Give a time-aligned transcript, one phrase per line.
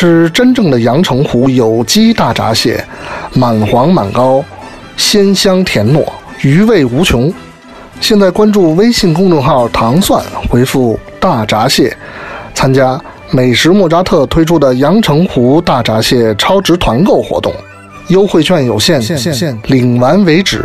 [0.00, 2.82] 吃真正的阳澄湖有机大闸蟹，
[3.34, 4.42] 满黄满膏，
[4.96, 6.02] 鲜香甜糯，
[6.40, 7.30] 余味无穷。
[8.00, 11.94] 现在关注微信公众号“糖蒜”，回复“大闸蟹”，
[12.54, 12.98] 参加
[13.30, 17.52] 美食莫扎特推出的阳澄湖大闸蟹超值团购活动，
[18.08, 19.02] 优惠券有限，
[19.66, 20.64] 领完为止。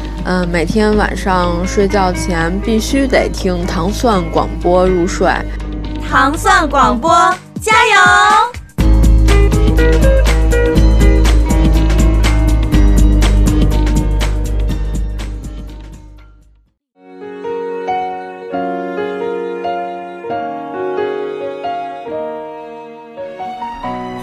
[0.23, 5.27] 嗯，每天晚上睡觉前必须得听糖蒜广播入睡。
[6.07, 7.11] 糖蒜广播，
[7.59, 8.51] 加油！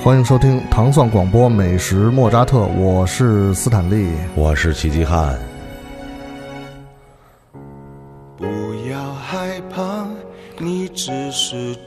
[0.04, 5.38] 欢迎收听糖蒜广播美食莫扎特，我是斯坦利，我是齐齐汉。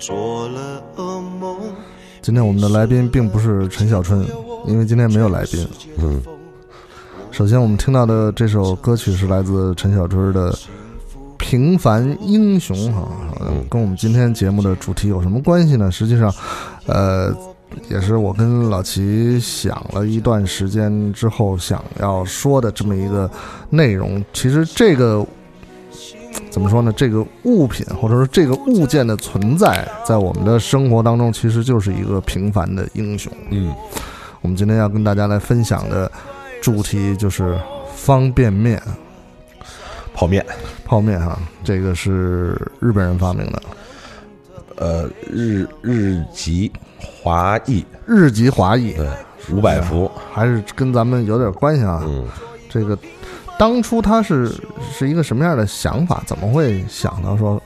[0.01, 1.57] 做了噩梦。
[2.23, 4.25] 今天我们的来宾并不是陈小春，
[4.65, 5.67] 因为今天没有来宾。
[5.99, 6.19] 嗯，
[7.29, 10.51] 首先我们听到的这首歌曲是来自陈小春的
[11.37, 13.07] 《平凡英雄》哈，
[13.69, 15.91] 跟我们今天节目的主题有什么关系呢？
[15.91, 16.33] 实际上，
[16.87, 17.31] 呃。
[17.89, 23.31] 也是我跟老齐想了一段时间之后想要说的这么一个
[23.69, 24.21] 内容。
[24.33, 25.25] 其实这个
[26.49, 26.93] 怎么说呢？
[26.95, 33.31] 这个物品或者说这个物件的存在，在我们的生活当中，其实就是一个平凡的英雄。
[33.49, 33.73] 嗯，
[34.41, 36.11] 我们今天要跟大家来分享的
[36.61, 37.57] 主题就是
[37.95, 38.81] 方便面、
[40.13, 40.45] 泡面、
[40.83, 43.61] 泡面哈，这个是日本人发明的。
[44.77, 49.07] 呃，日日籍华裔，日籍华裔，对，
[49.51, 52.01] 五百伏，还是跟咱们有点关系啊。
[52.03, 52.27] 嗯，
[52.67, 52.97] 这个
[53.61, 54.51] 当初他是
[54.91, 56.23] 是一个什么样的想法？
[56.25, 57.61] 怎么会想到说，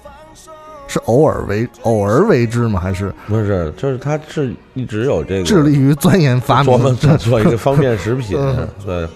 [0.89, 2.81] 是偶尔为偶尔为之吗？
[2.81, 3.73] 还是不是？
[3.77, 8.37] 就是他是一直有这个致力于钻研发明，做做一个方便食品。
[8.85, 9.07] 对，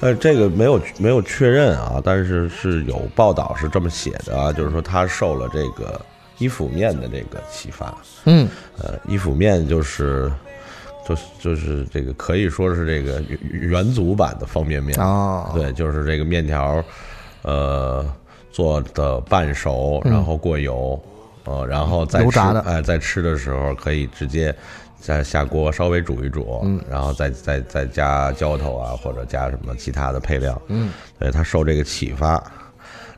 [0.00, 6.00] 但这个没有没有确认啊，但是是有报道是这么写的啊，就是说他受了这个。
[6.38, 7.94] 伊府面的这个启发，
[8.24, 8.48] 嗯，
[8.78, 10.32] 呃，伊府面就是，
[11.06, 16.84] 就是就是这个可以说是这个元祖版的方便面啊，对，就是这个面条，
[17.42, 18.04] 呃，
[18.50, 21.00] 做的半熟，然后过油，
[21.44, 24.54] 呃，然后再吃，哎，在吃的时候可以直接
[25.00, 32.34] 再下锅稍微煮一煮，嗯，然后再再再加浇头啊，或者加什么其他的配料，嗯，对，他受这个启发，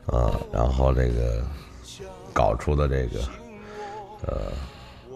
[0.07, 1.41] 呃，然后这个。
[2.35, 3.21] 搞出的这个，
[4.27, 4.51] 呃，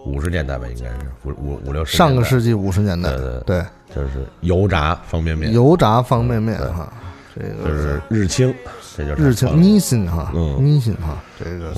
[0.06, 3.66] 五十年代吧，应该是五五五六十上个世纪五十年代，对对对，
[3.96, 6.92] 就是油炸方便面，油炸方便面哈，
[7.36, 8.54] 这个就是日清，
[8.96, 11.74] 这就是日清尼辛哈，嗯，尼辛哈，这个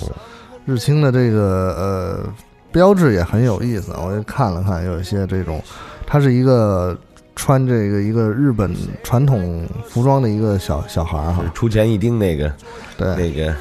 [0.65, 2.33] 日清的这个呃
[2.71, 5.61] 标志也很有意思，我也看了看，有一些这种，
[6.05, 6.97] 它是一个
[7.35, 8.73] 穿这个一个日本
[9.03, 12.53] 传统服装的一个小小孩哈，出钱一丁那个，
[12.97, 13.53] 对，那个。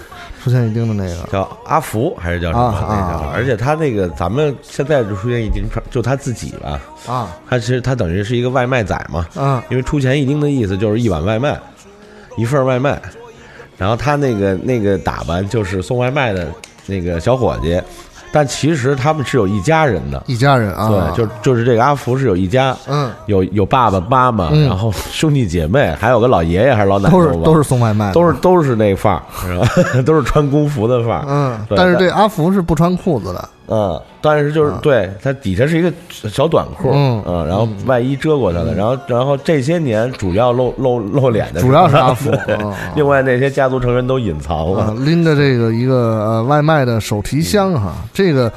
[0.42, 2.62] 出现一丁的那个叫阿福还是叫什么？
[2.64, 3.32] 啊啊！
[3.34, 6.80] 而且他那个咱们现在就出现一丁，就他自己吧。
[7.06, 9.26] 啊，他其实他等于是一个外卖仔嘛。
[9.34, 11.60] 啊，因为出钱一丁的意思就是一碗外卖，
[12.36, 13.00] 一份外卖。
[13.76, 16.48] 然后他那个那个打扮就是送外卖的
[16.86, 17.80] 那个小伙计。
[18.32, 30.02] 但其实他们是有一家人的，一家人啊，对，就就是这个阿福是有一家，嗯，有有爸爸妈妈，然后兄弟姐妹，还有个老爷爷还是老奶奶，都是都是送外卖，都是都是那范儿，是吧？
[30.02, 35.92] 都是穿工服的范儿，嗯，但是这阿福是不穿裤子的，嗯，但是就是对它底下是一个
[36.28, 37.46] 小短裤，嗯。
[37.46, 42.30] 然后外衣遮过他的，然后然后这些年主要露露露脸的主要是阿福，
[42.96, 47.94] 另外那些家族成员都隐藏了，拎着这个一个呃外卖的手提箱哈。
[48.12, 48.52] 这个，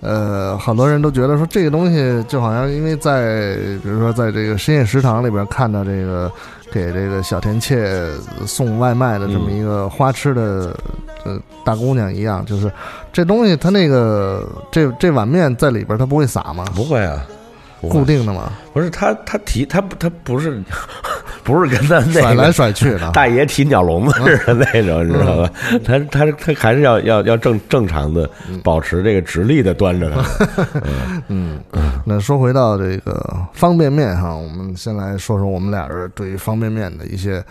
[0.00, 6.30] 呃，很多人都觉得说这个东西就好像因为在比如说在这个深夜食堂里边看到这个
[6.72, 8.10] 给这个小田切
[8.44, 10.76] 送外卖的这么一个花痴的
[11.24, 12.70] 呃大姑娘一样，就是
[13.16, 16.66] 这东西它那个这这碗面在里边它不会洒吗？
[16.74, 17.24] 不会啊，
[17.80, 18.52] 固定的吗？
[18.74, 20.62] 不是，他他提他他不是
[21.42, 25.50] 不是跟咱那甩来甩去的大爷提鸟笼子似的那种，你知道吧？
[25.82, 28.28] 他他他还是要要要正正常的
[28.62, 30.46] 保持这个直立的端着它。
[31.28, 31.58] 嗯，
[32.04, 37.42] 那说回到这个方便面哈，我们先来说说我们俩人对于方便面的一些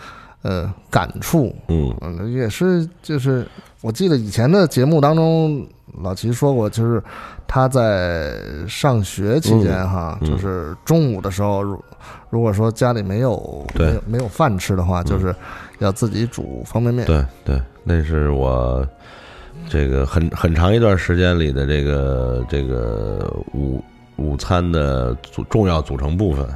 [0.42, 1.54] 呃感触。
[1.68, 3.46] 嗯嗯，也是就是
[3.80, 5.66] 我记得以前的节目当中，
[6.02, 7.02] 老齐说过，就是
[7.46, 8.34] 他在
[8.68, 11.82] 上学期间哈，嗯就是中午的时候，如
[12.30, 15.34] 如果说家里没有对没有没有饭吃的话，就是
[15.78, 17.06] 要自己煮方便面。
[17.06, 18.86] 对对，那是我
[19.68, 23.82] 这个很很长一段时间里的这个这个午
[24.16, 26.46] 午餐的组重要组成部分。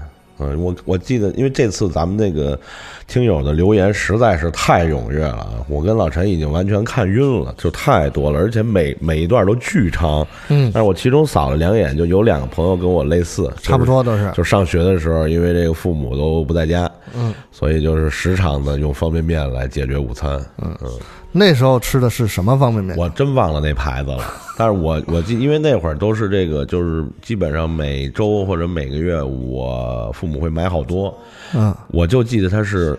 [0.40, 2.58] 嗯，我我记得，因为这次咱们那个
[3.06, 10.26] 听友的留言实在是太踊跃了，我跟老陈已经完全看晕了，就太多了，而且每每一段都巨长。
[10.48, 20.40] 嗯但是我其中扫了两眼，就有两个朋友跟我类似，差不多都是就上学的时候，因为这个父母都不在家，嗯，所以就是时常的用方便面来解决午餐。
[20.62, 20.90] 嗯嗯，
[21.32, 22.96] 那时候吃的是什么方便面？
[22.96, 24.18] 我真忘了那牌子了，
[24.58, 31.16] 但是我我记，因为那会儿都是这个，就是基本上每周或者每个月，我父母会买好多，
[31.54, 31.74] 嗯。
[31.88, 32.98] 我就记得它是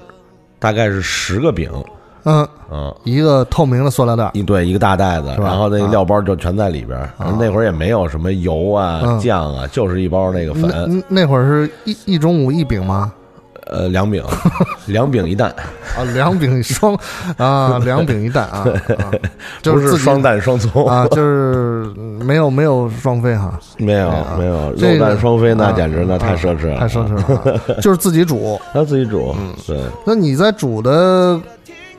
[0.60, 1.70] 大概是十个饼，
[2.24, 2.48] 嗯。
[2.74, 7.10] 嗯，一个透明的塑料袋，一对一个大袋子，然后那个啊料包就全在里边儿。
[7.20, 9.20] 然后那会儿也没有什么油啊、嗯。
[9.20, 10.72] 酱啊，就是一包那个粉，
[11.10, 13.12] 那那会儿是一一中午一饼吗？
[13.68, 14.24] 呃，两饼，
[14.88, 15.50] 两饼一蛋，
[15.98, 16.98] 啊，两饼双
[17.38, 18.66] 啊， 两饼一蛋啊，
[18.98, 19.12] 啊
[19.62, 20.88] 就不是双蛋双葱。
[20.88, 21.86] 啊，就是
[22.20, 29.54] 没有没有双飞哈，没有啊没有这个肉蛋双飞那啊简直那太啊奢侈了，太奢侈了啊，就是自己煮，他自己煮，嗯。
[29.68, 29.80] 对。
[30.06, 31.40] 那你在煮的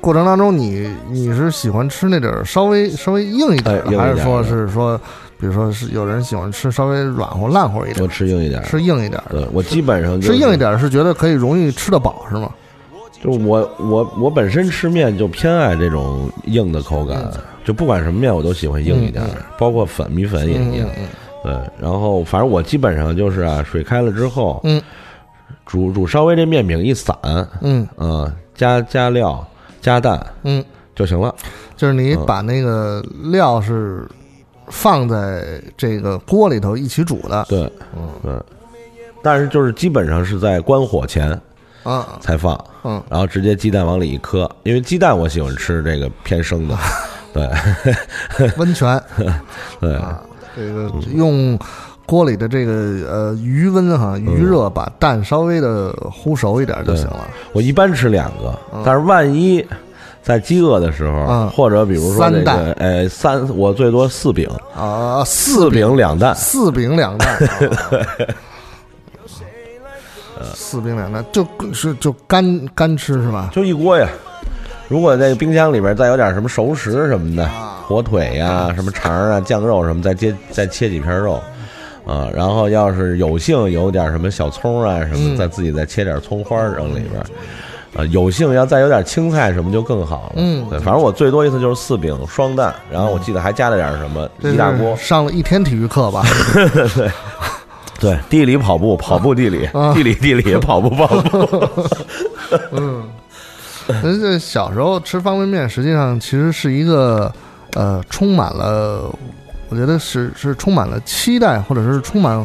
[0.00, 5.00] 过程当中，你你是喜欢吃那点儿稍微稍微硬一点的，还是说是说，
[5.43, 8.06] 比如说是有人喜欢吃稍微软和烂乎一点我？
[8.06, 9.21] 吃硬一点，吃硬一点
[9.53, 12.49] 我基本上就是吃硬一点是觉得可以容易吃得饱是吗？
[13.21, 17.29] 就我我我本身吃面就偏爱这种硬的口感，
[17.65, 20.89] 就不管什么面我都喜欢硬一点，嗯包括粉米粉也一样。
[20.97, 21.09] 嗯
[21.43, 24.81] 对，然后反正我基本上就是啊，水开了之后，嗯，
[25.67, 27.17] 煮煮稍微这面饼一散，
[27.62, 29.44] 嗯嗯，加加料
[29.81, 31.35] 加蛋嗯，就行了。
[31.77, 34.09] 就是你把那个料是
[34.69, 38.09] 放在这个锅里头一起煮的，对，嗯。
[38.23, 38.32] 对，
[39.23, 41.31] 但是就是基本上是在关火前
[41.85, 46.76] 啊，才放，嗯，然后直接鸡蛋往里一磕，因为鸡蛋我喜欢吃这个偏生的，
[47.32, 49.00] 对， 温泉，
[49.81, 50.00] 对，
[50.56, 51.58] 这个用
[52.05, 52.73] 锅里的这个
[53.08, 57.26] 呃余温哈余热把蛋稍微的烀熟一点就行了。
[57.53, 59.65] 我一般吃两个，但是万一
[60.23, 61.51] 在饥饿的时候，嗯。
[61.51, 67.35] 或者比如说这个三蛋，呃，三我最多四饼，啊，四饼两蛋，四饼两蛋，
[70.39, 71.25] 啊 四饼两蛋。
[71.33, 73.51] 就是就干干吃是吧？
[73.53, 74.09] 就一锅呀。
[74.89, 77.49] 如果这个冰箱里边再有点什么熟食什么的，
[77.87, 81.43] 火腿呀、什么肠啊、酱肉什么，再切再切几片肉，
[82.07, 85.37] 啊，然后要是有幸有点什么小葱啊什么，嗯。
[85.37, 87.25] 再自己再切点葱花扔里边。
[87.97, 90.33] 啊，有幸要再有点青菜什么就更好了。
[90.37, 94.97] 嗯对，反正我最多一次就是四饼双蛋，然后我记得还加了点什么一大锅。
[94.97, 96.23] 上了一天体育课吧？
[96.94, 97.11] 对，
[98.01, 101.69] 对，地理跑步，跑步地理，啊地理地理，跑步跑步。
[102.72, 103.05] 嗯，
[104.03, 107.31] 那这小时候吃方便面，实际上其实是一个
[107.75, 109.15] 呃，充满了，
[109.69, 112.44] 我觉得是是充满了期待，或者是充满，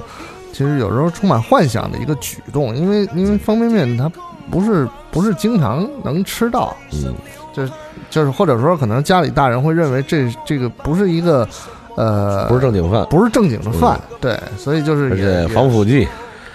[0.51, 4.11] 其实有时候充满幻想的一个举动，因为因为方便面它
[4.51, 7.13] 不是不是经常能吃到，嗯，
[7.53, 7.65] 就
[8.09, 11.47] 就是或者说可能家里大人会认为这这个不是一个
[11.95, 16.07] 呃不是正经饭，不是正经的饭，对，所以就是而也且防腐剂，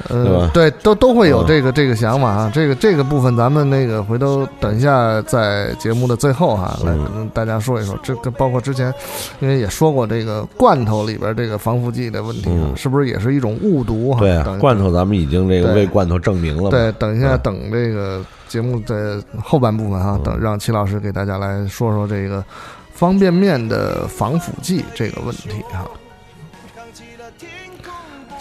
[0.08, 2.50] 对呃吧，对，都都会有嗯这个、这个想法啊。
[2.52, 7.98] 这个这个部分，咱们那个回头等一下在节目的最后哈、来嗯跟大家说一说。
[8.02, 8.92] 这个包括之前，
[9.40, 14.20] 因为也说过这个罐头里边这个防腐剂的问题是不是也是一种误读哈？
[14.20, 16.70] 对啊，罐头咱们已经这个对为罐头证明了嘛。
[16.70, 22.44] 对，等一下，嗯等这个节目的后半部分哈、等让齐老师给大家来说说这个
[22.92, 25.84] 方便面的防腐剂这个问题哈、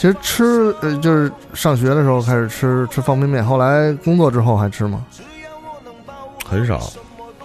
[0.02, 5.06] 其实吃呃，就是上学的时候开始吃吃方便面，后来工作之后还吃吗？
[6.44, 6.80] 很少，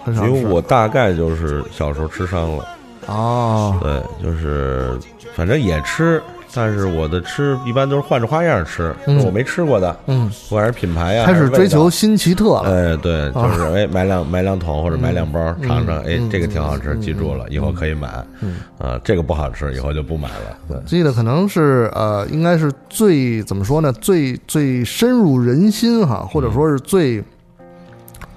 [0.03, 2.67] 很少吃因为我大概就是小时候吃伤了。
[3.05, 4.97] 哦，对，就是
[5.35, 6.19] 反正也吃，
[6.53, 12.61] 但是我的吃一般都是换着花样吃，嗯就是我没吃过的，嗯，不管是品牌呀，开始追求新奇特了。
[12.61, 18.07] 哎，对，就啊是哎，买两买两桶或者买两包嗯尝尝，哎嗯，这个挺好吃，嗯记住了，以后可以买。
[18.41, 20.57] 嗯啊，这个不好吃，以后就不买了。
[20.67, 23.91] 对，记得可能是呃，应该是最怎么说呢？
[23.93, 27.23] 最最深入人心哈，或者说是最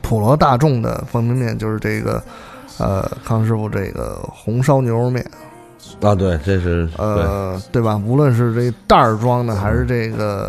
[0.03, 2.23] 普罗大众的方便面就是这个，
[2.79, 5.25] 呃，康师傅这个红烧牛肉面。
[6.03, 8.01] 啊，对，这是呃，对吧？
[8.07, 10.49] 无论是这袋儿装的还是这个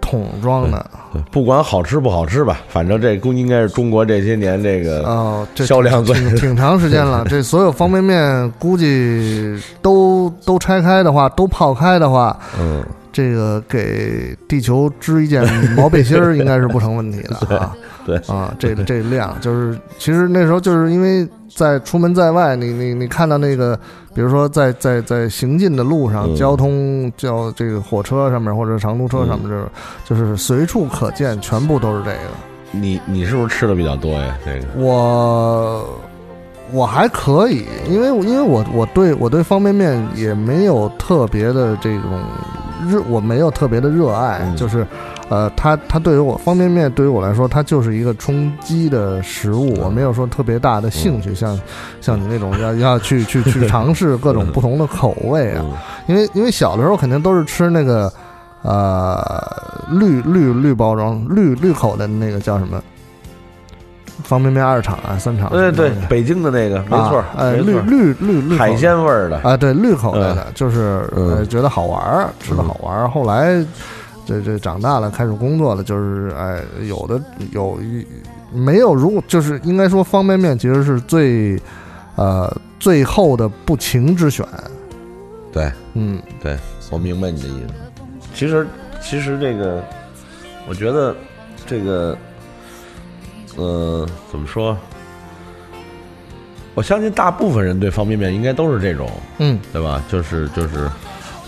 [0.00, 7.24] 桶装的，对，不管好吃不好吃吧，反正这应该是中国这些年这个哦，销量最挺长时间了。
[7.28, 15.42] 这所有方便面估计都都拆开的话，都泡开的话，嗯，这个给地球织一件
[15.76, 17.74] 毛背心儿应该是不成问题的啊。
[18.06, 23.78] 对啊，这这量就是，其实那时候就是因为在出门在外，你你你看到那个。
[24.14, 29.66] 比如说，在在在行进的路上，交通叫这个火车上面或者长途车上面，就是
[30.04, 32.18] 就是随处可见，全部都是这个。
[32.70, 34.38] 你你是不是吃的比较多呀？
[34.44, 35.84] 这个我
[36.74, 42.20] 我还可以，因为因为我我对我对方便面也没有特别的这种
[42.90, 44.86] 热，我没有特别的热爱，就是。
[45.30, 51.58] 呃，它它对于我方便面对于我来说，它就是一个充饥的食物，我没有说特别大的兴趣，像
[51.98, 55.64] 像你那种要要去去去 尝试各种不同的口味啊，
[56.06, 58.12] 因为因为小的时候肯定都是吃那个
[58.60, 59.18] 呃
[59.88, 62.80] 绿绿绿包装绿绿口的那个叫什么
[64.22, 69.38] 方便面二厂啊三厂，对对，北京的那个没错，呃绿绿绿绿海鲜味儿的。
[69.38, 73.64] 啊，对绿口味的，就是呃觉得好玩儿，吃的好玩儿，后来。
[74.26, 77.20] 这这长大了，开始工作了，就是哎，有的
[77.52, 78.06] 有一
[78.50, 81.60] 没有，如果就是应该说方便面其实是最
[82.16, 84.42] 呃最后的不情之选。
[85.52, 86.56] 对，嗯，对，
[86.90, 87.74] 我明白你的意思。
[88.32, 88.66] 其实
[88.98, 89.84] 其实这个，
[90.66, 91.14] 我觉得
[91.66, 92.16] 这个，
[93.56, 94.76] 呃，怎么说？
[96.74, 100.02] 我相信大部分人对方便面应该都是这种，嗯，对吧？
[100.08, 100.90] 就是就是，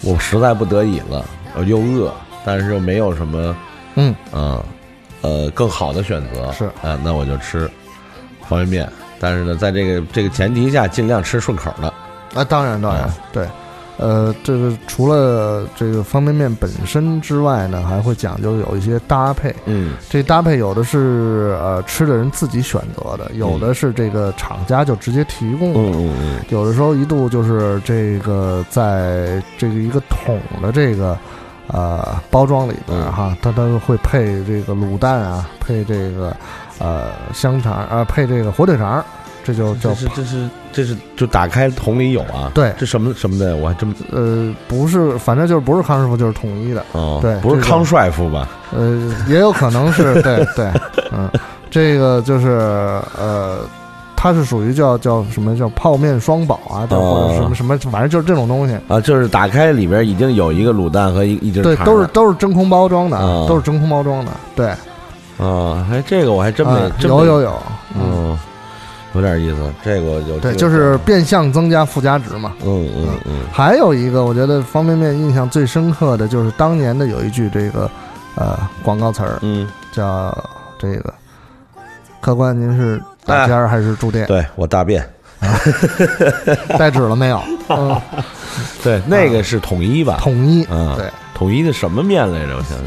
[0.03, 1.25] 我实在不得已了，
[1.57, 2.13] 我又饿。
[2.45, 3.57] 但是又没有什么，
[3.97, 4.65] 嗯啊，
[5.21, 7.69] 呃，更好的选择是啊，那我就吃
[8.49, 8.93] 方便面。
[9.19, 11.93] 但是呢，在这个这个前提下，尽量吃顺口的。
[12.39, 13.49] 啊，当然当然，对，
[13.99, 19.55] 呃，这个除了这个方便面本身之外呢，还会讲究有一些搭配。
[19.65, 25.81] 嗯，这搭配有的是呃吃的人自己选择的，有的是这个厂家就直接提供的。
[25.81, 26.41] 嗯嗯嗯。
[26.51, 31.17] 有的时候一度就是这个在这个一个桶的这个。
[31.69, 36.33] 呃，包装里边哈，它它会配这个卤蛋啊，配这个
[36.79, 39.05] 呃香肠啊，配这个火腿肠，
[39.47, 42.51] 这就叫这是这是这是就打开桶里有啊？
[42.53, 48.49] 对，这什么什么的，我还真呃不是，反正就是不是康师傅就是统一的哦，对，不是康帅傅吧？
[48.77, 50.69] 呃，也有可能是对对，
[51.17, 51.31] 嗯，
[51.71, 52.49] 这个就是
[53.17, 53.61] 呃。
[54.19, 58.99] 它是属于叫叫什么叫泡面双宝啊，叫或者什么什么，反正就是这种东西啊。
[58.99, 64.33] 就是打开里边已经有一个卤蛋和一一只对，都是都是真空包装的，都是真空包装的。
[64.57, 64.69] 对，
[65.39, 67.63] 啊，哎，这个我还真没有有有，
[67.95, 68.37] 嗯，
[69.17, 69.73] 有点意思。
[69.83, 72.53] 这个有对，就是变相增加附加值嘛。
[72.65, 73.41] 嗯嗯嗯。
[73.53, 77.91] 还有一个，我觉得方便面印象最深刻的就是当年的有一句这个
[78.37, 80.33] 呃广告词儿，嗯，叫
[80.79, 81.13] 这个
[82.21, 83.03] 客官您是。
[83.27, 84.25] 大间还是住店？
[84.29, 85.05] 对我大便，
[86.79, 87.43] 带纸了没有？
[87.69, 88.01] 嗯，
[88.85, 90.19] 对，那个是统一吧？
[90.21, 92.57] 统一，嗯，对，统一的什么面来着？
[92.57, 92.87] 我想想，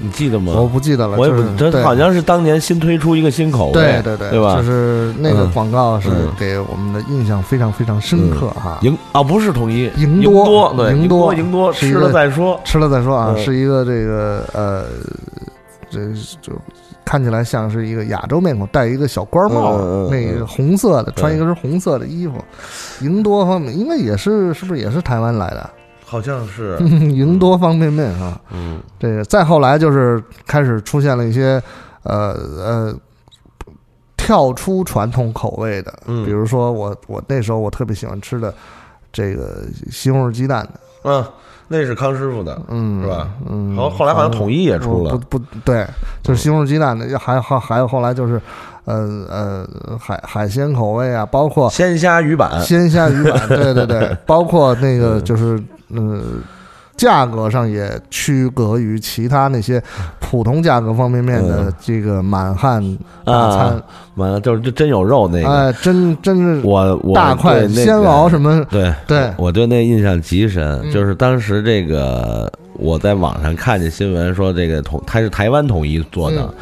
[0.00, 0.52] 你记得吗？
[0.56, 1.16] 我不记得了。
[1.16, 4.56] 我也不，这好像是当年新推出一个新口味，对对对，对吧？
[4.56, 8.78] 就是那个广告是给我们的印象非常非常深刻哈。
[8.82, 14.84] 赢啊，不是统一，赢多，对，赢多，赢多，吃了再说，吃了再说啊，是一个这个呃，
[15.90, 16.00] 这
[16.40, 16.52] 就。
[17.02, 19.76] 看起来像是一个亚洲面孔，戴一个小官帽，
[20.08, 22.34] 那个红色的，穿一个是红色的衣服。
[23.00, 25.68] 赢多方面应该也是，是不是也是台湾来的？
[26.10, 26.76] 好像是。
[26.82, 28.40] 赢多方便面啊。
[28.52, 31.62] 嗯，这个再后来就是开始出现了一些
[32.02, 32.94] 呃呃
[34.16, 38.52] 跳出传统口味的，比如说我我那时候我特别喜欢吃的
[39.12, 40.64] 这个西红柿鸡蛋。
[40.64, 41.24] 的，嗯。
[41.72, 43.28] 那是康师傅的，嗯，是吧？
[43.48, 45.86] 嗯，后后来好像统一也出了，不不对，
[46.20, 48.42] 就是西红柿鸡蛋的，还还还有后来就是，
[48.86, 56.42] 呃呃海海鲜口味啊，包括鲜虾鱼板，鲜虾鱼板，对对对， 包括那个就是嗯。
[56.96, 59.82] 价格上也区隔于其他那些
[60.18, 62.82] 普通价格方便面的这个满汉
[63.24, 63.82] 大餐，
[64.16, 68.62] 完了就是真有肉那个，哎，真真是我我大块鲜熬什么？
[68.68, 76.52] 对对，我对那印象极深，就是当时这个我在网上看见新闻说这个统它是台湾统一做的，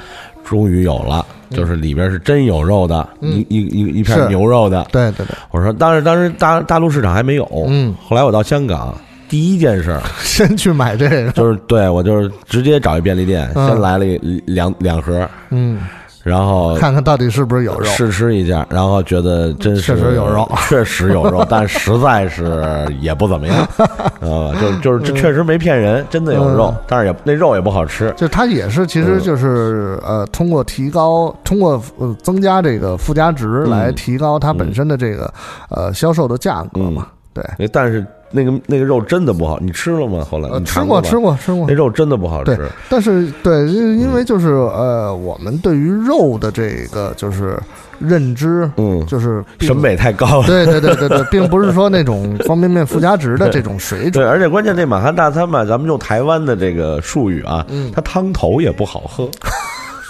[0.44, 5.36] 终于有了，就是里边是真有肉的，一一一一片牛肉的，对对对。
[5.50, 8.94] 我说当时当时大大陆市场还没有，嗯，后来我到香港。
[9.28, 14.04] 第一件事， 先去买这个，就是对我就是直接找一便利店，先来了
[14.46, 15.80] 两两盒，嗯，
[16.22, 23.56] 然后看看到底是不是有肉，试吃一下，然后觉得真是确实有肉， 确实有肉， 但实在是也不怎么样，
[24.20, 28.12] 啊，就就是这确实没骗人，真的有肉，但是也那肉也不好吃。
[28.16, 35.32] 就它也是，其实就是呃，通过提高，通过呃增加这个附加值来提高它本身的这个
[35.70, 37.06] 呃销售的价格嘛。
[37.34, 38.04] 对，但是。
[38.30, 40.22] 那个那个肉真的不好，你吃了吗？
[40.30, 42.68] 后来吃过吃过吃过，那肉真的不好吃。
[42.86, 47.58] 但是对，因为就是呃，我们对于肉的这个就是
[47.98, 50.46] 认知，嗯，就是审美太高了。
[50.46, 54.22] 对对对对对， 并不是说那种方便面附加值的这种水准。
[54.22, 59.26] 对，而且关键这满汉大餐吧，咱们用台湾的这个术语啊，它汤头也不好喝。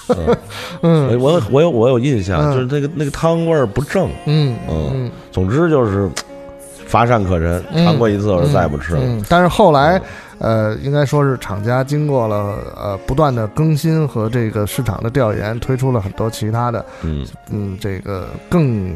[0.83, 4.11] 嗯，我我有我有印象，就是那个那个汤味儿不正。
[4.27, 6.11] 嗯嗯，总之就是。
[6.89, 9.03] 乏善可陈，尝过一次我就再也不吃了。
[9.29, 10.01] 但是后来，
[10.39, 18.95] 呃，应该说是厂家经过了呃不断的更新和这个市场的调研，推出了很多其他的，嗯嗯，这个更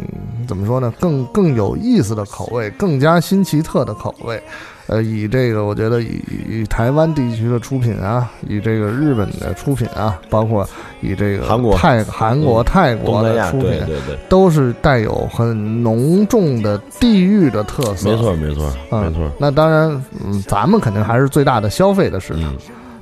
[0.48, 0.92] 怎么说呢？
[0.98, 4.42] 更更有意思的口味，更加新奇特的口味。
[4.88, 10.68] 呃，以这个，我觉得以以台湾地区的出品啊，以这个日本的出品啊，包括
[11.00, 18.10] 以这个韩国、泰、韩国、泰国的出品，对对对，都是带有很浓重的地域的特色。
[18.10, 19.30] 没错，没错，没错。
[19.38, 22.52] 那当然，嗯，咱们肯定还是最大的消费的市场，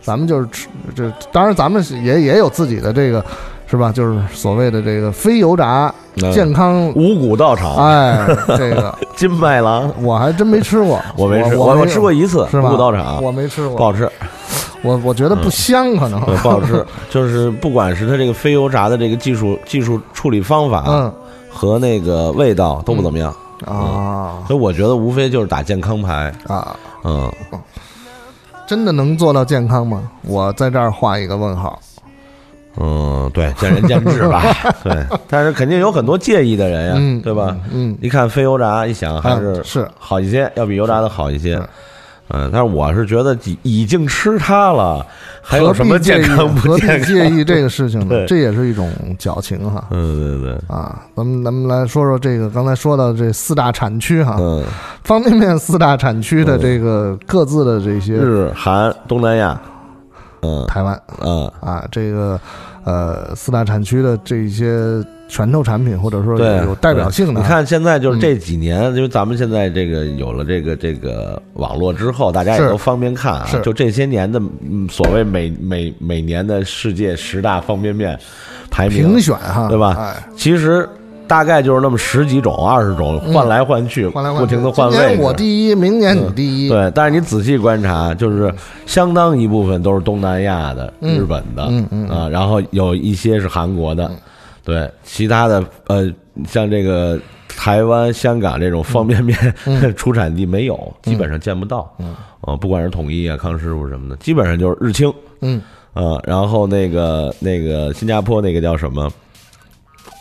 [0.02, 1.10] 咱们就是吃这。
[1.32, 3.24] 当然，咱们也也有自己的这个。
[3.70, 3.92] 是吧？
[3.92, 5.94] 就是所谓的这个非油炸
[6.32, 14.10] 健康五谷道场，哎，这个 金麦郎，我还真没吃过，我没吃，我我吃过一次是五谷道场，我没吃过，不好吃，
[14.82, 21.12] 我我觉得不香，可能不好吃，就是不管是它这个非油炸的这个技术技术处理方法，嗯，
[21.48, 23.32] 和那个味道都不怎么样
[23.64, 26.74] 啊，所以我觉得无非就是打健康牌啊，
[27.04, 27.30] 嗯，
[28.66, 30.02] 真的能做到健康吗？
[30.22, 31.78] 我在这儿画一个问号。
[32.76, 34.42] 嗯，对，见仁见智吧。
[34.84, 36.86] 对，但是肯定有很多介意的人
[37.18, 37.56] 呀，对吧？
[37.72, 41.60] 嗯，一看非油炸，一想还是是好一些，要比油炸的好一些。
[42.32, 45.04] 嗯，但是我是觉得已已经吃它了，
[45.42, 47.08] 还有什么健康不健康？
[47.08, 48.24] 介意这个事情呢？
[48.28, 49.88] 这也是一种矫情哈。
[49.90, 54.36] 嗯，对对啊，咱们咱们来说说这个刚才说到这四大产区哈。
[54.38, 54.62] 嗯，
[55.02, 59.60] 方便面四大产区的这个各自的这些日韩东南亚。
[60.42, 62.40] 嗯，台湾，嗯啊，这个，
[62.84, 73.46] 呃，四大产区的这些拳头产品，或者说有代表性的，你看现在就是这几年，因为咱们现在这个有了这个这个网络之后，大家也都方便看啊。
[73.62, 74.40] 就这些年的
[74.90, 78.18] 所谓每每每年的世界十大方便面
[78.70, 80.14] 排名评选哈，对吧？
[80.36, 80.88] 其实。
[81.30, 85.16] 大概就是那么十几种、二十种，换来换去，不停的换位。
[85.18, 86.68] 我第一，明年你第一。
[86.68, 88.52] 对，但是你仔细观察，就是
[88.84, 91.62] 相当一部分都是东南亚的、日本的，
[92.12, 94.10] 啊，然后有一些是韩国的，
[94.64, 96.12] 对，其他的呃，
[96.48, 97.16] 像这个
[97.46, 99.38] 台湾、香港这种方便面
[99.94, 101.94] 出产地没有，基本上见不到。
[102.40, 105.14] 啊，不管是统一啊、康师傅什么的，基本上就是日清。
[105.42, 105.62] 嗯，
[105.94, 109.08] 啊，然后那个那个新加坡那个叫什么？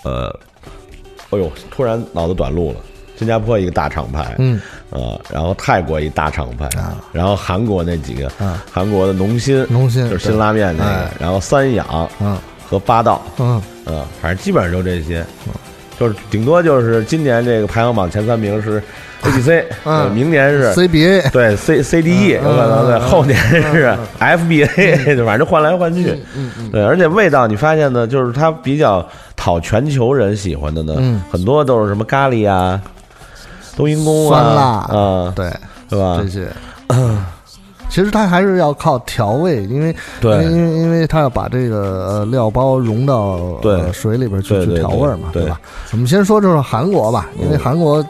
[0.05, 0.31] 呃。
[1.31, 2.77] 哎呦，突然脑子短路了。
[3.17, 4.57] 新加坡一个大厂牌，嗯，
[4.89, 6.69] 啊，然后泰国一大厂牌，
[7.11, 8.31] 然后韩国那几个，
[8.71, 15.21] 韩国的农心，农心就是辛拉面那个，然后三养，嗯，和八道，嗯，嗯，反正基本上就这些，
[15.99, 18.81] 就是顶多就是今年这个排行榜前三名是
[19.23, 23.37] A B C，嗯，明年是 C B A，对 C C D E 有可能对，后年
[23.73, 29.05] 是 F B A， 反正换来换去，嗯嗯，对，而且味道你发现呢，就是它比较。
[29.41, 32.80] 讨全球人喜欢的呢，很多都是什么咖喱啊、
[33.78, 35.49] 冬阴功啊，酸辣啊，对，
[35.89, 36.19] 是吧？
[36.21, 36.47] 这些，
[37.89, 43.62] 其实它还是要靠调味，因为对，因为因为它要把这个料包融到
[43.93, 45.45] 水里边去去调味嘛，对。
[45.45, 45.58] 吧？
[45.93, 48.06] 我们先说就是韩国吧，因为韩国，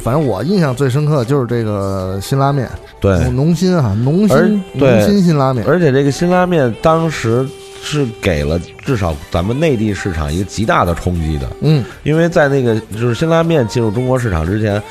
[0.00, 2.66] 反正我印象最深刻就是这个辛拉面，
[3.00, 7.46] 对，浓心啊，浓心浓心辛拉面，而且这个辛拉面当时。
[7.84, 14.82] 是给了至少咱们内地市场一个极大的冲击的，嗯，因为在那个就是辛拉面进入中国市场之前，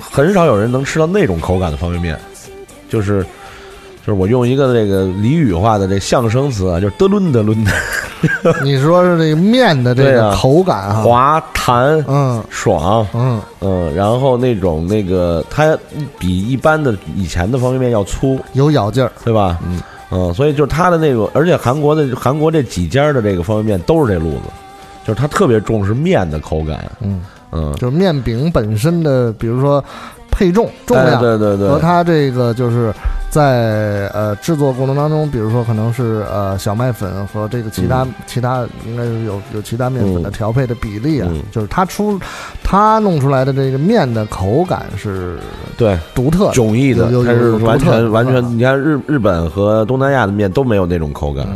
[0.00, 2.18] 很少有人能吃到那种口感的方便面，
[2.88, 3.22] 就是
[4.04, 7.70] 就是我用一个这个俚语化的这相声词啊，就是嘚伦嘚伦的。
[8.64, 13.40] 你说是这个面的这个口感啊，滑弹，嗯，爽，嗯。
[13.60, 15.76] 嗯，然后那种那个它
[16.18, 19.58] 比一般的以前的方便面要粗，有咬劲儿，对吧？
[19.66, 19.78] 嗯。
[20.10, 24.42] 嗯，所以就是它的那个，而且韩国的韩国这几家的这个方便面都是这路子，
[25.04, 27.22] 就是它特别重视面的口感，嗯。
[27.52, 29.82] 嗯，就是面饼本身的，比如说
[30.36, 32.92] 配重重量，对对对，和它这个就是
[33.30, 42.20] 在呃制作过程当中，比如说可能是呃小麦粉和这个其他、其他应该是有有其他面粉的调配的比例啊，就是它出
[42.62, 45.38] 它弄出来的这个面的口感是
[45.78, 45.98] 对。
[46.14, 51.46] 独特迥异的，它是完全完全，你看日日本和东南亚的面都没有那种口感，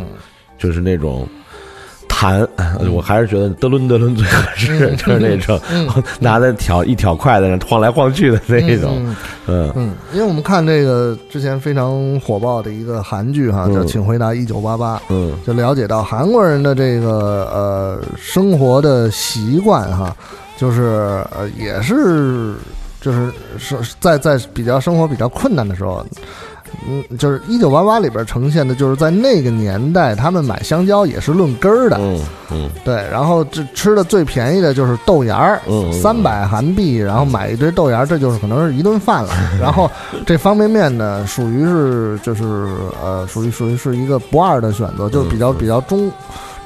[0.57, 1.27] 就是那种。
[2.21, 2.47] 弹，
[2.93, 5.59] 我还是觉得德伦德伦最合适， 就是那种
[6.21, 9.03] 拿着挑一挑筷子上晃来晃去的那种。
[9.47, 9.71] 嗯。
[9.75, 20.15] 嗯，因为我们看这个之前非常火爆的一个韩剧哈，叫《请回答一九八八》，嗯，就了解到韩国人的这个呃生活的习惯哈，
[20.57, 22.53] 就是呃也是
[23.01, 26.05] 就是是在在比较生活比较困难的时候。
[26.87, 31.97] 嗯，就是一九八八里边呈现的，就是在那个年代，他们买香蕉也是论根儿的。
[31.99, 32.19] 嗯
[32.53, 35.61] 嗯，对，然后这吃的最便宜的就是豆芽儿，
[36.01, 39.33] 三百韩币，然后买一堆豆芽，这就是可能是一顿饭了。
[39.59, 39.89] 然后
[40.25, 42.43] 这方便面呢，属于是就是
[43.01, 46.11] 呃，属于属于是一个不二的选择，就是比较比较中。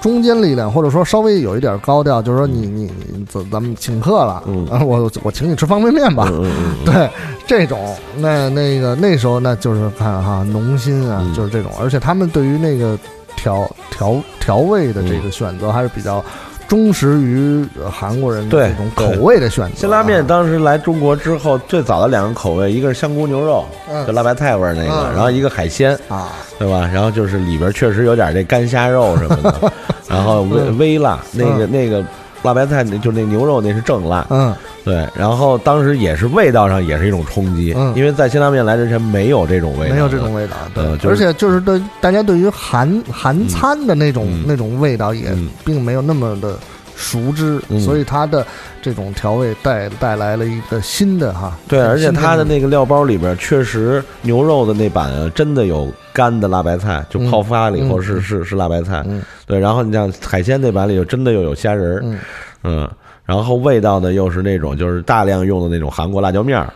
[0.06, 2.92] 中间力量，或者说稍微有一点高调，就是说你你
[3.28, 6.32] 咱咱们请客了，嗯，我我请你吃方便面吧，
[6.86, 7.10] 对，
[7.48, 12.96] 这种那那个那时候那就是看哈浓心啊，就是这种，而且他们对于那个
[13.36, 16.24] 调调调味的这个选择还是比较。
[16.68, 19.76] 忠实于韩国人的这种口味的选择。
[19.78, 23.64] 辛拉面当时来中国之后，最早的两个口味，一个是香菇牛肉，
[24.08, 26.90] 就辣白菜味儿那个，然后一个海鲜啊，对吧？
[26.92, 29.74] 然后就是里边确实有点这干虾肉什么的，
[30.08, 32.04] 然后微微辣，那个那个
[32.44, 34.54] 辣白菜，就那牛肉那是正辣，嗯。
[34.84, 46.56] 对，然后当时也是味道上也是一种冲击，因为在辛拉面来之前没有这种味道，没有这种味道，对，而且就是对大家对于韩韩餐的那种那种味道也并没有那么的
[46.96, 48.46] 熟知，所以它的
[48.82, 59.06] 这种调味带带来了一个新的哈，对，而且它的那个料包里边确实牛肉的那版真的有干的辣白菜，就泡发了以后是是是辣白菜，
[59.46, 62.18] 对，然后你像海鲜那版里就真的又有虾仁儿，
[62.64, 62.90] 嗯。
[63.26, 66.72] 然后味道呢，又是那种就是大量用的那种韩国辣椒面儿，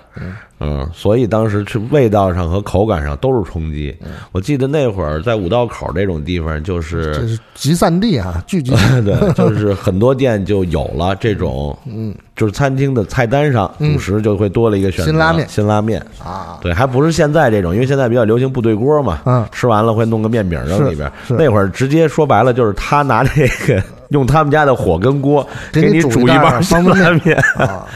[0.59, 3.95] 嗯，所以当时去味道上和口感上都是冲击。
[4.31, 8.71] 我记得那会儿在五道口这种地方，就是这是集散地啊，聚集。
[9.05, 16.03] 对，就是很多店就有了这种，嗯，就是餐厅的菜单上主食就会多了一个选择，辛拉面，辛拉面。
[16.23, 23.81] 啊，对，还不是现在这种，因为现在比较流行部队锅嘛，嗯，吃完了会弄个面饼扔里边，那会儿直接说白了就是他拿这个。
[24.09, 27.41] 用他们家的火跟锅给你煮一包辛拉面，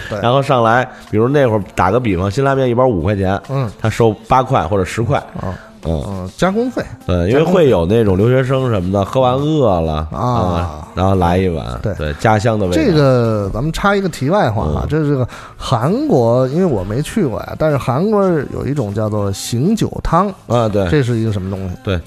[0.09, 5.53] 对，然后上来，比如那会儿打个比方，辛拉面一包五块钱，嗯，他收八块或者十块，嗯。
[5.85, 11.93] 嗯，加工费，对，因为会有那种留学生什么的，喝完饿了啊，然后来一碗，对。
[11.95, 12.81] 对，家乡的味道。
[12.81, 18.23] 这个咱们插一个题外话啊，这是这个韩国，因为我没去过呀，但是韩国
[18.53, 20.29] 有一种叫做醒酒汤。
[20.47, 21.75] 啊，对，这是一个什么东西？
[21.83, 21.99] 对。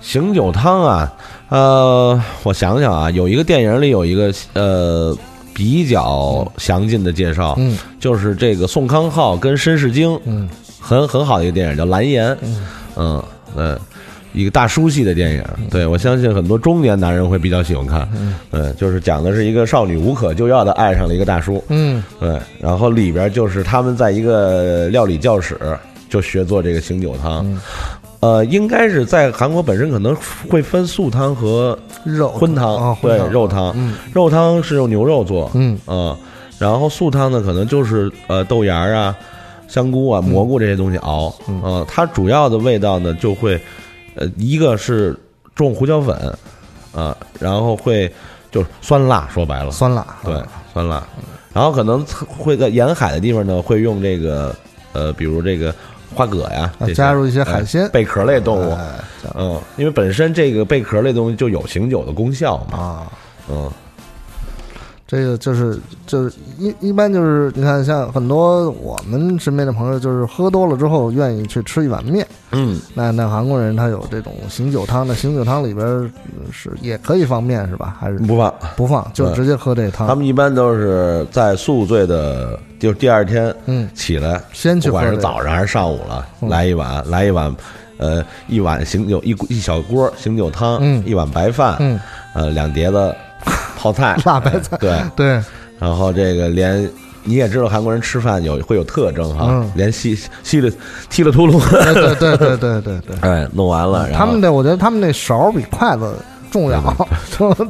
[0.00, 1.12] 醒酒汤啊，
[1.50, 5.16] 呃，我想想啊，有一个电影里有一个呃
[5.52, 10.48] 比较详尽的介绍，嗯，就是这个宋康昊跟申世京，嗯，
[10.80, 12.32] 很很好的一个电影叫《蓝颜》，
[12.96, 13.22] 嗯。
[13.56, 13.76] 嗯，
[14.32, 18.08] 一个大叔系的电影，对我相信很多中年男人会比较喜欢看，
[18.52, 25.58] 嗯，就是讲的是一个少女无可救药的爱上了一个大叔，嗯，对，然后里边就是他们在一个料理教室
[26.08, 27.44] 就学做这个醒酒汤。
[28.20, 30.14] 呃，应该是在韩国本身可能
[30.50, 33.74] 会分素汤和肉荤汤啊，对，肉汤，
[34.12, 35.78] 肉汤是用牛肉做，嗯。
[35.86, 36.14] 嗯，
[36.58, 39.16] 然后素汤呢，可能就是呃豆芽啊、
[39.68, 43.58] 香菇啊、蘑菇这些东西熬，嗯，它主要的味道呢就会，
[44.14, 45.18] 呃，一个是
[45.54, 46.14] 重胡椒粉，
[46.94, 48.12] 啊，然后会
[48.52, 50.34] 就是酸辣，说白了，酸辣，对，
[50.74, 51.02] 酸辣，
[51.54, 54.54] 然后可能会在沿海的地方呢会用这个，
[54.92, 55.74] 呃，比如这个。
[56.14, 58.78] 花蛤呀，加入一些海鲜、贝壳类动物，
[59.34, 63.12] 嗯，因为本身这个贝壳类东西就有醒酒的功效嘛，啊，
[63.48, 63.70] 嗯。
[65.10, 75.84] 这个就是就是一一般就是你看像很多我们身边的朋友就是喝多了之后愿意去吃一碗面，嗯，那那韩国人他有这种醒酒汤，那醒酒汤里边
[76.52, 77.96] 是也可以放面是吧？
[77.98, 80.06] 还是不放不放就直接喝这汤？
[80.06, 87.52] 他们一般都是在宿醉的，就第二天嗯起来先去，不管是早上还是上午了，来一碗来一碗，
[87.98, 91.98] 呃一碗醒酒一一小锅醒酒汤，嗯，一碗白饭，嗯，
[92.32, 93.12] 呃两碟子。
[93.80, 94.92] 泡菜、 辣白菜，对。
[95.16, 95.40] 对，
[95.78, 96.86] 然后这个连
[97.24, 100.70] 你也知道韩国人吃饭有会有特征哈，连吸吸了
[101.08, 106.14] 踢了秃噜，对对对对对对， 哎，弄完了，他们的我觉得他们那勺比筷子
[106.50, 106.82] 重要，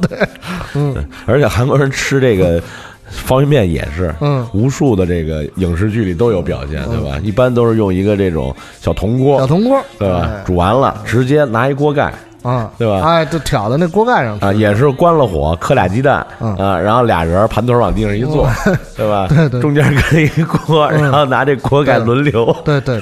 [0.09, 0.19] 对，
[0.75, 0.93] 嗯，
[1.25, 2.61] 而且韩国人吃这个
[3.09, 7.17] 方便面也是，嗯，无数的这个影视剧里都有表现，对吧？
[7.23, 10.29] 一般都是用一个这种小铜锅，小铜锅，对吧？
[10.45, 12.13] 煮完了直接拿一锅盖。
[12.43, 13.01] 啊，对吧？
[13.05, 18.49] 哎，就挑在那锅盖上啊，也是关了火，磕俩鸡蛋啊，然后俩人盘腿往地上一坐，
[18.97, 19.27] 对吧？
[19.29, 22.99] 对对，中间搁一锅，然后拿这锅盖轮流，对对，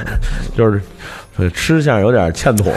[0.56, 0.80] 就是。
[1.52, 2.72] 吃相有点欠妥，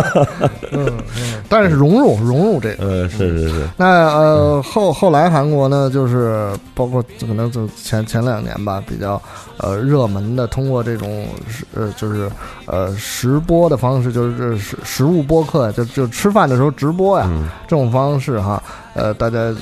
[0.72, 3.68] 嗯嗯，但是融入融入这个，呃，是是是。
[3.76, 9.20] 那呃后后来韩国呢，就是包括可能就前前两年吧，比较
[9.56, 11.26] 呃热门的，通过这种
[11.74, 12.30] 呃就是
[12.66, 17.28] 呃直播的方式，就是食食物播客，就就吃饭的时候直播呀，
[17.66, 18.62] 这种方式哈，
[18.94, 19.58] 呃大家就。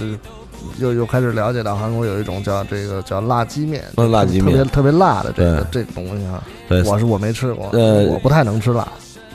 [0.79, 6.43] 又又开始了解到韩国有一种叫这个叫辣鸡面，辣鸡面特别特别辣的这个这个东西啊。
[6.69, 8.87] 对，我是我没吃过，呃，我不太能吃辣，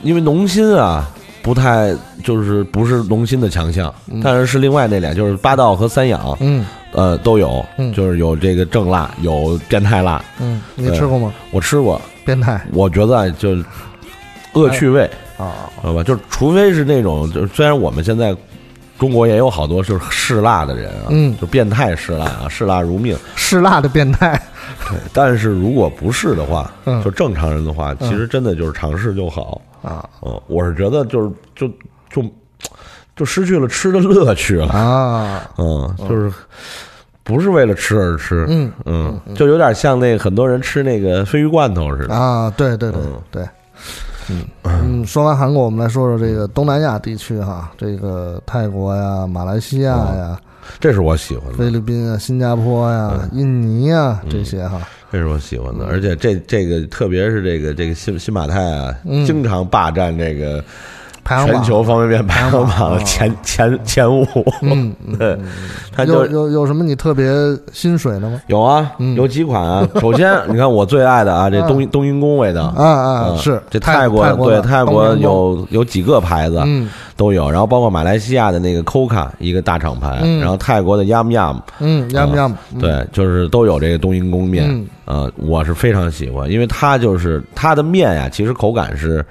[0.03, 1.09] 因为农心啊
[1.41, 11.33] 不太就是不是农心的强项，但是是另外那俩就是八道和三养，嗯，呃都有，就是有这个正辣，有变态辣，嗯，你吃过吗？
[11.51, 13.55] 我吃过变态，我觉得就
[14.53, 16.03] 恶趣味啊，知道吧？
[16.03, 18.35] 就是除非是那种，就虽然我们现在。
[19.01, 24.39] 中国也有好多就是嗜辣的人啊，嗯，就变态嗜辣啊，嗜辣如命，嗜辣的变态。
[24.87, 26.71] 对，但是如果不是的话，
[27.03, 29.59] 就正常人的话，其实真的就是尝试就好。
[29.81, 30.07] 啊。
[30.21, 31.67] 嗯，我是觉得就是就
[32.11, 32.23] 就
[33.15, 34.67] 就失去了吃的乐趣了。
[34.67, 35.49] 啊。
[35.57, 36.31] 嗯，就是
[37.23, 38.71] 不是为了吃而吃，嗯。
[38.85, 42.13] 嗯，就有点像那很多人吃那个鲱鱼罐头似的。
[42.13, 42.53] 啊。
[42.55, 43.41] 对对对对。
[43.41, 43.49] 嗯
[44.63, 50.39] 嗯，说完韩国，我们来说说这个东南亚地区哈，这个泰国呀、马来西亚呀，
[50.79, 51.57] 这是我喜欢的。
[51.57, 55.85] 菲律宾啊、新加坡呀、印尼啊这些哈，这是我喜欢的。
[55.85, 60.63] 而且这这个，特别是这个这个新新马泰啊，经常霸占这个。
[61.23, 64.25] 全球方便面排行榜的前前前五，
[64.61, 65.37] 嗯，对，
[65.95, 67.31] 他有有有什么你特别
[67.71, 68.41] 心水的吗？
[68.47, 69.87] 有啊，有几款啊。
[70.01, 76.61] 首先，你看我最爱的啊，这冬冬阴功味道，啊啊，是这泰国对泰国有有几个牌子
[77.15, 89.23] 都有，然后包括马来西亚的那个 Coca 一个大厂牌，然后泰国的 Yum Yum，嗯，Yum Yum，对，就是都有这个冬阴功面，呃，我是非常喜欢，因为它就是它的面呀，其实口感是。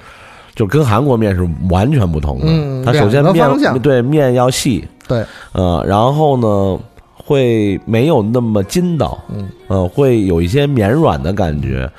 [0.54, 6.78] 就跟韩国面是完全不同的，它首先面对面要细，对，呃，然后呢
[7.14, 11.90] 会没有那么筋道，嗯，呃，会有一些绵软的感觉，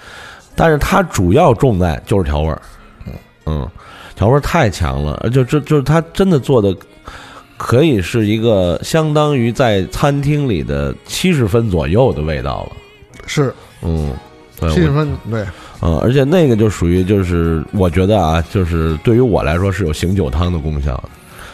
[0.55, 2.61] 但是它主要重在就是调味儿，
[3.45, 3.67] 嗯，
[4.15, 6.75] 调味儿太强了，就就就是它真的做的
[7.57, 12.71] 可以是一个相当于在餐厅里的七十分左右的味道了，
[13.25, 14.13] 是，嗯，
[14.69, 15.43] 七十分对。
[15.83, 21.09] 嗯，而且那个就属于就是，我觉得啊，就是对于我来说是有醒酒汤的功效的，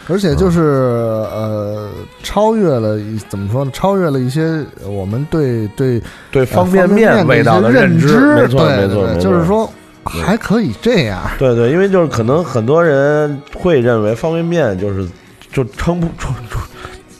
[0.06, 1.88] 而且就是呃，
[2.22, 2.98] 超越了
[3.30, 3.70] 怎么说呢？
[3.72, 9.70] 超越了一些我们对对对方便面味道的认知，没错没错，就是说
[10.04, 11.22] 还可以这样。
[11.38, 15.08] 对对，因为就是可能很多人会认为方便面就是
[15.50, 16.34] 就撑不撑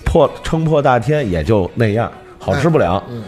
[0.05, 3.03] 破撑破大天也就那样，好吃不了。
[3.11, 3.23] 嗯。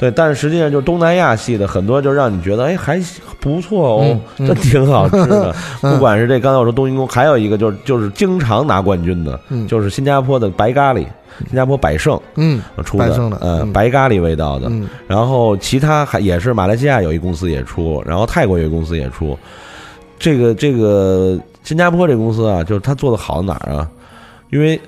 [0.00, 2.98] 对，但是实际上就是东南亚系的很多，就让你觉得哎还
[3.38, 5.54] 不错哦，这挺好吃的。
[5.82, 11.06] 不管是这刚才我说冬阴功，还有一个就是就是经常拿冠军的，就是新加坡的白咖喱，
[11.46, 14.72] 新加坡百盛嗯出的，呃白咖喱味道的。
[15.06, 19.38] 然后其他还也是马来西亚有一公司也出，然后泰国有一公司也出。
[20.18, 23.86] 这个这个新加坡这公司啊，就是它做的好哪儿啊？
[24.50, 24.80] 因为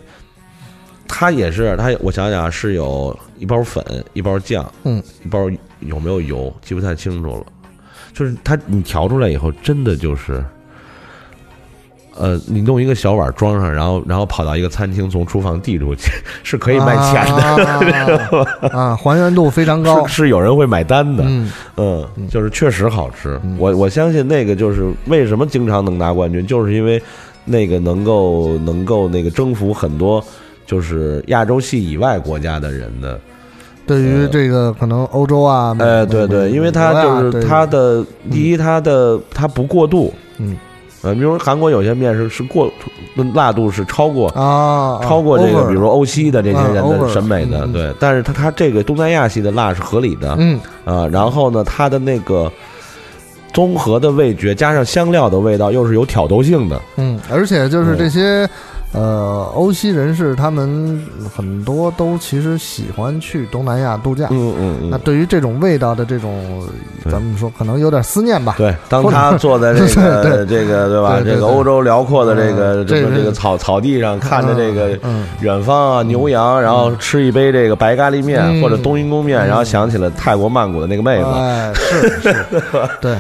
[1.13, 3.17] 他也是他，我想想是有。
[3.39, 7.43] 一包粉，一包酱，嗯，一包有没有油，记不太清楚了。
[8.15, 10.45] 就是它，你调出来以后，真的就是，
[12.15, 16.13] 呃，你弄一个小碗装上，然后，然后跑到一个餐厅，从厨房递出去，
[16.45, 21.25] 是可以卖钱的， 啊，还原度非常高，是有人会买单的，
[21.79, 23.41] 嗯，就是确实好吃。
[23.59, 27.03] 我我相信那个就是为什么经常能拿冠军，就是因为
[27.45, 30.25] 那个能够能够那个征服很多
[30.67, 33.19] 就是亚洲系以外国家的人的。
[33.85, 40.57] 对于这个可能欧洲啊，哎，对对，因为它就是它的第一，它的它不过度，嗯，
[41.03, 42.73] 呃，比如韩国有些面是是过
[43.35, 50.61] 辣度是超过啊，超过这个，比如欧西的这些人的审美的，对，但是它它这个东南亚系的辣是合理的，嗯。
[50.85, 52.51] 啊，然后呢，它的那个
[53.53, 58.49] 综合的味觉加上香料的味道又是有挑逗性的，嗯，而且就是这些。
[58.93, 61.03] 呃，欧西人士他们
[61.35, 64.29] 很多都其实喜欢去东南亚度假。
[64.31, 64.89] 嗯嗯嗯。
[64.91, 66.63] 那对于这种味道的这种，
[67.11, 68.55] 咱们说可能有点思念吧。
[68.59, 71.21] 对，当他坐在这 个这个对吧？
[71.25, 74.99] 这个欧洲辽阔的这个这个这个草草地上，看着这个
[75.41, 81.25] 远方啊牛羊，然后吃一杯这个白咖喱面或者冬阴功面，然后想起了泰国曼谷的那个妹子。
[81.35, 82.47] 哎，是是，
[83.01, 83.17] 对，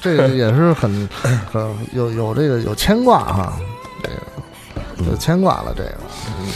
[0.00, 1.08] 这个也是很
[1.52, 1.60] 很
[1.92, 3.52] 有有这个有牵挂哈。
[5.10, 5.94] 有牵挂了，这个，
[6.40, 6.46] 嗯，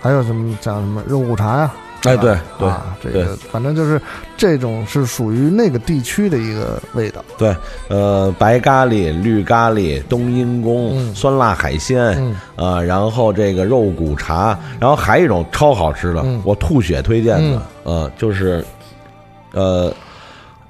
[0.00, 1.72] 还有什么像什么肉骨茶呀？
[2.04, 4.00] 哎，对对，这个反正就是
[4.34, 7.22] 这种是属于那个地区的一个味道。
[7.36, 7.54] 对，
[7.88, 18.64] 呃，白咖喱、绿咖喱、冬阴功、酸辣海鲜，呃，然后这个肉骨茶，然后还有一种超好吃的，我吐血推荐的，呃，就是，
[19.52, 19.92] 呃，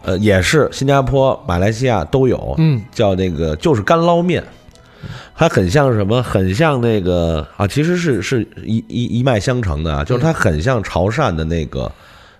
[0.02, 4.42] 呃，也是新加坡、马来西亚都有，嗯，叫那个就是干捞面。
[5.34, 6.22] 它很像什么？
[6.22, 11.90] 很像那个啊，其实是是一一一脉相承的啊，就是它很像潮汕的那个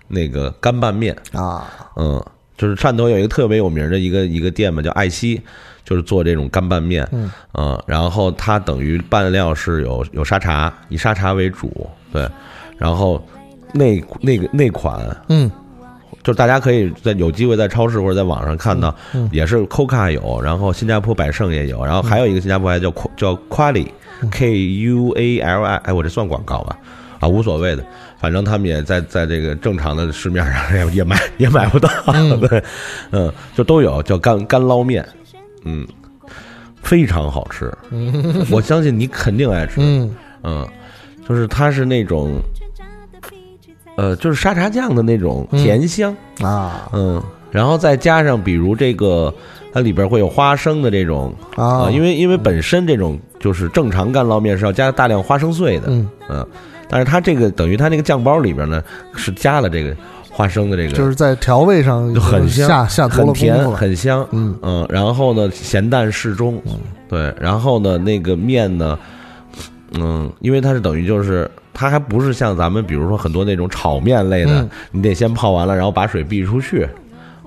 [0.07, 1.15] 那个干拌面。
[1.33, 2.23] 啊，嗯，
[2.57, 5.41] 就是汕头有一个特别有名的一个一个店嘛，叫爱西，
[5.83, 7.07] 就是做这种干拌面，
[7.53, 12.29] 嗯，然后它等于拌料是有有沙茶，以沙茶为主，对，
[12.77, 13.25] 然后
[13.73, 15.49] 那那个那款，嗯。
[16.23, 18.93] 就大家可以在有机会在超市或者在网上看到，
[19.31, 26.77] 也是 Coca 有，然后新加坡百盛也有，然后还有一个新加坡还叫叫 Quali，K U A L I，哎，我这算广告吧？
[27.19, 27.83] 啊，无所谓的，
[28.19, 31.89] 反正他们也在在这个正常的市面上也也买也买不到，
[32.47, 32.63] 对，
[33.11, 35.03] 嗯，就都有叫干干捞面，
[35.65, 35.87] 嗯，
[36.83, 37.71] 非常好吃，
[38.51, 40.67] 我相信你肯定爱吃，嗯嗯，
[41.27, 42.39] 就是它是那种。
[43.95, 49.33] 呃，就是沙茶酱的那种甜香啊，嗯，然后再加上比如这个，
[49.73, 56.47] 它里边会有花生的这种啊，因为因为本身这种就是正常干捞面是要加大量花生碎的，嗯嗯，
[56.89, 58.81] 但是它这个等于它那个酱包里边呢
[59.15, 59.95] 是加了这个
[60.31, 64.57] 花生的这个，就是在调味上很下下很甜很香，嗯。
[64.61, 66.61] 嗯，然后呢咸淡适中，
[67.09, 68.97] 对，然后呢那个面呢，
[69.91, 71.49] 嗯，因为它是等于就是。
[71.73, 76.87] 它还不是像咱们，比如说很多那种炒面类的，你得先泡完了，然后把水避出去，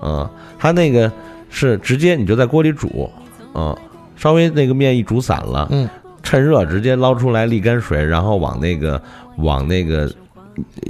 [0.01, 0.27] 嗯，
[0.57, 1.09] 它那个
[1.51, 3.07] 是直接你就在锅里煮，
[3.53, 3.73] 嗯，
[4.15, 5.87] 稍微那个面一煮散了，嗯，
[6.23, 8.99] 趁热直接捞出来沥干水，然后往那个
[9.37, 10.11] 往那个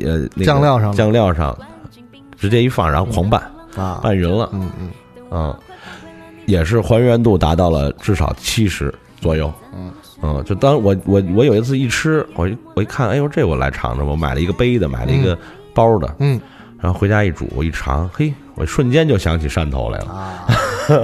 [0.02, 1.56] 呃酱料上酱料上
[2.40, 3.42] 直接一放，然后狂拌
[3.76, 4.90] 啊，拌匀了，嗯嗯。
[5.30, 5.56] 嗯，
[6.46, 9.92] 也是还原度达到了至少七十左右，嗯。
[10.22, 14.08] 嗯，就当我我我有一次一吃，我一我一看，哎呦，这我来尝尝。
[14.08, 15.38] 我买了一个杯的，买了一个
[15.74, 16.40] 包的，嗯，
[16.80, 20.06] 然后回家一煮我一尝，嘿，我瞬间就想起汕头来了。
[20.06, 20.48] 啊，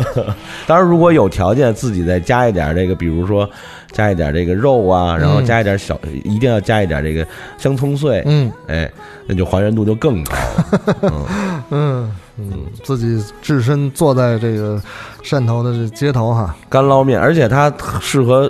[0.65, 3.47] 当然如果有条件，自己再加一点这个，比如说
[3.91, 8.89] 加一点这个肉啊，然后加一点小，一定要加一点这个香葱碎，嗯，哎，
[9.28, 11.13] 那就还原度就更高了。
[11.69, 14.82] 嗯嗯，自己置身坐在这个
[15.21, 18.50] 汕头的这街头哈，干捞面，而且它适合。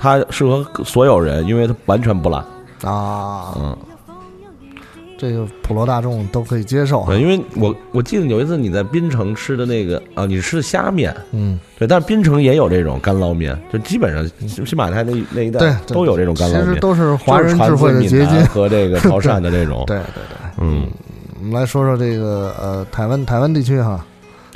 [0.00, 2.38] 它适合所有人，因为它完全不辣
[2.84, 3.76] 啊，嗯，
[5.18, 7.04] 这个普罗大众都可以接受。
[7.06, 18.46] 对，因为我我记得有一次你在槟城吃的那个啊，你吃的虾面，嗯，对，但是槟城也有这种干捞面，就基本上新马泰那那一带都有这种干捞面，其实都是华人智慧的结晶。
[18.46, 19.82] 和这个潮汕的这种。
[19.88, 20.86] 对对对，嗯，
[21.40, 24.06] 我们来说说这个呃台湾台湾地区哈，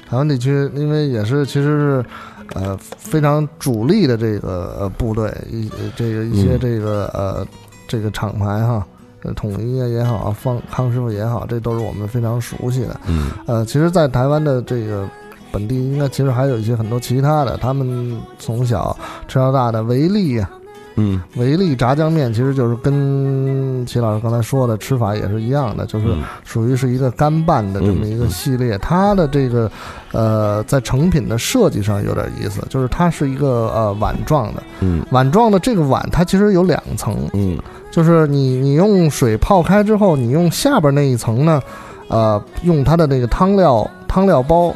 [0.08, 2.04] 台湾地区因为也是其实是。
[2.54, 7.46] 呃，非常主力的这个呃部队，一这个一些这个呃
[7.88, 8.86] 这个厂牌哈，
[9.34, 13.00] 统一也好，方康师傅也好，这都是我们非常熟悉的。
[13.06, 15.08] 嗯，呃，其实，在台湾的这个
[15.50, 18.96] 本地，应该其实还有一些很多其他的，他们从小
[19.28, 20.50] 吃到大的维力呀。
[20.96, 26.06] 嗯，维力炸酱面其实就是跟齐老师刚才说的吃法也是一样的，就是
[26.44, 28.76] 属于是一个干拌的这么一个系列。
[28.78, 29.70] 它的这个
[30.12, 34.62] 呃，在成品的设计上有点意思，就是它是一个呃碗状的。
[34.80, 37.28] 嗯，碗状的这个碗它其实有两层。
[37.32, 37.58] 嗯，
[37.90, 41.62] 就是你你用水泡开之后，你用下边那一层呢，
[42.08, 44.74] 呃，用它的那个汤料汤料包。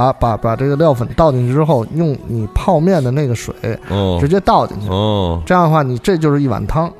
[0.00, 3.54] 把把把这个料粉倒进去之后，用你泡面的那个水，
[4.18, 6.90] 直接倒进去，哦，这样的话，你这就是一碗汤，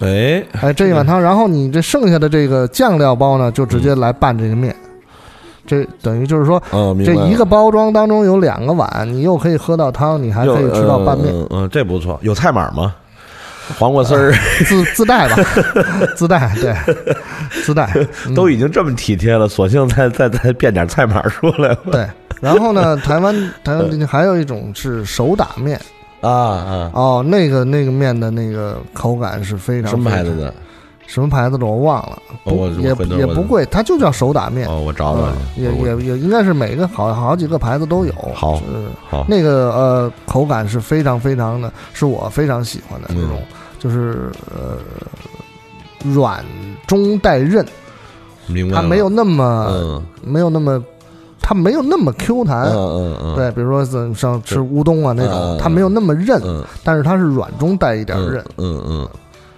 [0.00, 4.74] 哎哎，这一碗汤，然后你这剩下的这个酱料包呢，就直接来拌这个面，
[5.66, 6.62] 这等于就是说，
[7.04, 12.94] 这一个包装当中有两个碗，你又可以喝到汤，你还可以吃到拌面，嗯，这不错，有菜码吗？
[13.78, 14.30] 黄瓜丝儿
[14.66, 15.36] 自自带吧，
[16.14, 16.76] 自带对，
[17.64, 17.90] 自带，
[18.36, 22.06] 都已经这么体贴了，索性再再再变点菜码出来，对。
[22.44, 23.34] 然后呢， 台湾
[23.64, 25.80] 台湾还有一种是手打面，
[26.20, 30.52] 啊啊哦，那个那个面的那个口感是非常什么牌子的？
[31.06, 32.88] 什么牌子的我忘了，不也
[33.18, 34.66] 也不贵，它就叫手打面。
[34.66, 38.12] 哦，我找找去，也也也应该是每个好好几个牌子都有。
[38.34, 38.58] 好，
[39.10, 43.38] 好，那个呃口感是非常非常的，是我非常喜欢的那种，
[43.78, 44.78] 就是呃
[46.10, 46.42] 软
[46.86, 47.64] 中带韧，
[48.46, 48.76] 明白？
[48.76, 50.82] 它没有那么没有那么。
[51.46, 53.84] 它没有那么 Q 弹，嗯嗯嗯，对，比如说
[54.14, 56.40] 像吃乌冬啊那种，它没有那么韧，
[56.82, 59.08] 但是它是软中带一点韧，嗯嗯，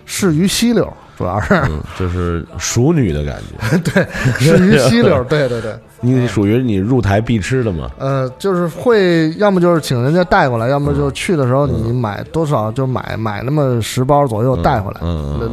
[0.04, 1.62] 适于吸溜，主要是。
[1.96, 3.36] 就是熟女的感
[3.70, 4.04] 觉， 对，
[4.40, 7.88] 适于吸溜， 对对对，你属于你入台必吃的吗？
[7.98, 15.00] 呃，就是会，要么就是请人家带过来，要么就去的时候你买多少就买买那么十包左右带回来，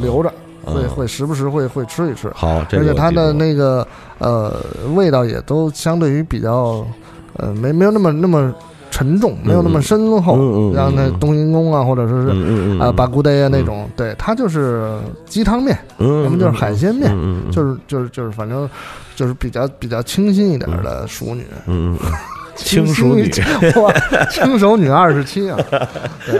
[0.01, 0.33] 留着。
[0.63, 3.85] 会会时不时会会吃一吃，好，而且它的那个
[4.19, 4.55] 呃
[4.95, 6.85] 味道也都相对于比较
[7.37, 8.53] 呃没没有那么那么
[8.89, 17.11] 沉重，没有那么深厚，像那冬阴功啊或者说是啊巴古代啊那种，对，它就是鸡汤面，要么就是海鲜面，
[17.51, 18.69] 就是就是就是反正
[19.15, 22.11] 就是比较比较清新一点的熟女，嗯嗯，
[22.55, 23.27] 清熟女，
[23.81, 23.91] 哇，
[24.29, 26.39] 轻熟女二十七啊，对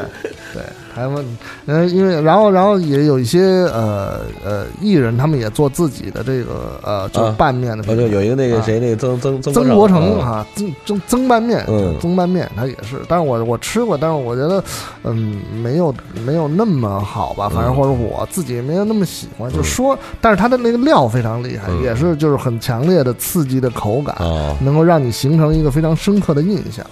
[0.54, 0.64] 对。
[0.94, 1.26] 台湾，
[1.66, 3.42] 嗯，因为然后然后也有一些
[3.74, 7.84] 呃呃艺人，他们也做自己的这个呃，就拌面的。
[7.92, 12.98] 哦，对，有一个那个谁，那个曾曾曾曾国成啊，曾曾曾拌面，嗯，曾拌面，他也是。
[13.08, 14.64] 但是我我吃过，但是我觉得，
[15.04, 15.94] 嗯，没有
[16.26, 19.52] 没有那么好吧，反正或者我自己没有那么喜欢。
[19.52, 24.16] 就说，但是它的那个料非常厉害，也是就是很强烈的刺激的口感，
[24.60, 26.86] 能够让你形成一个非常深刻的印象。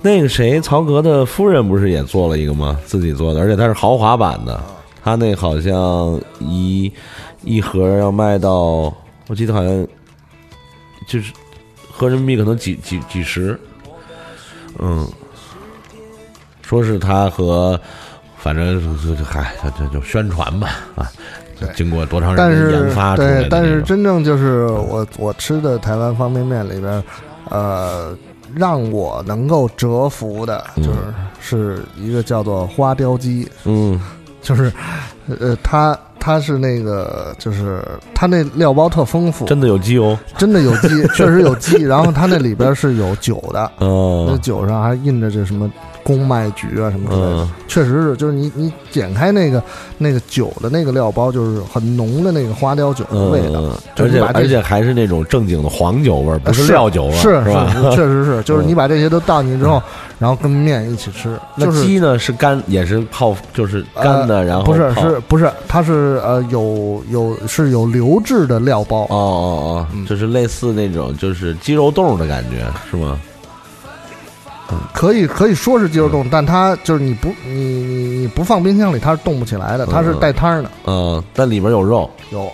[0.00, 2.78] 那个谁，曹格的夫人不是也做了一个吗？
[2.86, 4.60] 自己做的，而且它是豪华版的。
[5.02, 6.92] 他那好像一
[7.42, 8.92] 一盒要卖到，
[9.26, 9.86] 我记得好像
[11.08, 11.32] 就是
[11.90, 13.58] 合人民币可能几几几十。
[14.78, 15.08] 嗯，
[16.62, 17.80] 说是他和
[18.36, 18.80] 反正
[19.24, 21.10] 嗨，就就宣传吧啊。
[21.74, 27.02] 经过多长时间研发出来对，但是真正就是我我吃的台湾方便面里边，
[27.50, 28.16] 呃。
[28.54, 30.98] 让我能够折服的，就是
[31.40, 34.00] 是一个叫做花雕鸡，嗯，
[34.42, 34.72] 就是，
[35.40, 37.82] 呃，它它是那个，就是
[38.14, 45.70] 它那料包特丰富，真的有鸡哦，真的有鸡， 确实有鸡，然后它那里边是有酒的，那酒上还印着这什么。
[46.08, 49.62] 公卖局啊什么之类的，确实是，就是你你剪开那个
[49.98, 53.60] 那个酒的那个料包，就是很浓的那个花雕酒的味道，
[53.98, 57.70] 而且而且还是那种正经的黄酒味儿，不是料酒味儿，是是吧？
[57.90, 59.82] 确实是，就是你把这些都倒进去之后，
[60.18, 61.38] 然后跟面一起吃。
[61.54, 73.20] 那鸡呢是干也是泡，就是干的，然后不是是不是它是呃有有是有流质的料包哦哦哦，就是类似那种就是鸡肉冻的感觉是吗？
[74.92, 80.70] 可以可以说是鸡肉冻，但它就是你不你你你不放冰箱里，它是冻不起来的，它是带汤的。
[80.86, 82.50] 嗯，但里边有肉，有，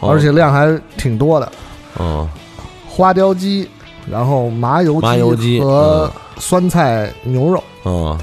[0.00, 1.52] 而且量还挺多的。
[2.00, 2.26] 嗯，
[2.88, 3.68] 花雕鸡，
[4.10, 7.62] 然后麻油麻油鸡和酸菜牛肉。
[7.84, 8.18] 嗯，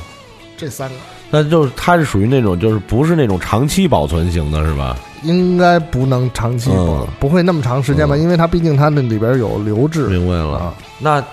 [0.57, 0.95] 这三个，
[1.29, 4.97] 那就是它是属于那种就是不是那种长期保存型的，是吧？
[5.21, 8.17] 应该不能长期保，不会那么长时间吧？
[8.17, 10.07] 因为它毕竟它那里边有流质。
[10.07, 11.23] 明白了，那。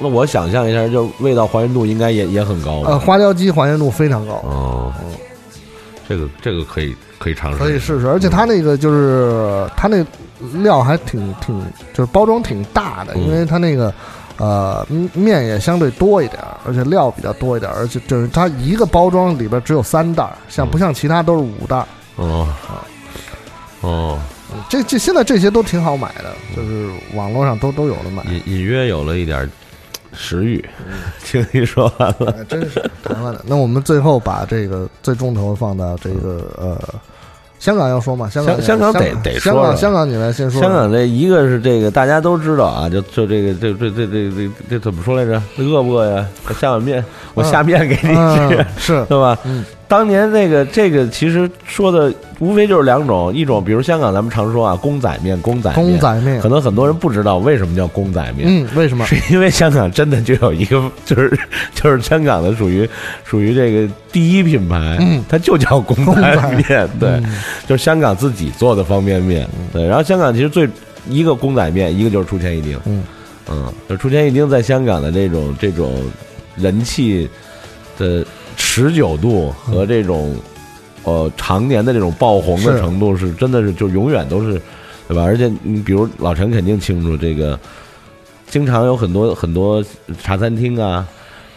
[0.00, 2.82] 那我想象一下，就味道还原度应该也也很高。
[2.86, 4.34] 呃，花椒鸡还原度非常高。
[4.44, 4.92] 哦，
[6.08, 8.06] 这个这个可以可以尝试，可以试试。
[8.06, 10.04] 而且它那个就是它那
[10.62, 11.60] 料还挺挺，
[11.92, 13.92] 就是包装挺大的，因为它那个
[14.36, 21.84] 呃面也相对多一点，而且料比较多一点，而且就是它一个包装里边只有三袋，像不像其他都是五袋？
[22.16, 22.46] 哦
[23.80, 24.18] 哦。
[24.70, 28.22] 这这现在这些都挺好买的，就是网络上都都有的买。
[28.24, 29.50] 隐隐约有了一点。
[30.12, 30.64] 食欲，
[31.24, 33.44] 听你说完了，真是谈完了。
[33.46, 36.78] 那我们最后把这个最重头放到这个呃，
[37.58, 38.28] 香港要说嘛？
[38.28, 39.52] 香港香港得得说。
[39.52, 40.60] 香港香港你来先说。
[40.60, 45.42] 香港这一个是这个大家都知道啊，就就这个这这这这这这怎么说来着？
[45.58, 46.26] 饿不饿呀？
[46.58, 47.04] 下碗面，
[47.34, 49.38] 我下面给你吃，是 对吧？
[49.44, 49.64] 嗯。
[49.88, 58.46] 当年那个这个其实说的无非就是两种，一种比如香港咱们常说啊公仔面，公仔面公仔面，可能很多人不知道为什么叫公仔面。
[58.46, 59.04] 嗯，为什么？
[59.08, 61.40] 是因为香港真的就有一个，就是
[61.74, 62.88] 就是香港的属于
[63.24, 67.20] 属于这个第一品牌，嗯，它就叫公仔面，对，
[67.66, 69.86] 就是香港自己做的方便面，对。
[69.86, 70.68] 然后香港其实最
[71.08, 73.02] 一个公仔面，一个就是出前一丁，嗯
[73.50, 75.94] 嗯，就出前一丁在香港的这种这种
[76.56, 77.26] 人气
[77.96, 78.22] 的。
[78.70, 80.36] 持久度和这种，
[81.02, 84.60] 呃，常年的这种爆红的程度是真的是就永远都是，
[85.08, 85.22] 对吧？
[85.24, 87.58] 而且你比如老陈肯定清楚这个，
[88.46, 89.82] 经常有很多很多
[90.22, 91.04] 茶餐厅啊，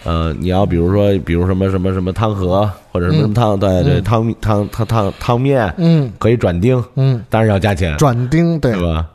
[0.06, 7.96] 呃，你要比如说，比如什么什么什么汤河或者什么什么汤，对对，汤汤汤汤汤面，嗯，可以转丁，嗯，当然要加钱。
[7.98, 9.06] 转丁对吧？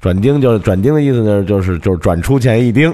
[0.00, 2.92] 转丁就是转丁的意思呢，就是就是转出钱一丁。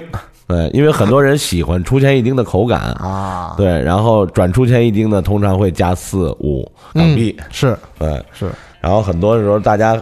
[0.51, 3.53] 对，因为很多人喜欢出钱一丁的口感 啊。
[3.57, 7.35] 对，然后转出钱一丁呢，通常会加四五港币。
[7.49, 8.49] 是，对，是。
[8.81, 9.95] 然后很多时候大家，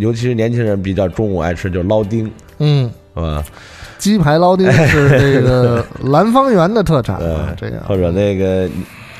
[0.00, 2.30] 尤其是年轻人比较中午爱吃，就是捞丁。
[2.58, 3.44] 嗯，是吧？
[3.96, 7.18] 鸡排捞丁是这个兰芳园的特产，
[7.56, 8.68] 这个或者那个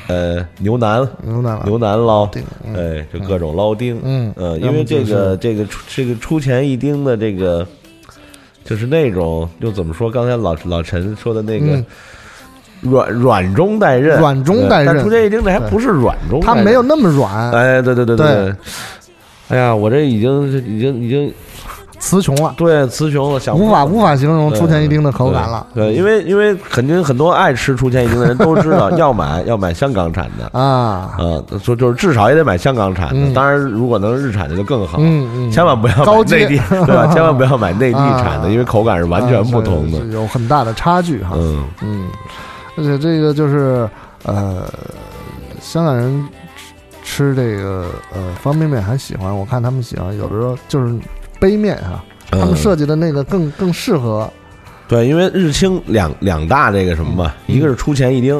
[0.07, 2.43] 呃牛腩，牛腩牛腩捞丁，
[2.75, 3.99] 哎，就各种捞丁。
[4.03, 7.65] 嗯呃，因为这个这个这个出钱一丁的这个。
[8.65, 10.11] 就是那种，又怎么说？
[10.11, 11.81] 刚才老老陈说的那个
[12.81, 14.87] 软软中带韧，软中带韧。
[14.87, 17.51] 但出现一丁，这还不是软中，它没有那么软。
[17.51, 18.53] 哎，对对对对。
[19.49, 21.31] 哎呀，我这已经已经已经
[22.05, 22.53] 词穷了。
[22.55, 25.65] 对，词穷了，想无法无法形容出前一丁的口感了。
[25.73, 31.15] 对，因为因为肯定很多爱吃出前一丁的人都知道， 要买要买香港产的啊。
[31.17, 33.33] 嗯，说就是至少也得买香港产的。
[33.33, 34.99] 当然，如果能日产的就更好。
[35.01, 35.51] 嗯嗯。
[35.51, 37.07] 千万不要买内地， 对吧？
[37.07, 41.31] 千万不要买内地产的，因为口感是完全不同的，有很大的差距哈。
[41.35, 42.07] 嗯嗯。
[42.77, 43.89] 而且这个就是
[44.25, 44.69] 呃，
[45.59, 46.23] 香港人。
[47.07, 47.85] 吃这个
[48.15, 50.91] 呃方便面还喜欢，我看他们喜欢，有的时候就是
[51.39, 54.29] 杯面啊，他们设计的那个更更适合。
[54.87, 58.39] 对，因为日清两两大这个什么嘛，一个是出前一丁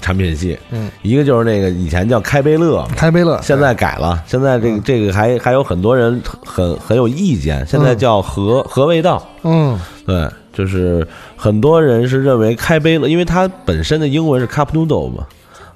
[0.00, 15.24] 产品系，嗯，一个就是那个以前叫开杯乐，开杯乐，现在改了，现在这个这个还还有很多人很很有意见，现在叫和和味道，嗯，对，就是很多人是认为开杯乐，因为它本身的英文是 cup noodle 嘛。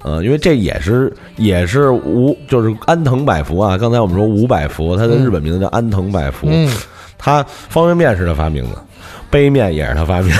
[0.03, 3.77] 呃，因为这也是也是五，就是安藤百福啊。
[3.77, 6.47] 刚才我们说五百福，它的日本名字叫安藤百福。
[6.49, 6.71] 嗯，
[7.17, 8.81] 它方便面是他发明的，
[9.29, 10.33] 杯面也是他发明。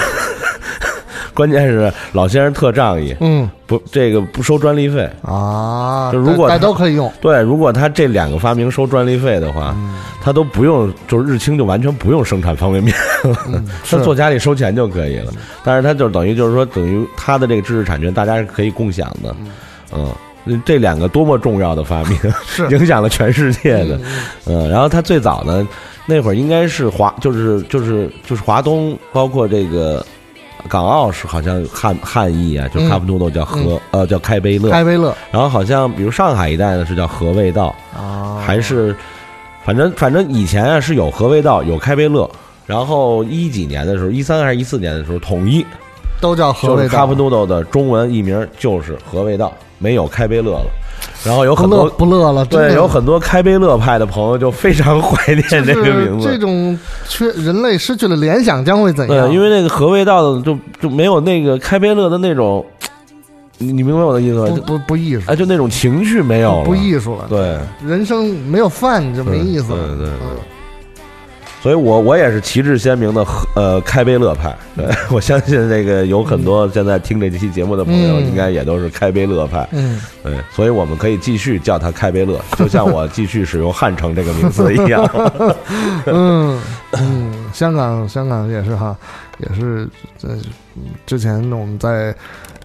[1.39, 5.09] 关键是老先生特仗义，嗯，不，这个不收专利费。
[5.21, 6.09] 啊。
[6.11, 9.73] 就如果大家都可以用，对，如果他这两个发明收专利费的话，
[10.21, 12.93] 他都不用，就是日清就完全不用生产方便面，
[13.89, 15.31] 他做家里收钱就可以了。
[15.63, 19.33] 但是他就等于就是说，等于他的这个知识产权大家是可以共享的，
[19.93, 22.19] 嗯，这两个多么重要的发明，
[22.69, 23.97] 影响了全世界的，
[24.45, 24.69] 嗯。
[24.69, 25.65] 然后他最早呢，
[26.05, 30.05] 那会儿应该是华，就是就是就是华东，包括这个。
[30.67, 35.15] 港澳是好像汉汉译啊，就 cup noodle 叫和呃叫开杯乐，开杯乐。
[35.31, 38.95] 然后好像比如上海一带呢是叫和味道啊，还是
[39.63, 42.29] 反正反正以前啊是有和味道有开杯乐，
[42.65, 45.65] 然后一几年的时候一三还是一四年的时候统一
[46.19, 50.69] 都叫和味道，cup noodle 的中文译名就是和味道，没有开杯乐了。
[51.23, 56.27] 然后有很多不乐了，对，有很多开杯乐派的朋友就非常怀念这个名字。
[56.27, 56.77] 这种
[57.07, 59.27] 缺人类失去了联想将会怎样？
[59.27, 62.65] 对，因为那个和味道的就就没有那个开杯乐的那种，
[63.57, 64.47] 你你明白我的意思吗？
[64.65, 67.25] 不不不艺术，哎，就那种情绪没有了，不艺术了。
[67.27, 69.87] 对，人生没有饭就没意思了。
[69.97, 70.09] 对对。
[71.61, 74.55] 所以，我我也是旗帜鲜明的呃开杯乐派。
[74.77, 79.67] 对 我相信这个有很多现在听这期节目的朋友，应该也都是开杯乐派。
[79.73, 85.05] 嗯，对，所以我们可以继续叫他开杯乐，就像我继续使用汉城这个名字一样。
[86.07, 86.61] 嗯
[86.93, 88.95] 嗯，香港香港也是哈，
[89.39, 89.85] 也是
[90.17, 90.29] 在
[91.05, 92.15] 之前我们在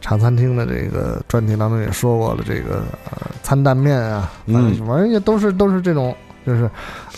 [0.01, 6.15] 茶餐厅的这个专题当中也说过了，这个呃餐蛋面啊，嗯，反正也都是都是这种。
[6.47, 6.71] 就是，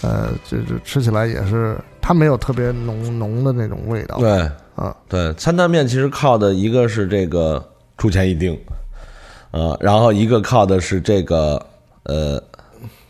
[0.02, 4.16] 呃，就是吃起来也是，它没有特别浓浓的那种味道。
[4.18, 7.62] 对，啊，对，餐蛋面其实靠的一个是这个
[7.98, 8.58] 出钱一丁，
[9.50, 11.60] 呃，然后一个靠的是这个
[12.04, 12.42] 呃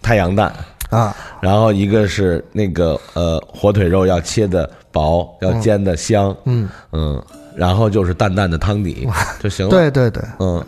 [0.01, 0.55] 太阳蛋
[0.91, 7.23] 啊，然后一个是那个呃火腿肉要切的薄，要煎的香，嗯嗯，
[7.55, 9.07] 然后就是淡淡的汤底
[9.41, 9.71] 就行了。
[9.71, 10.65] 对对对，嗯。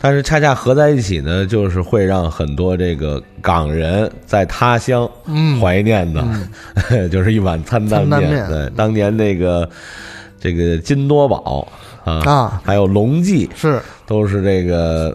[0.00, 5.08] 但是恰恰合在一起呢，就是会让很多这个港人在他乡
[5.60, 6.24] 怀念的，
[7.10, 8.48] 就是一碗餐担面。
[8.48, 9.68] 对，当年那个
[10.40, 11.68] 这个金多宝
[12.04, 15.14] 啊，还有龙记是都是这个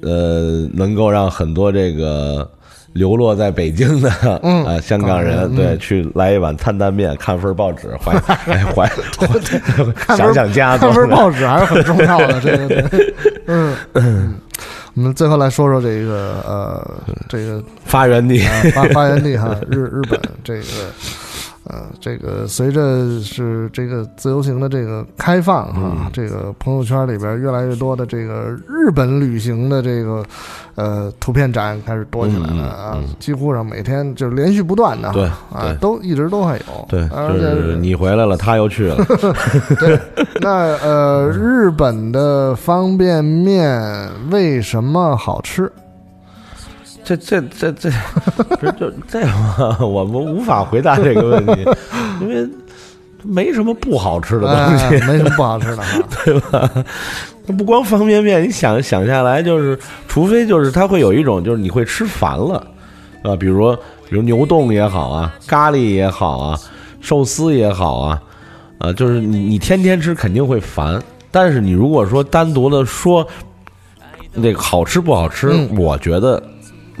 [0.00, 2.50] 呃，能够让很多这个。
[2.92, 4.10] 流落在北京的
[4.66, 12.40] 啊，香港人对，去来一碗担担面，看份报纸，怀 怀怀想想家，看份报纸还是很重要的。
[12.40, 12.90] 这个，
[13.46, 14.34] 嗯嗯，
[14.94, 16.90] 我们最后来说说这个呃，
[17.28, 18.40] 这个发源地，
[18.72, 20.62] 发发源地哈，日日本这个
[21.70, 30.24] 呃，这个随着是这个自由行的这个开放嗯啊，这个朋友圈里边越来越多的这个日本旅行的这个
[30.74, 38.96] 呃图片展开始多起来了啊，几乎上每天就是连续不断的，对啊，都一直都还有，对，而且就是你回来了，他又去了。
[39.78, 39.96] 对，
[40.40, 45.70] 那呃，日本的方便面为什么好吃？
[47.16, 47.90] 这这这这，
[48.36, 49.76] 不是就这吗？
[49.80, 51.64] 我们无法回答这个问题，
[52.20, 52.48] 因为
[53.22, 55.82] 没什么不好吃的东西，哎没什么不好吃的，
[56.24, 56.70] 对吧？
[57.46, 62.66] 它不光方便面，你想想下来，就是除非就是它会有一种，就是你会吃烦了，
[63.22, 63.74] 啊，比如说
[64.08, 66.58] 比如牛冻也好啊，咖喱也好啊，
[67.00, 68.22] 寿司也好啊，
[68.78, 73.26] 啊，就是你你天天吃肯定会烦，但是你如果说单独的说
[74.32, 76.42] 那个好吃不好吃，嗯我觉得。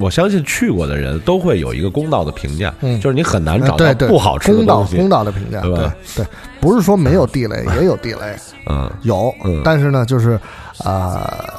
[0.00, 2.98] 我相信去过的人都会有一个公道的评价，嗯。
[3.00, 5.94] 就是你很难找到不好吃的东西，公道的评价，对吧？
[6.16, 6.26] 对，
[6.60, 8.36] 不是说没有地雷，也有地雷，
[8.68, 10.40] 嗯，有嗯，但是呢，就是
[10.84, 11.54] 啊，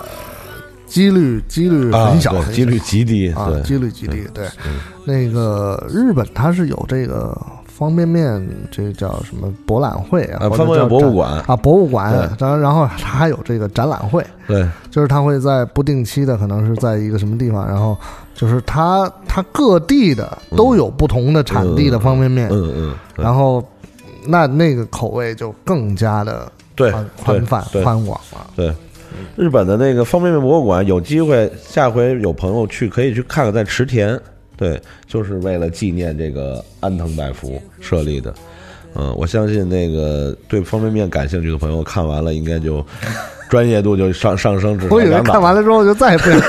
[0.85, 4.27] 几率几率啊很小，几率极低，啊对，，几率极低。
[4.33, 4.79] 对，嗯。
[5.05, 7.35] 那个日本它是有这个
[7.81, 11.43] 方便面，这叫什么博览会啊，啊方便面博物馆。
[11.47, 12.13] 啊，博物馆。
[12.37, 17.97] 然后然后它还有这个展览会，对，就是它会在不定期的，可能是在一个什么地方，然后
[18.35, 23.67] 就是它它各地的都有不同的产地的方便面，嗯嗯，嗯然后
[24.27, 28.45] 那那个口味就更加的对宽宽泛宽广了。
[28.55, 28.71] 对，
[29.35, 34.19] 日本的那个方便面博物馆，有机会下回有朋友去可以去看看，在池田，
[34.61, 38.31] 对，就是为了纪念这个安藤百福设立的。
[38.93, 42.85] 嗯，我相信那个对方便面感兴趣的朋友看完了，应该就
[43.49, 46.39] 专业度就上上升至少我以为两档看完了之后就再也不想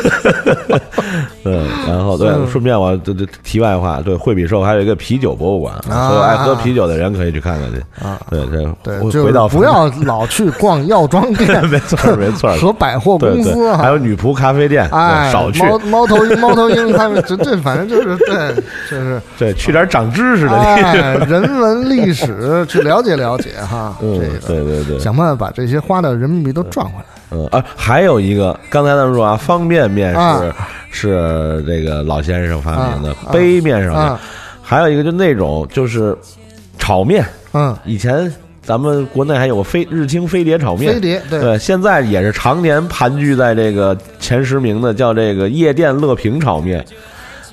[1.44, 2.46] 嗯，然后对，嗯。
[2.50, 6.08] 顺便我这这题外话，对，惠比寿还有一个啤酒博物馆，啊。
[6.08, 7.78] 所有爱喝啤酒的人可以去看看去。
[8.04, 15.62] 啊，对，这对，回到不要老去逛药妆店， 没错没错， 和百货对对公司啊，还有女仆咖啡店，哎，少去。
[15.62, 18.54] 猫猫头鹰猫头鹰他们这这反正就是对，
[18.90, 19.20] 就是。
[19.38, 20.56] 对，去点长知识的。
[20.56, 24.98] 哎，人文历史去了解了解哈，嗯这个对对对。
[24.98, 27.21] 想办法把这些花的人民币都赚回来。
[27.32, 30.68] 嗯啊，还有一个，刚才咱们说啊，方便面是、啊。
[30.94, 34.20] 是这个老先生发明的，杯面上面，啊。
[34.60, 36.14] 还有一个就那种就是
[36.78, 37.24] 炒面，
[37.54, 38.30] 嗯，以前
[38.62, 41.40] 咱们国内还有个飞日清飞碟炒面，飞碟对。
[41.40, 46.84] 对，现在也是常年盘踞在这个前十名的，叫这个夜店乐平炒面，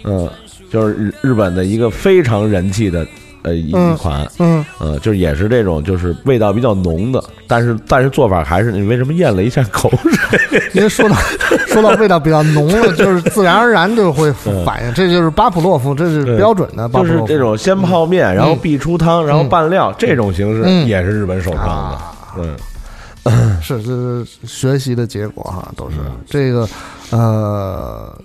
[0.03, 0.29] 嗯，
[0.69, 3.07] 就是日日本的一个非常人气的
[3.43, 9.89] 呃一款，嗯，呃，就是也是这种就是味道比较浓的，但是但是做法还是你为什么咽了一下口
[10.29, 10.61] 水？
[10.73, 11.15] 因为说到
[11.67, 14.31] 说到味道比较浓了， 就是自然而然就会
[14.65, 17.33] 反应，这就是巴甫洛夫，这是标准的巴就是甫洛夫。
[17.33, 20.87] 这种先泡面，然后必出汤，然后拌料，这种形式嗯。
[20.87, 22.55] 也是日本首创的。
[23.25, 25.95] 嗯， 是这是学习的结果哈，都是。
[26.25, 26.67] 这个
[27.11, 28.15] 呃，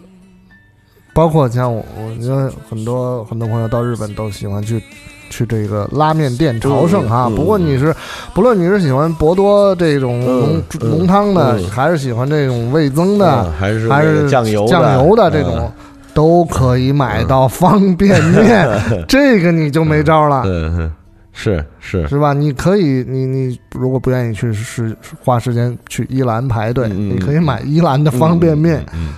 [1.13, 4.83] 包括像我，我觉得很多很多朋友到日本都喜欢去
[5.31, 7.27] 去这个拉面店朝圣哈。
[7.29, 7.95] 嗯嗯不过你是
[8.33, 15.73] 不论你是喜欢博多这种浓嗯浓汤的，嗯还是喜欢这种味增的嗯，还是还是酱油酱油的这种嗯。
[16.15, 18.69] 都可以买到方便面，
[19.09, 20.43] 这个你就没招了。
[20.47, 20.89] 嗯，
[21.33, 22.33] 是是是吧？
[22.33, 29.15] 你可以，你你如果不愿意去是花时间去伊兰排队，嗯你可以买伊兰的方便面，嗯，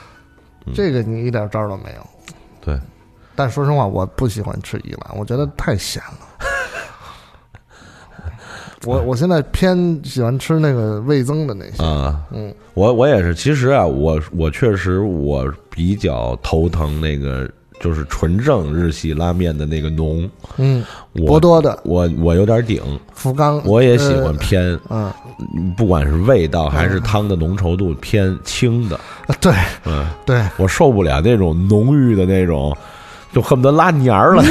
[0.74, 2.06] 这个你一点招都没有。
[2.64, 2.80] 对，
[3.36, 6.18] 但说实话，我不喜欢吃伊兰，我觉得太咸了。
[8.84, 17.48] 我我现在偏喜欢吃那个味增的那些啊，嗯，我我也是，其实啊，我我确实我比较头疼那个。
[17.78, 20.26] 就是纯正日系拉面的那个浓，
[20.56, 20.82] 嗯，
[21.12, 22.82] 我博多的，我我有点顶，
[23.12, 25.12] 福冈，我也喜欢偏，嗯，
[25.76, 28.98] 不管是味道还是汤的浓稠度偏轻的，
[29.42, 29.52] 对，
[29.84, 32.74] 嗯，对，我受不了那种浓郁的那种，
[33.36, 34.50] 就恨不得拉黏儿了，腻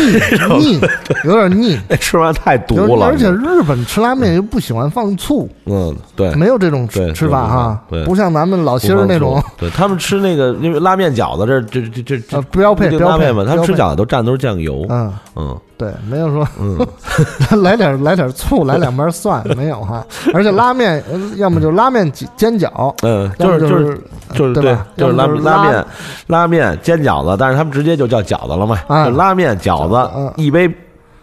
[0.60, 0.82] 腻，
[1.24, 3.08] 有点腻， 吃完太毒了。
[3.08, 15.12] 而且日本吃拉面又不喜欢放醋，嗯，对，没有这种吃吃法哈，对，不像咱们老心儿那种，对他们吃那个，因为拉面饺子这这这这这标配标配嘛，他们吃饺子都蘸都是酱油，嗯。
[15.38, 16.78] 嗯，对，没有说嗯。
[17.62, 21.04] 来点来点醋， 来两瓣蒜，没有哈，而且拉面
[21.36, 24.02] 要么就拉面煎饺，嗯，就是就是
[24.34, 25.86] 就是对，就是拉拉面
[26.28, 30.70] 拉面煎饺子，但是他们直接就叫饺子了嘛，啊就拉面饺子一杯。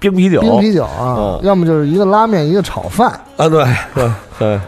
[0.00, 4.60] 冰啤酒，冰啤酒啊，要么就是一个拉面，一个炒饭啊，对对 对，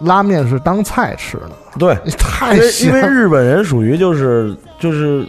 [0.00, 5.26] 拉面是当菜吃的，对，太因为日本人属于就是就是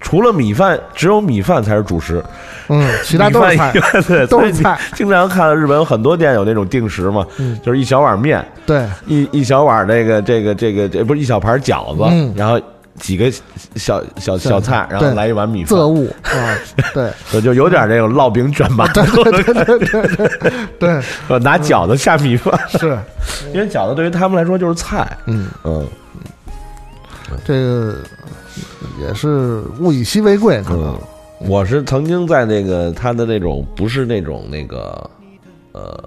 [0.00, 2.24] 除了米饭，只有米饭才是主食。
[2.68, 3.72] 嗯，其他都是菜，
[4.08, 4.78] 对， 都是菜。
[4.94, 7.26] 经常看到日本有很多店有那种定时嘛，
[7.62, 12.58] 就是一小碗面，对，一一小碗这个这个这个这不是一小盘饺子，然后
[12.98, 13.30] 几个
[13.74, 15.68] 小小小菜，然后来一碗米饭。
[15.70, 16.58] 色物 啊，
[16.94, 20.28] 对，就有点那种烙饼卷馒头， 对对对对
[20.78, 22.98] 对对，拿饺子下米饭，是。
[23.52, 25.16] 因为饺子对于他们来说就是菜。
[25.26, 25.48] 嗯。
[25.64, 25.86] 嗯，
[27.44, 27.96] 这个
[29.00, 30.98] 也是物以稀为贵，可能。
[31.40, 35.10] 我是曾经在那个他的那种不是那种那个，
[35.72, 36.02] 呃，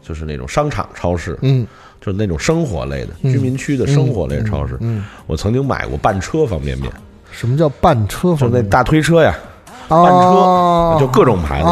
[0.00, 1.66] 就是那种商场超市，嗯，
[2.04, 6.90] 就是那种生活类的居民区的生活类超市，嗯，我曾经买过半车方便面。
[7.30, 8.34] 什么叫半车？
[8.34, 9.34] 就那大推车呀，
[9.88, 11.68] 半车就各种牌子，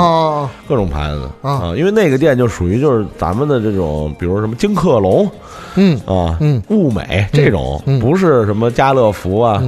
[0.68, 5.28] 各种牌子啊，因为那个店就属于就是咱们的这种，比如什么金客隆，
[5.74, 9.62] 嗯啊，嗯，物美这种，不是什么家乐福啊。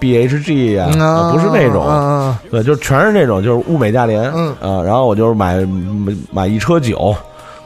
[0.00, 4.22] B H G 啊，不是那种，对，就全是那种，就是物美价廉，
[4.58, 5.62] 啊，然后我就是买
[6.32, 7.14] 买一车酒，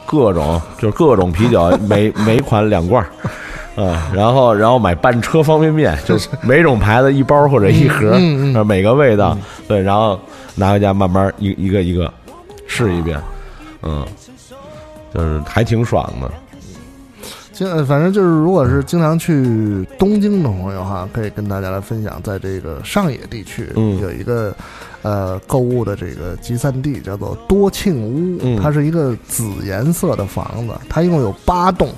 [0.09, 3.05] 各种就是各种啤酒，每每款两罐，
[3.77, 6.27] 嗯，然后然后买半车方便面，就是。
[6.41, 9.37] 每种牌子一包或者一盒，嗯嗯每个味道，
[9.67, 10.19] 对，然后
[10.55, 12.11] 拿回家慢慢一一个一个
[12.65, 13.21] 试一遍，
[13.83, 14.03] 嗯，
[15.13, 16.31] 就是还挺爽的。
[17.53, 23.69] 经反正就是，如果是经常去东京的朋友哈，可以跟大家来分享，在这个上野地区
[24.01, 24.55] 有一个
[25.01, 31.89] 呃购物的这个集散地，叫做多庆屋，它是一个紫颜色的房子，它一共有八栋，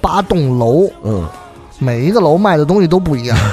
[0.00, 1.26] 八栋楼，嗯，
[1.78, 3.36] 每一个楼卖的东西都不一样。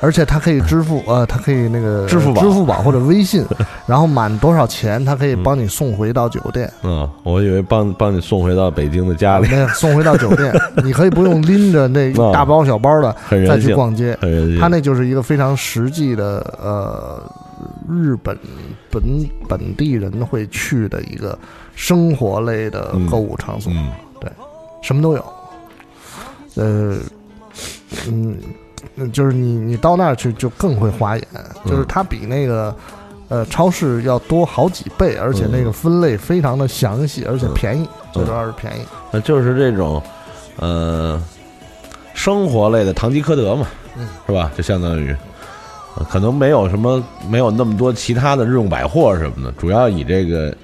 [0.00, 3.44] 而且它可以支付，呃，它可以那个支付宝、支付宝或者微信，
[3.84, 6.72] 然后满多少钱，它可以帮你送回到酒店。
[6.84, 9.48] 嗯，我以为帮帮你送回到北京的家里。
[9.48, 10.54] 没有，送回到酒店，
[10.84, 13.12] 你可以不用拎着那大包小包的
[13.48, 14.16] 再去逛街。
[14.60, 17.20] 它那就是一个非常实际的，呃，
[17.88, 18.38] 日本
[18.90, 19.02] 本
[19.48, 21.38] 本地人会去的一个
[21.74, 23.72] 生活类的购物场所。
[24.20, 24.30] 对，
[24.82, 25.24] 什么都有。
[26.54, 26.96] 呃，
[28.06, 28.36] 嗯。
[28.94, 31.26] 嗯，就是你，你到那儿去就更会花眼，
[31.64, 32.74] 就是它比那个，
[33.28, 38.82] 呃，超市要多好几倍，而且那个分类非常的详细，而且便宜，最主要是便宜。
[39.10, 40.00] 那就是这种，
[40.56, 41.20] 呃，
[42.14, 43.66] 生活类的堂吉诃德嘛，
[44.26, 44.50] 是吧？
[44.56, 45.14] 就相当于，
[46.10, 50.54] 可能没有什么，没有那么多其他的日用百货什么的，主要以这个，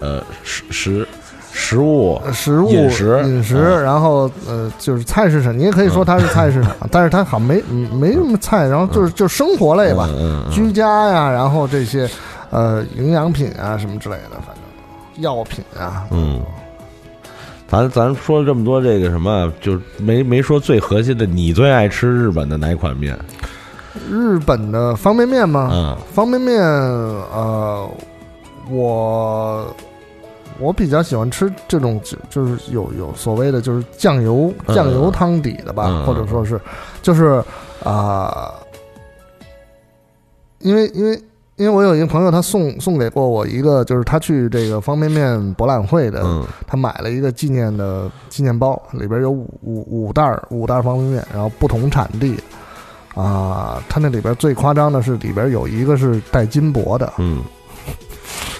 [0.00, 1.08] 呃，食食。
[1.54, 10.08] 食物、食物、饮食、饮食，然后呃，就是菜市场，你也可以说它是菜市场，但是它好像没没什么菜，然后就是就生活类吧，
[10.50, 12.08] 居家呀，然后这些
[12.48, 16.40] 呃营养品啊什么之类的，反正药品啊，嗯，
[17.68, 23.14] 咱咱说了这么多这个什么，就没没说最核心的，你最爱吃日本的哪款面？
[24.10, 25.70] 日本的方便面吗？
[25.72, 27.88] 嗯，方便面，呃，
[28.70, 29.66] 我。
[30.58, 36.60] 我比较喜欢吃这种，就是有有所谓的，就是酱油酱油汤底的吧，或者说是，
[37.00, 37.42] 就是
[37.82, 38.52] 啊，
[40.60, 41.20] 因为因为
[41.56, 46.22] 因为我有一个朋友，他送送给过我一个，就是他去这个方便面博览会的，
[46.64, 52.38] 他买了一个纪念的纪念包，里边有五五五袋五袋方便面，然后不同产地
[53.14, 57.42] 啊，他那里边最夸张的是里边有一个是带金箔的，嗯。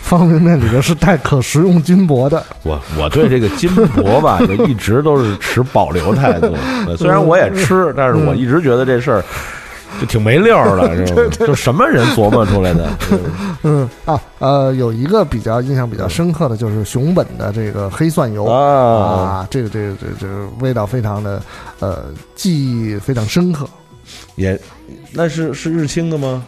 [0.03, 2.45] 方便面里边是带可食用金箔的。
[2.65, 6.55] 我我对这个金箔吧， 就一直都是持保留态度。
[6.99, 9.25] 虽然我也吃，但是我一直觉得这事儿
[9.99, 12.91] 就挺没溜儿的，就什么人琢磨出来的？
[13.63, 21.41] 嗯啊呃，有一个比较印象比较深刻的就是熊本的这个黑蒜油啊，这个这个这个这个味道非常的
[21.81, 23.67] 呃记忆非常深刻。
[24.37, 24.59] 也
[25.13, 26.45] 那是是日清的吗？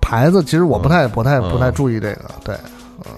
[0.00, 2.54] 牌子其实我不太不太不太注意这个，对。
[3.04, 3.12] 嗯，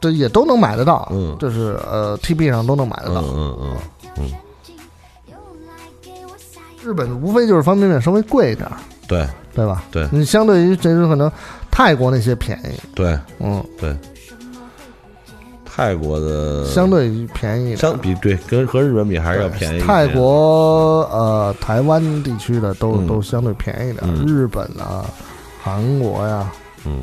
[0.00, 3.76] 这也都能买得到，嗯，就是呃，T B 上都能买得到，嗯嗯
[4.18, 4.32] 嗯。
[6.82, 8.68] 日本无非就是方便面稍微贵一点，
[9.08, 9.84] 对对吧？
[9.90, 11.30] 对，你相对于这是可能
[11.70, 13.96] 泰国那些便宜，对，嗯对。
[15.74, 19.80] 泰国的相对便宜，相比对跟和日本比还是要便宜。
[19.80, 25.04] 泰国呃，台湾地区的都都相对便宜点，日本啊，
[25.62, 26.52] 韩国呀，
[26.84, 27.02] 嗯。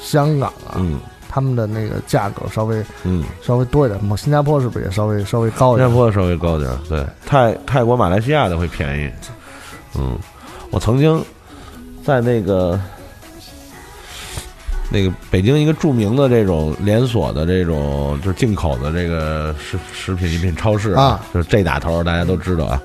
[0.00, 4.02] 香港啊，嗯，他们的那个价格稍微，嗯，稍微多一点。
[4.02, 5.88] 么新加坡是不是也稍微稍微高一点？
[5.88, 7.04] 新加坡稍微高点，对。
[7.26, 9.10] 泰泰国、马来西亚的会便宜。
[9.96, 10.16] 嗯，
[10.70, 11.22] 我曾经
[12.04, 12.80] 在那个
[14.90, 22.80] 那个北京一个著名的这种连锁的这种就是进口的这个食食品饮品超市啊，就是这打头，大家都知道啊。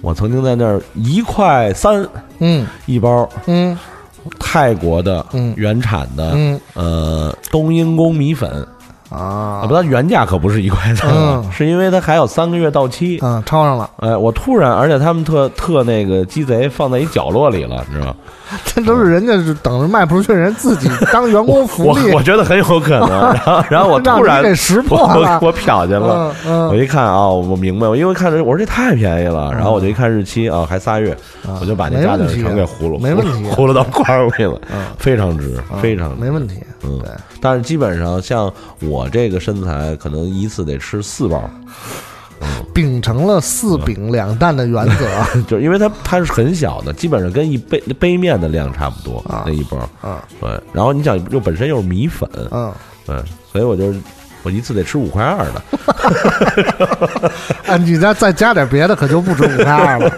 [0.00, 2.06] 我曾经在那儿一块三，
[2.38, 3.76] 嗯，一包，嗯。
[4.40, 5.24] 泰国的
[5.54, 8.66] 原产的嗯呃冬阴功米粉。
[9.08, 11.08] 啊，不，它原价可不是一块三，
[11.52, 13.88] 是因为它还有三个月到期，嗯，超上了。
[13.98, 18.16] 哎，我突然，而且他们特特那个鸡贼放在一角落里了，你知道吗？
[18.64, 22.10] 这都是人家是等着卖不出去，人自己当员工福利。
[22.10, 23.08] 我我觉得很有可能。
[23.34, 26.34] 然后，然后我突然给识破了，我瞟见了，
[26.70, 31.16] 我一看啊，我明白，我因为看着我说这太便宜了，然后我就一看日期啊，还仨月，
[31.60, 34.60] 我就把那价钱全给糊了，没问题，糊了到罐里了，
[34.98, 36.60] 非常值，非常没问题。
[36.84, 37.00] 嗯，
[37.40, 41.42] 但是基本上像我这个身材，可能一次得吃四包。
[42.74, 45.08] 秉承了四饼两蛋的原则，
[45.48, 49.78] 就是因为它它是很小的，基本上跟一杯杯面的量差不多那一包。
[50.02, 50.50] 嗯，对。
[50.72, 52.70] 然后你想又本身又是米粉，嗯，
[53.06, 53.16] 对，
[53.50, 53.94] 所以我就
[54.42, 55.62] 我一次得吃五块二的。
[57.66, 60.12] 啊， 你再再加点别的，可就不止五块二了。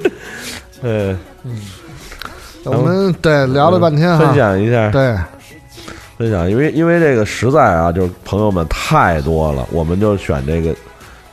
[0.82, 1.60] 嗯嗯，
[2.64, 5.16] 我们对聊了半天，分享一下，对，
[6.18, 10.76] 分享，因为因为这个实在啊，就是朋友们太多了，我们就选这个。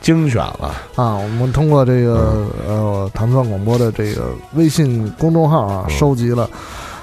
[0.04, 1.16] 精选了啊！
[1.16, 6.46] 我们通过这个呃唐蒜广播的这个微信公众号啊，收集了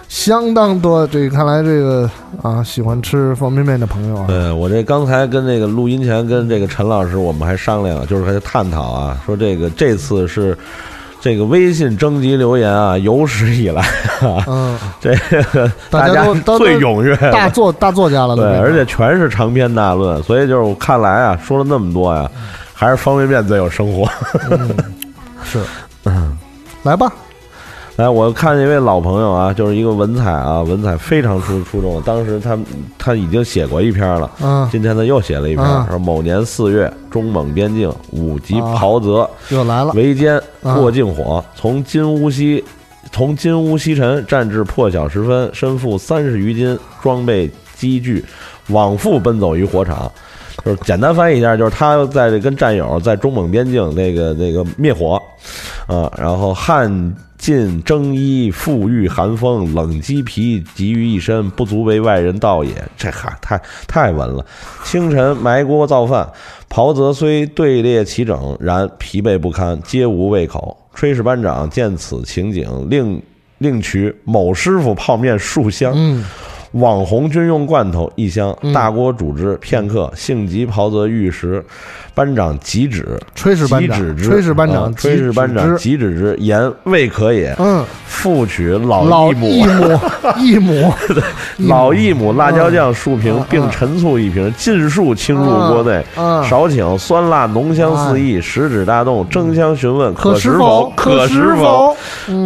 [0.08, 1.08] 相当多。
[1.08, 2.08] 这看来这个
[2.44, 10.56] 啊，喜欢吃方便面的朋友啊，对我这刚才跟这个录音前跟这个陈老师，我们还商量，就是还探讨啊，说这个这次是
[11.20, 13.82] 这个微信征集留言啊，有史以来
[14.22, 15.16] 啊，嗯，这
[15.54, 16.24] 个大家
[16.60, 22.30] 最踊跃，大作大作家了，对，而且全是长篇大论，所以就是我看来啊，说了那么多呀。
[22.82, 24.10] 还是方便面最有生活，
[25.46, 25.60] 是，
[26.06, 26.36] 嗯，
[26.82, 27.14] 来吧，
[27.96, 32.02] 来，我看一位老朋友啊，就是一个文采啊，文采非常出出众。
[32.02, 32.58] 当时他
[32.98, 42.66] 他已经写过一篇了，嗯，今天他又写了一篇，说某年四月，中蒙边境五级袍泽又来了，围歼过境火，从金乌西
[43.12, 48.26] 从金乌西沉战至破晓时分，身负三十余斤装备机具，
[48.70, 50.12] 往复奔走于火场。
[50.64, 55.22] 就是简单翻译一下，就是他在这跟战友在中蒙边境那个那个灭火，
[55.88, 62.72] 啊，然后汉尽征衣，富裕寒风，冷鸡皮集于一身，不足为外人道也。
[62.96, 64.46] 这哈太太文了。
[64.84, 66.30] 清晨埋锅造饭，
[66.70, 70.78] 袍泽虽队列齐整，然疲惫不堪，皆无胃口。
[70.96, 73.20] 炊事班长见此情景，令
[73.58, 75.96] 另取某师傅泡面数箱。
[76.72, 81.64] 网红军用罐头一箱，大锅煮汁片刻，性急袍泽欲食。
[82.14, 87.56] 班长即止，炊事班长，炊事班长，炊事班长急止之，言未可也。
[87.58, 89.48] 嗯，复取老一母，
[90.38, 90.94] 一母，
[91.58, 96.04] 老一母 辣椒酱数瓶，并陈醋一瓶，尽数倾入锅内。
[96.48, 100.92] 少请酸辣浓香四溢，食指大动，争相询问可食否？
[100.96, 101.96] 可食否？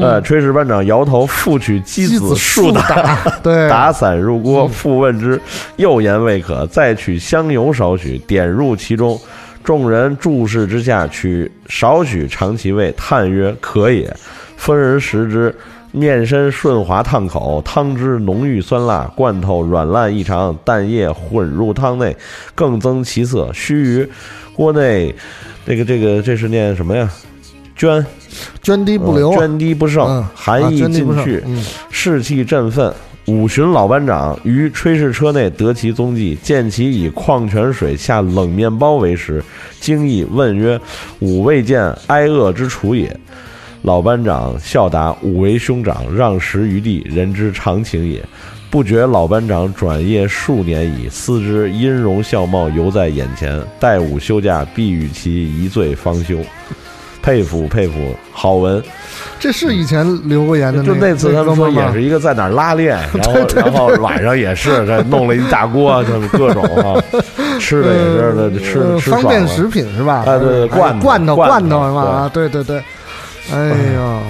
[0.02, 5.42] 呃，炊事班长摇头，复取鸡子数打，对，打散入锅，复问之，
[5.78, 9.20] 又言未可，再取香油少许，点入其中。
[9.66, 14.16] 众人注视之下，取少许尝其味，叹曰：“可也。”
[14.56, 15.54] 分而食之，
[15.92, 22.16] 面身顺滑烫口，汤汁浓郁酸辣，罐头软烂异常，蛋液混入汤内，
[22.54, 23.52] 更增其色。
[23.54, 24.10] 须臾，
[24.56, 25.14] 锅内
[25.66, 27.10] 这个这个这是念什么呀？
[27.78, 28.06] 涓，
[28.64, 31.44] 涓滴不流，涓滴不剩，寒意尽去，
[31.90, 32.94] 士气振奋。
[33.28, 39.44] 五旬老班长于炊事车内得其踪迹，见其以矿泉水下冷面包为食，
[39.80, 40.80] 惊异问曰
[41.20, 43.20] ：“吾未见挨饿之处也。”
[43.82, 48.24] 老班长笑答：“吾为兄长，让食于地，人之常情也。”
[48.70, 55.32] 不觉老班长转业数年矣，思之音容笑貌犹在眼前，待吾休假，必与其
[55.64, 56.38] 一醉方休。
[57.26, 58.82] 佩服佩服，好文。
[59.40, 67.02] 这是以前留过言的，就那次他们说也是一个在哪儿拉练， 然后然后晚上也是这弄了一大锅， 就是各种啊，
[67.60, 70.24] 吃的也是吃吃方便食品是吧？
[70.28, 72.02] 啊对对，罐罐头罐头是吧？
[72.02, 72.78] 啊对对对，
[73.52, 74.22] 哎呀，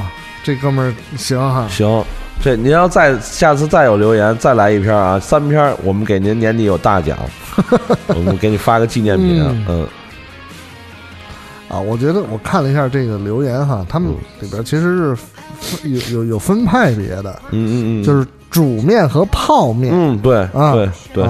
[0.43, 2.03] 这哥们儿行哈行，
[2.41, 7.17] 这您要再下次再有留言再来一篇啊，三篇我们给您年底有大奖，
[8.07, 9.85] 我们给你发个纪念品，嗯。
[11.67, 14.09] 啊，我觉得我看了一下这个留言哈，他们
[14.39, 15.15] 里边其实
[15.59, 21.27] 是有有有分派别的，嗯嗯嗯，就是煮面和泡面，嗯对啊对对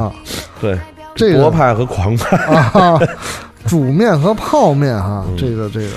[0.60, 0.80] 对，
[1.16, 2.36] 这个博派和狂派。
[2.54, 3.00] 啊，
[3.66, 5.96] 煮面和泡面哈，这个这个，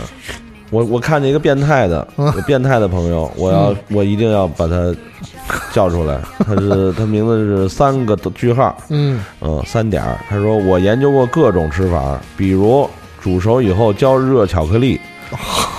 [0.70, 4.94] 我我看见一个变态的，有变态的朋友，我要我一定要把他
[5.72, 9.20] 叫出来，他是 他名字是三个句号，嗯。
[9.40, 12.88] 嗯三点他说我研究过各种吃法，比如。
[13.28, 14.98] 煮熟以后浇热巧克力，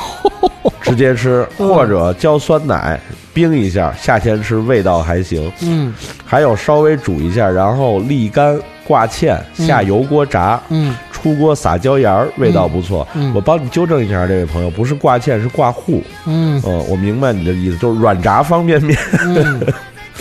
[0.82, 3.00] 直接吃，或者浇酸奶，
[3.34, 5.52] 冰一下，夏天吃味道还行。
[5.64, 5.91] 嗯，
[6.24, 10.62] 还有稍微煮一下，然后沥干挂芡，下油锅炸。
[10.70, 13.08] 嗯，出锅撒椒盐儿，味道不错。
[13.16, 16.04] 嗯，我帮你纠正一下，这位朋友，不是挂芡，是挂糊。
[16.28, 18.95] 嗯，呃，我明白你的意思，就是软炸方便面。
[19.24, 19.60] 嗯，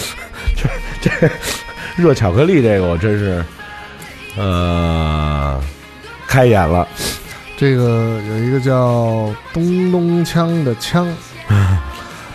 [0.56, 1.30] 这这
[1.94, 3.44] 热巧克力，这个我真是，
[4.38, 5.60] 呃，
[6.28, 6.86] 开眼了。
[7.56, 11.04] 这个有一个叫东东锵的锵，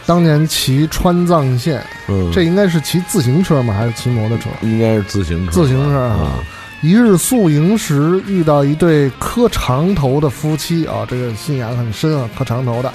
[0.05, 3.73] 当年骑川藏线，嗯，这应该是骑自行车吗？
[3.73, 4.49] 还是骑摩托车？
[4.61, 5.51] 应该是自行车。
[5.53, 6.43] 自行车啊！
[6.81, 12.91] 一日宿营时遇到一对磕长头的夫妻啊，这个信仰很深啊，磕长头的。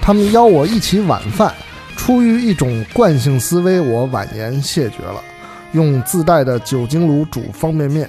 [0.00, 1.52] 他们邀我一起晚饭，
[1.98, 5.20] 出于一种惯性思维，我婉言谢绝了。
[5.72, 8.08] 用自带的酒精炉煮方便面。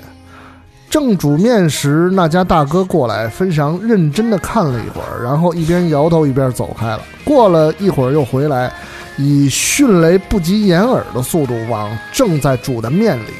[0.97, 7.01] 正煮面时，那家大哥过来，非常认真地看了一会儿，然后一边摇头一边走开了。
[7.23, 8.73] 过了一会儿又回来，
[9.15, 13.31] 以迅雷不及掩耳的速度往正在煮的面里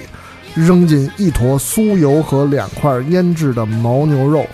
[0.54, 4.46] 扔进一坨酥油和两块腌制的牦牛肉，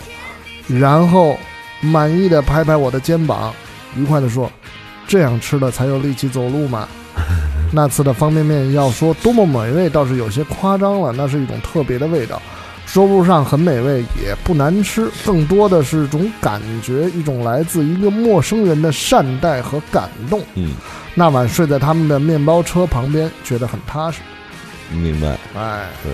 [0.66, 1.36] 然后
[1.82, 3.52] 满意的拍拍我的肩膀，
[3.94, 4.50] 愉快地说
[5.06, 6.88] ：“这样吃了才有力气走路嘛。
[7.70, 12.40] ”那次的方便面要说多么美味，倒是有些夸张了，那是一种特别的味道。
[12.86, 20.40] 说不上很美味，也不难吃，更多的是种感觉，一种来自一个陌生人的善待和感动。
[20.54, 20.72] 嗯，
[21.14, 24.20] 那晚睡在他们的面包车旁边，觉得很踏实。
[24.92, 26.12] 明白，哎，对，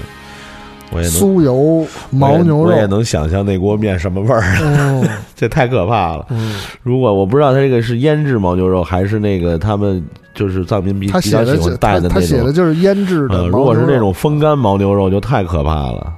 [0.91, 4.41] 我也酥油牦牛肉，我也能想象那锅面什么味儿。
[4.63, 5.07] 哦，
[5.37, 6.25] 这太可怕了。
[6.31, 10.03] 嗯，如果我不知道他这个是腌制牦牛肉，还是那个他们
[10.35, 13.49] 就是藏民比他比较喜欢带的那种，他写的就是腌制的。
[13.49, 16.15] 如果是那种风干牦牛肉，就太可怕了。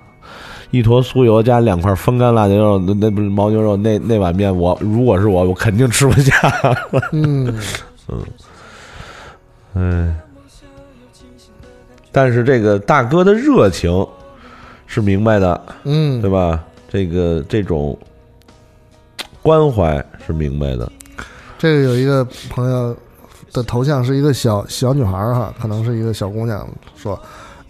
[0.73, 6.33] 一坨酥油加两块风干辣牛肉，那那不是牦牛肉，那那碗面我如果是我，我肯定吃不下。
[7.13, 7.55] 嗯
[9.75, 10.15] 嗯，哎，
[12.11, 14.05] 但是这个大哥的热情
[14.87, 16.65] 是明白的，嗯，对吧？
[16.89, 17.97] 这个这种
[19.43, 20.91] 关怀是明白的。
[21.59, 22.97] 这个有一个朋友
[23.53, 26.67] 的头像是一个小小女孩哈，可能是一个小姑娘
[26.97, 27.21] 说。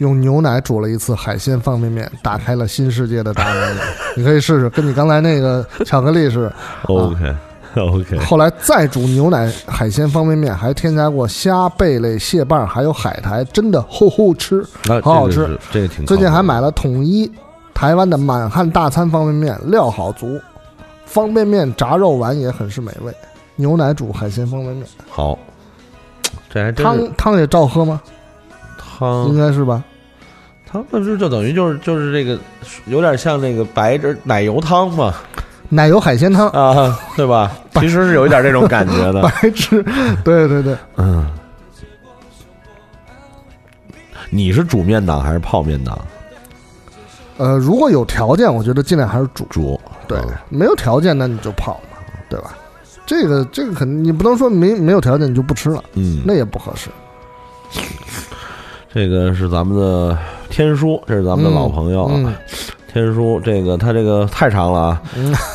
[0.03, 3.76] 用牛奶煮了一次海鲜方便面，打开了新世界的大门。
[4.16, 7.34] 你可以试试，跟你刚才那个巧克力是 OK
[7.76, 8.18] OK。
[8.18, 14.62] 后来再煮牛奶海鲜方便面，还添加过虾、贝类、蟹棒，还有海苔，真的呼呼吃，
[15.03, 15.59] 好好吃。
[15.70, 16.05] 这个挺。
[16.05, 17.30] 最近还买了统一
[17.72, 20.38] 台湾的满汉大餐方便面，料好足，
[21.07, 23.14] 方便面炸肉丸也很是美味。
[23.57, 25.38] 牛奶煮海鲜方便面，好。
[26.50, 28.03] 这还真汤汤也照喝吗？
[28.76, 29.82] 汤应该是吧。
[30.73, 32.39] 汤那就就等于就是就是这个
[32.87, 35.14] 有点像那个白汁奶油汤嘛，
[35.68, 37.53] 奶油海鲜汤啊，对吧？
[37.75, 39.20] 其实是有一点这种感觉的。
[39.23, 39.83] 白汁，
[40.25, 41.31] 对对对，嗯。
[44.31, 45.99] 你是煮面档还是泡面档？
[47.37, 49.79] 呃，如果有条件，我觉得尽量还是煮煮。
[50.09, 50.18] 对，
[50.49, 51.99] 没有条件那你就泡嘛，
[52.31, 52.57] 对吧？
[53.05, 56.89] 这个这个肯定你不能说没没有条件你就不吃了，嗯，那也不合适。
[58.95, 60.16] 这个是咱们的
[60.51, 62.34] 天书，这是咱们的老朋友啊。
[62.93, 65.03] 天书，这个他这个太长了啊，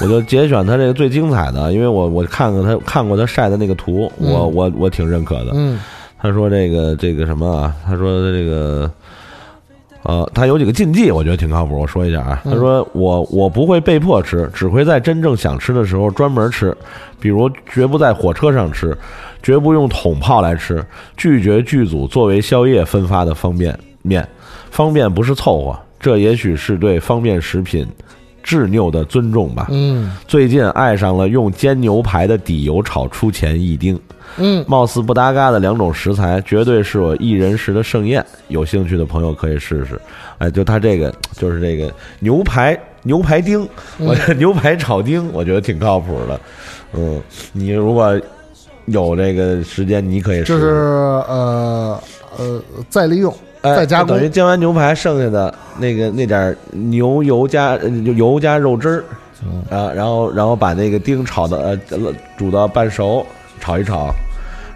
[0.01, 5.51] 我就节选他这个最精彩的， 因为我我看过他看过他晒的那个图，我我我挺认可的。
[5.53, 5.79] 嗯，
[6.19, 7.75] 他说这个这个什么啊？
[7.85, 8.89] 他说这个
[10.03, 11.79] 呃，他有几个禁忌，我觉得挺靠谱。
[11.79, 16.75] 我说一下啊，他说我我不会被迫吃，只会在真正想吃的时候专门吃，
[17.19, 18.97] 比如绝不在火车上吃。
[19.43, 20.83] 绝不用桶泡来吃，
[21.15, 24.27] 拒绝剧组作为宵夜分发的方便面。
[24.71, 27.87] 方便不是凑合，这也许是对方便食品
[28.47, 29.67] 执拗的尊重吧。
[29.69, 33.99] 嗯，最近爱上了用煎牛排的底油炒出前一丁。
[34.37, 38.25] 嗯，貌似不搭嘎的两种食材，绝对是我一人食的盛宴。
[38.47, 39.99] 有兴趣的朋友可以试试。
[40.37, 43.67] 哎，就他这个，就是这个牛排牛排丁，
[43.97, 46.39] 我 牛排炒丁，我觉得挺靠谱的。
[46.93, 47.21] 嗯，
[47.51, 48.17] 你如果。
[48.89, 50.67] 有这个时间，你可以就是
[51.27, 52.01] 呃
[52.37, 53.35] 呃再利用
[53.75, 57.75] 再加工，等于煎完牛排剩下的那个那点牛油加
[58.15, 59.03] 油加肉汁儿
[59.69, 61.99] 啊，然后然后把那个丁炒的呃
[62.37, 63.25] 煮到半熟，
[63.59, 64.13] 炒一炒，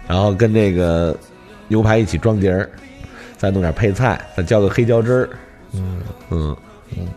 [0.06, 1.16] 然后跟那个
[1.68, 2.68] 牛排一起装碟儿，
[3.38, 5.28] 再弄点配菜，再浇个黑椒汁儿。
[5.72, 6.00] 嗯。
[6.30, 6.56] 嗯。
[6.96, 7.08] 嗯，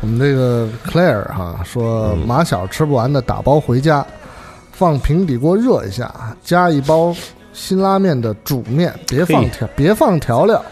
[0.00, 4.04] 我们这个 Claire 哈说马小吃不完的打包回家。
[4.70, 7.12] 放平底锅热一下，加一包
[7.52, 10.64] 辛拉面的煮面，别放调，别放调料，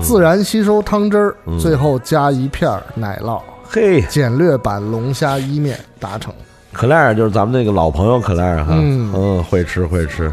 [0.00, 3.40] 自然吸收汤汁儿，最后加一片奶酪。
[3.68, 6.32] 嘿，简略版龙虾伊面达成。
[6.72, 10.32] 克莱尔就是咱们那个老朋友克莱尔哈，嗯嗯，会吃会吃。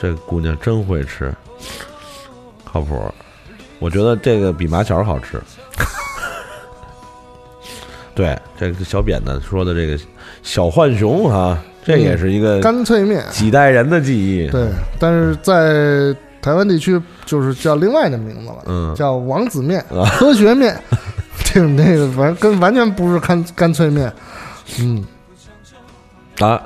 [0.00, 1.34] 这姑娘真会吃，
[2.64, 3.00] 靠谱。
[3.80, 5.40] 我觉得这个比麻小好吃。
[8.14, 9.96] 对，这个小扁担说的这个
[10.42, 14.48] 小浣熊啊，这也是一个干脆面，几代人的记忆。
[14.50, 14.68] 对，
[14.98, 16.14] 但是在
[16.48, 19.84] 台湾地区就是叫另外的名字了，嗯，叫王子面、
[20.18, 20.74] 科学面，
[21.44, 24.10] 这那个完跟完全不是干干脆面。
[24.80, 25.04] 嗯，
[26.40, 26.58] 啊，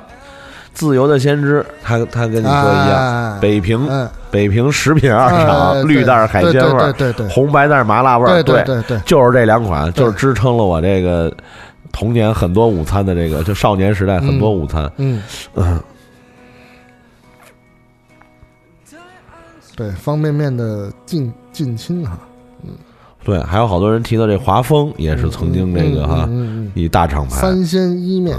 [0.73, 3.89] 自由的先知，他他跟你说一样，北平
[4.31, 11.29] 北平食品二厂绿袋海鲜味儿，对对，红白袋麻辣味儿，对对对，就是这两款，就是支撑了我这个
[11.91, 15.21] 童年很多午餐的这个，就少年时代很多午餐，嗯。
[15.55, 15.77] 嗯，
[19.75, 22.17] 对方便面的近近亲哈，
[22.63, 22.69] 嗯，
[23.23, 26.29] 对，还有好多人提到这华丰也是曾经这个哈
[26.75, 28.37] 一大厂牌三鲜伊面，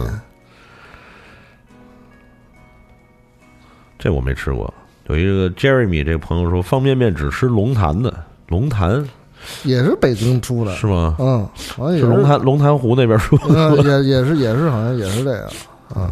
[3.99, 4.73] 这我没吃过。
[5.09, 8.15] 有一个 Jeremy 这个朋友说，方便面只吃龙潭的，
[8.49, 9.05] 龙潭
[9.65, 11.17] 也是北京出的，是吗？
[11.19, 15.45] 嗯，好像也是龙潭龙潭湖那边出的， 也也是也是好像也是这样
[15.95, 16.11] 啊。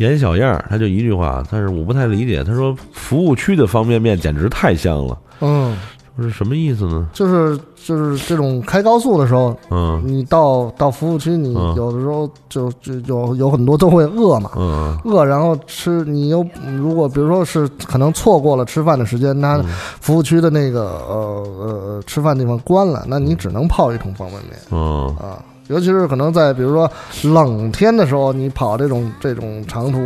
[0.00, 5.76] 严小燕他就一句话，但是我不太理解，他说服务区的方便面简直太香了，嗯。
[6.18, 7.08] 这是什么意思呢？
[7.14, 16.44] 就是就是这种开高速的时候，嗯，你到到服务区，你有的时候就就有有很多都会饿嘛，嗯，饿，然后吃，你又
[16.76, 19.64] 如果比如说是可能错过了吃饭的时间，那
[20.00, 25.40] 服务区的那个呃呃吃饭地方关了，那你只能泡一桶方便面，嗯啊，
[25.70, 26.90] 尤其是可能在比如说
[27.22, 29.98] 冷天的时候，你跑这种这种长途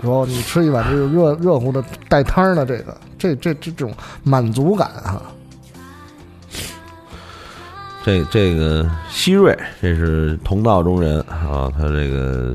[0.00, 3.92] 时候，你吃一碗这个热热乎的带汤的这个，这这这种
[4.24, 5.22] 满足感哈。
[8.04, 11.70] 这这个希瑞，这是同道中人啊。
[11.78, 12.52] 他这个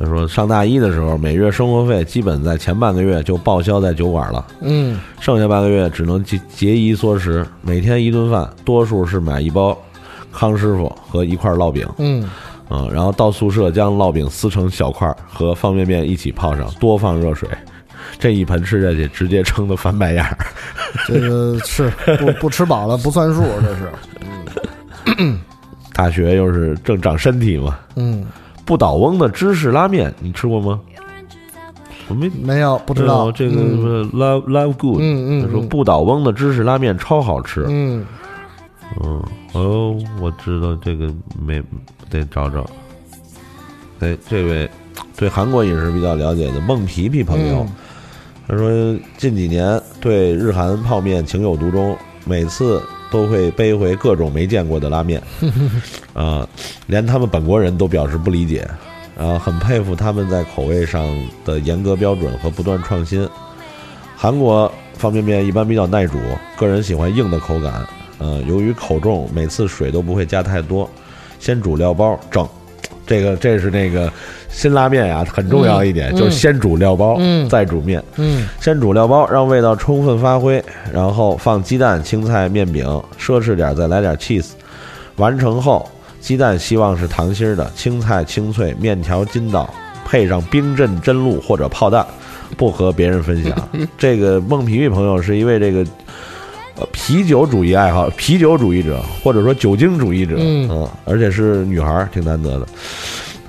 [0.00, 9.76] 他说上大一的时候，每月生活费基本在前半个月就报销在酒馆了，嗯，剩下半个月只能节节衣缩食，每天一顿饭，多数是买一包
[10.32, 12.28] 康师傅和一块烙饼，嗯，
[12.70, 17.48] 嗯，然后到宿舍将烙饼撕成小块，和方便面一起泡上，多放热水，
[18.18, 20.36] 这一盆吃下去，直接撑得翻白眼儿。
[21.06, 25.36] 这个 是不不吃饱了不算数，这是。
[25.94, 28.24] 大学又是正长身体嘛，嗯，
[28.64, 30.80] 不倒翁的芝士拉面你吃过吗？
[32.08, 33.60] 我没没有不知道这个
[34.06, 38.04] love love good，嗯嗯，他说不倒翁的芝士拉面超好吃，嗯
[39.02, 39.22] 嗯
[39.52, 41.62] 哦，我知道这个没
[42.10, 42.68] 得找找。
[44.00, 44.68] 哎，这位
[45.16, 47.66] 对韩国饮食比较了解的孟皮皮朋友，
[48.48, 48.68] 他说
[49.16, 52.82] 近几年对日韩泡面情有独钟，每次。
[53.12, 55.22] 都会背回各种没见过的拉面，
[56.14, 56.48] 啊，
[56.86, 58.66] 连他们本国人都表示不理解，
[59.18, 61.06] 啊，很佩服他们在口味上
[61.44, 63.28] 的严格标准和不断创新。
[64.16, 66.16] 韩国方便面一般比较耐煮，
[66.56, 67.86] 个人喜欢硬的口感，
[68.22, 70.88] 呃，由于口重，每次水都不会加太多，
[71.40, 72.48] 先煮料包整。
[73.04, 74.10] 这个这是那个
[74.48, 78.00] 辛拉面呀，很重要一点，就是先煮料包，嗯再煮面。
[78.14, 82.86] 嗯，先煮料包，让味道充分发挥，然后放鸡蛋、青菜、面饼，
[83.18, 84.50] 奢侈点再来点 cheese。
[85.16, 89.68] 完成后，鸡蛋希望是糖心的，青菜清脆，面条筋道，
[90.06, 92.06] 配上冰镇真露或者炮弹，
[92.56, 93.68] 不和别人分享。
[93.98, 95.84] 这个孟皮皮朋友是一位这个。
[96.76, 102.66] 呃，啤酒主义爱好，啤酒主义者，或者说酒精主义者，嗯，而且是女孩，挺难得的。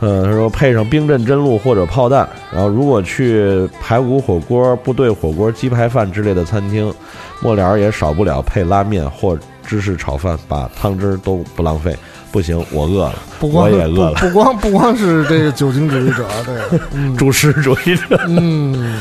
[0.01, 6.93] 呃，他说配上冰镇真露或者炮弹，然后如果去排骨火锅、部队火锅、鸡排饭之类的餐厅，
[7.41, 11.95] 末了也少不了配拉面或芝士炒饭，把汤汁都不浪费。
[12.29, 14.15] 不行，我饿了，我也饿了。
[14.15, 18.99] 不光不光是这个酒精主义者，对， 主食主义者，嗯。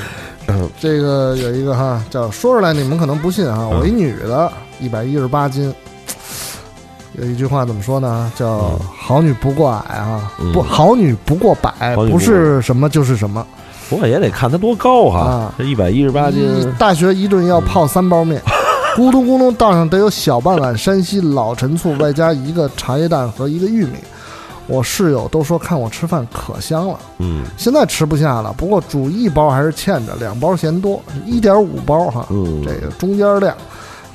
[0.80, 4.50] 这个有一个哈，叫说出来你们可能不信啊，我一女的，
[4.80, 5.72] 一百一十八斤，
[7.12, 8.30] 有一句话怎么说呢？
[8.36, 13.46] 叫好女不过矮啊，不好女不过百，不是什么就是什么。
[13.90, 16.72] 不过也得看她多高哈，这一百一十八斤。
[16.78, 18.40] 大学一顿要泡三包面，
[18.96, 23.98] 咕咚咕咚倒上得有小半碗山西老陈醋，外加一个茶叶蛋和一个玉米。
[24.72, 28.54] 我室友都说看我吃饭可香了，嗯，现在吃不下了。
[28.56, 33.54] 不过煮一包还是欠着，两包嫌多，一点五包哈，嗯，这个中间量，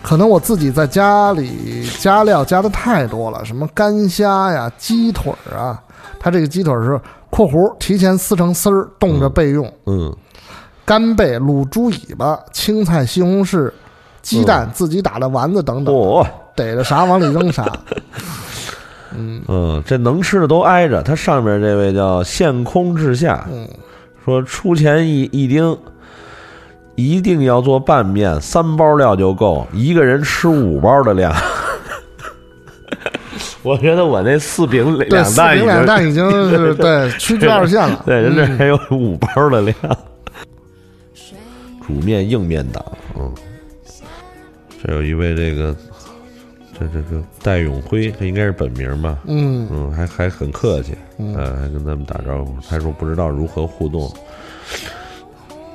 [0.01, 5.79] 可能我自己在家里加料加的太多了，什么干虾呀、鸡腿啊，
[6.19, 10.11] 它这个鸡腿是（括弧）提前撕成丝儿冻着备用，嗯，
[10.83, 13.71] 干贝、卤猪尾巴、青菜、西红柿、
[14.23, 15.93] 鸡蛋、自己打的丸子等等，
[16.55, 17.63] 逮着啥往里扔啥。
[19.15, 21.03] 嗯这能吃的都挨着。
[21.03, 23.47] 他上面这位叫现空至下，
[24.25, 25.77] 说出钱一一丁，
[26.95, 31.33] 一定要做拌面，三包料就够，一个人吃五包的量。
[33.63, 38.01] 我觉得我那四饼两蛋，两蛋已经是对屈居二线了。
[38.05, 39.75] 对，人这还有五包的量。
[41.85, 42.83] 煮面硬面党，
[43.17, 43.33] 嗯，
[44.83, 45.73] 这有一位这个，
[46.79, 49.17] 这这个戴永辉，他应该是本名吧？
[49.25, 52.55] 嗯嗯，还还很客气，嗯，还跟咱们打招呼。
[52.69, 54.11] 他说不知道如何互动。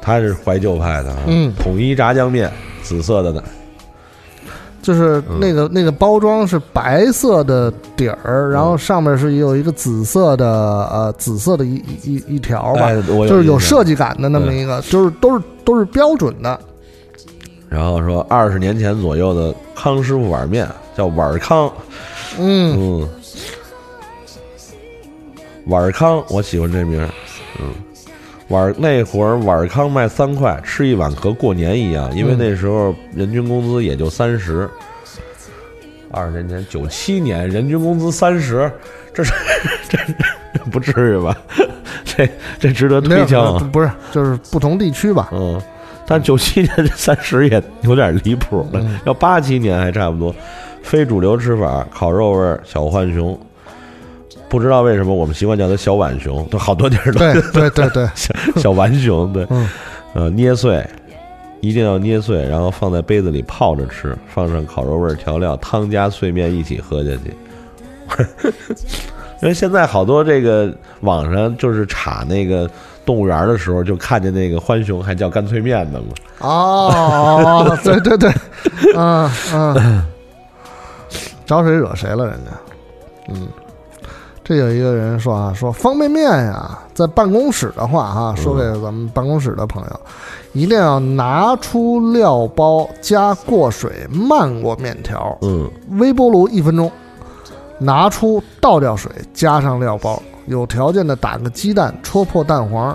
[0.01, 2.51] 他是怀旧派的，嗯，统一炸酱面，
[2.83, 3.43] 紫色的呢。
[4.83, 10.45] 就是那个那个包装是白色的底儿，然后上面是有一个紫色的
[10.91, 16.59] 呃紫色的一一一条吧，就是有设计感的那么一个，就是都是都是标准的。
[17.69, 21.73] 然后说二十年前左右的康师傅碗面叫碗康，
[22.39, 23.09] 嗯嗯，
[25.67, 27.01] 碗康我喜欢这名，
[27.61, 27.67] 嗯，
[28.49, 34.69] 碗那会儿碗康卖三块，吃一碗和过年一样，因为那时候人均工资也就三十。
[36.15, 38.71] 二十年前，九七年人均工资三十，
[39.15, 39.33] 这是
[39.89, 39.99] 这
[40.71, 41.35] 不至于吧？
[42.05, 42.29] 这
[42.59, 45.31] 这值得推敲，啊不是就是不同地区吧？
[45.33, 45.59] 嗯，
[46.07, 50.35] 但九七年这三十也有点离谱了，要八七年还差不多。
[50.83, 53.39] 非主流吃法，烤肉味小浣熊，
[54.49, 59.47] 不知道为什么我们习惯叫它小浣熊，都好多地儿都对 对对对，小小浣熊对，
[60.15, 60.85] 呃捏碎。
[61.65, 67.33] 一定要捏碎，然后放在杯子里泡着吃，放上烤肉味调料，汤加碎面一起喝下去。
[69.41, 72.69] 因为现在好多这个网上就是查那个
[73.07, 76.07] 动物园的时候，就看见那个浣熊还叫干脆面的嘛。
[76.41, 78.29] 哦，对对对，
[78.97, 80.03] 嗯嗯，
[81.47, 82.27] 招谁惹谁了？
[82.27, 82.51] 人家，
[83.29, 83.49] 嗯，
[84.45, 90.01] 这有一个人说啊，说方便面呀，在办公室的话哈，说给咱们办公室的朋友。
[90.53, 96.93] 一定要拿出料包，加过水漫过面条，嗯，微波炉一分钟，
[97.79, 102.95] 拿出倒掉水，加上料包，有条件的打个鸡蛋，戳破蛋黄，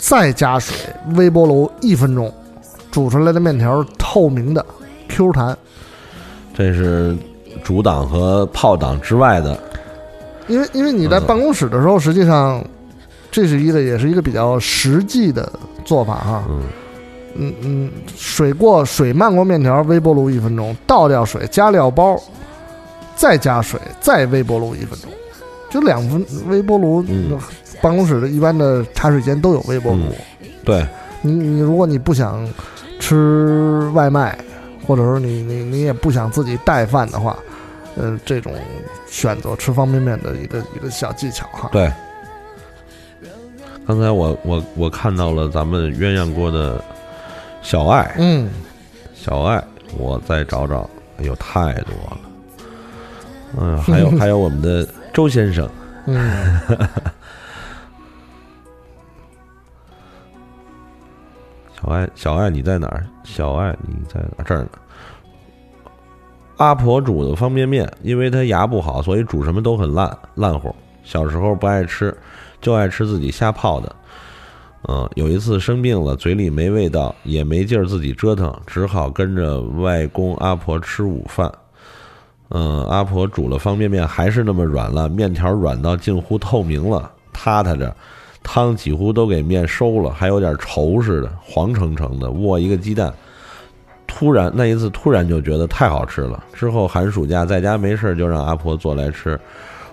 [0.00, 0.74] 再加水，
[1.14, 2.32] 微波炉一分钟，
[2.90, 4.64] 煮出来的面条透明的
[5.08, 5.54] ，Q 弹。
[6.54, 7.14] 这是
[7.64, 9.58] 主档和炮档之外的，
[10.46, 12.64] 因为因为你在办公室的时候，实际上
[13.32, 15.50] 这是一个也是一个比较实际的
[15.84, 16.44] 做法哈。
[16.48, 16.62] 嗯。
[17.36, 22.16] 嗯嗯，水过水漫过面条，微波炉一分钟，倒掉水，加料包，
[23.16, 25.10] 再加水，再微波炉一分钟，
[25.68, 27.04] 就两分微波炉。
[27.82, 30.02] 办公室的一般的茶水间都有微波炉。
[30.64, 30.86] 对，
[31.22, 32.48] 你你如果你不想
[33.00, 34.38] 吃外卖，
[34.86, 37.36] 或者说你你你也不想自己带饭的话，
[37.96, 38.54] 呃，这种
[39.06, 41.68] 选择吃方便面的一个一个小技巧哈。
[41.72, 41.92] 对，
[43.86, 46.82] 刚才我我我看到了咱们鸳鸯锅的。
[47.66, 48.50] 小爱，嗯，
[49.14, 49.64] 小爱，
[49.96, 50.82] 我再找找，
[51.16, 52.18] 哎呦，太多了，
[53.58, 55.66] 嗯，还有 还有我们的周先生，
[56.04, 56.60] 嗯，
[61.80, 63.06] 小爱，小爱，你在哪儿？
[63.24, 64.68] 小爱，你在哪这儿呢？
[66.56, 70.74] 阿婆煮的方便面，因为她牙不好，所以煮什么都很烂烂乎。
[71.02, 72.16] 小时候不爱吃，
[72.60, 73.94] 就爱吃自己瞎泡的。
[74.86, 81.50] 嗯，有一次生病了，嘴里没味道，也没劲儿自己折腾，只好跟着外公阿婆吃午饭。
[82.50, 87.96] 嗯，阿婆煮了方便面，还是那么软烂，面条软到近乎透明了，塌塌着，
[88.42, 92.30] 汤几乎都给面收了，还有点稠似的，黄澄澄的。
[92.30, 93.12] 握一个鸡蛋，
[94.06, 96.42] 突然那一次突然就觉得太好吃了。
[96.52, 99.38] 之后寒暑假在家没事就让阿婆做来吃。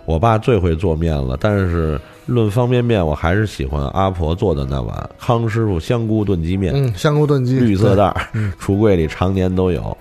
[0.05, 1.99] 我爸最会做面了，但是。
[2.27, 6.71] 论方便面，我还是喜欢阿婆做的那碗康师傅香菇炖鸡面。
[6.73, 8.15] 嗯，香菇炖鸡，绿色袋儿，
[8.61, 9.97] 橱柜里常年都有。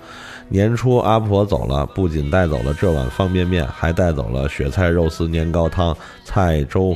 [0.49, 6.95] 年初阿婆走了，不仅带走了这碗方便面，还带走了雪菜肉丝年糕汤、菜粥、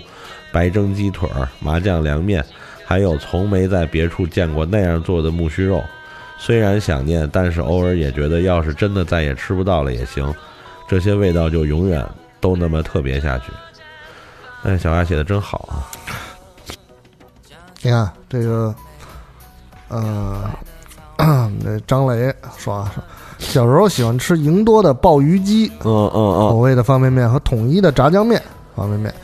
[0.53, 1.29] 白蒸鸡腿、
[1.59, 2.45] 麻酱凉面，
[2.85, 5.83] 还有从没在别处见过那样做的木须肉。
[6.45, 10.31] 虽然想念，但是偶尔也觉得，要是真的再也吃不到了也行，
[10.87, 12.07] 这些味道就永远
[12.39, 13.45] 都那么特别下去。
[14.63, 15.89] 哎，小爱写的真好啊！
[17.81, 18.75] 你看这个，
[19.89, 20.51] 呃，
[21.17, 22.93] 那 张雷说啊，
[23.39, 28.43] 小时候喜欢吃营多的鲍鱼鸡，嗯嗯嗯，口味的方便面和统一的炸酱面
[28.77, 29.15] 方便面，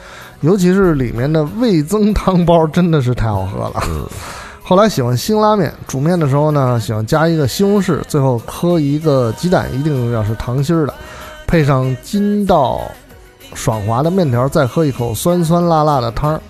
[0.40, 3.82] 尤其是里面的味增汤包，真的是太好喝了。
[4.70, 10.94] 后来喜欢辛拉面，煮面的时候呢，喜欢加一个西红柿，最后磕一个鸡蛋，一定要是糖心儿的，
[11.44, 12.80] 配上筋道。
[13.52, 16.40] 爽滑的面条，再喝一口酸酸辣辣的汤儿，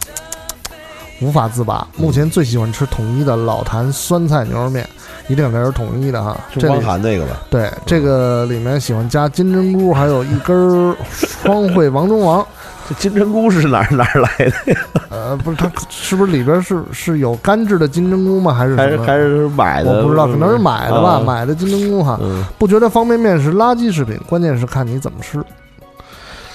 [1.22, 1.88] 无法自拔。
[1.96, 4.86] 目前最喜欢吃统一的老坛酸菜牛肉面，
[5.28, 6.38] 一定得是统一的哈。
[6.54, 7.40] 就光含那个吧。
[7.48, 12.46] 对，这个里面喜欢加金针菇，还有一根双汇王中王。
[12.90, 14.76] 这金针菇是哪儿哪儿来的？
[15.10, 18.52] 呃，不是，它是不是里边是是有干制的金针菇吗？
[18.52, 19.92] 还是还是还是买的？
[19.92, 22.18] 我不知道，可能是买的吧，买的金针菇哈。
[22.58, 25.40] 不觉得方便面是垃圾食品，关键是看你怎么吃。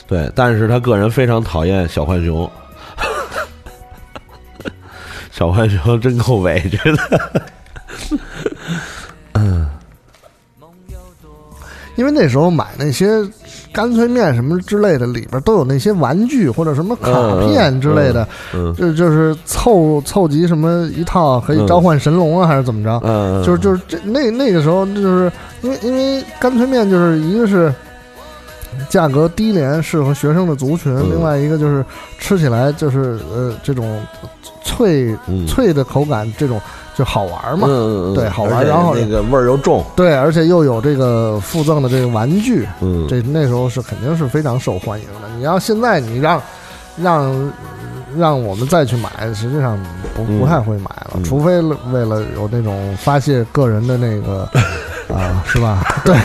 [0.07, 2.51] 对，但是他个人非常讨厌小浣熊。
[5.31, 7.43] 小浣熊真够委屈的。
[9.35, 9.69] 嗯，
[11.95, 13.23] 因为那时候买那些
[13.75, 17.11] 干脆面什么之类的，里边都有那些玩具或者什么卡
[17.45, 18.25] 片之类的，
[18.77, 23.01] 就就是凑凑集什么一套可以召唤神龙啊，还是怎么着？
[23.03, 25.29] 嗯，就是就是这那那个时候，就是
[25.61, 27.73] 因为因为干脆面就是一个是。
[28.89, 30.93] 价格低廉，适合学生的族群。
[31.09, 31.83] 另外一个就是
[32.19, 34.01] 吃起来就是呃这种
[34.65, 35.15] 脆
[35.47, 36.59] 脆的口感，这种
[36.95, 37.67] 就好玩嘛。
[38.15, 38.65] 对，好玩。
[38.65, 39.83] 然后那个味儿又重。
[39.95, 42.67] 对，而且又有这个附赠的这个玩具。
[42.81, 45.27] 嗯，这那时候是肯定是非常受欢迎的。
[45.37, 46.41] 你要现在你让
[46.97, 47.51] 让
[48.17, 49.77] 让我们再去买，实际上
[50.15, 51.59] 不不太会买了，除非
[51.91, 54.49] 为了有那种发泄个人的那个。
[55.13, 55.83] 啊， 是吧？
[56.03, 56.15] 对，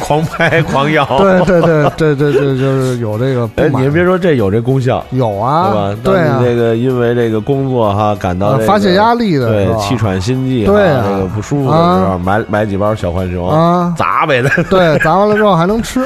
[0.00, 3.48] 狂拍狂摇，对对对对对对，就是有这个。
[3.56, 6.00] 哎，你别说，这有这功效，有啊，对吧？
[6.02, 16.00] 对啊，这个因为这个工作哈，感到发泄压力的，对，气喘心悸，对，这个不舒服的时候，买买几包小浣熊啊，砸呗的， 对，砸完了之后还能吃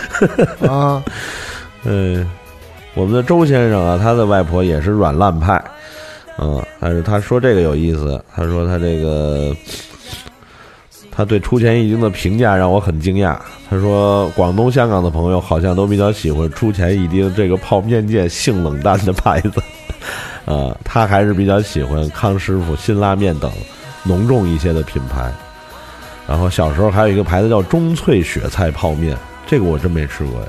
[0.68, 1.02] 啊。
[1.84, 2.24] 嗯，
[2.94, 5.60] 我们的周先生啊，他的外婆也是软烂派，
[6.38, 9.52] 嗯，但是他说这个有意思，他说他这个。
[11.14, 13.36] 他对出前一丁的评价让我很惊讶。
[13.68, 19.62] 他说，广东、香港的朋友好像都比较喜欢出前一丁这个泡面界性冷淡的牌子，
[20.46, 23.52] 呃，他还是比较喜欢康师傅、辛拉面等
[24.02, 25.30] 浓重一些的品牌。
[26.26, 29.16] 然后小时候还有一个牌子叫中脆雪菜泡面，
[29.46, 30.48] 这个我真没吃过呀。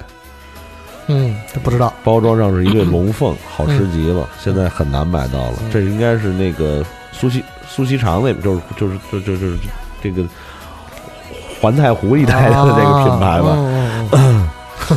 [1.08, 1.94] 嗯，不知道。
[2.04, 4.30] 包装上是一对龙凤， 好吃极了。
[4.40, 5.60] 现在很难买到了。
[5.72, 9.58] 这应该是那个苏西苏锡常那，就是就是就就就是
[10.02, 10.24] 这个。
[11.64, 13.56] 环太湖一带的这个品牌吧，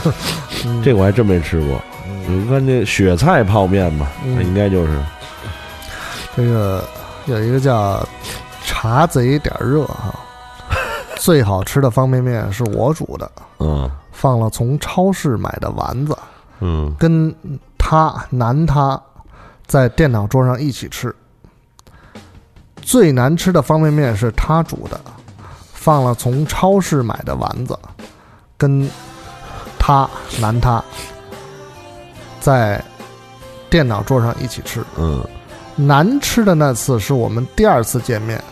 [0.82, 1.80] 这我还真没吃过。
[2.26, 5.00] 你看这雪菜泡面吧，那应该就是。
[6.34, 6.82] 这个
[7.26, 8.04] 有一个叫
[8.64, 10.12] 茶贼点热哈，
[11.14, 13.30] 最好吃的方便面是我煮的，
[13.60, 16.18] 嗯，放了从超市买的丸子，
[16.58, 17.32] 嗯，跟
[17.78, 19.00] 他男他
[19.68, 21.14] 在电脑桌上一起吃。
[22.82, 25.00] 最难吃的方便面是他煮的。
[25.86, 27.78] 放了从超市买的丸子，
[28.58, 28.90] 跟
[29.78, 30.10] 他
[30.40, 30.82] 男他
[32.40, 32.82] 在
[33.70, 34.82] 电脑桌上一起吃。
[34.98, 35.24] 嗯，
[35.76, 38.42] 难吃的那次是我们第二次见面，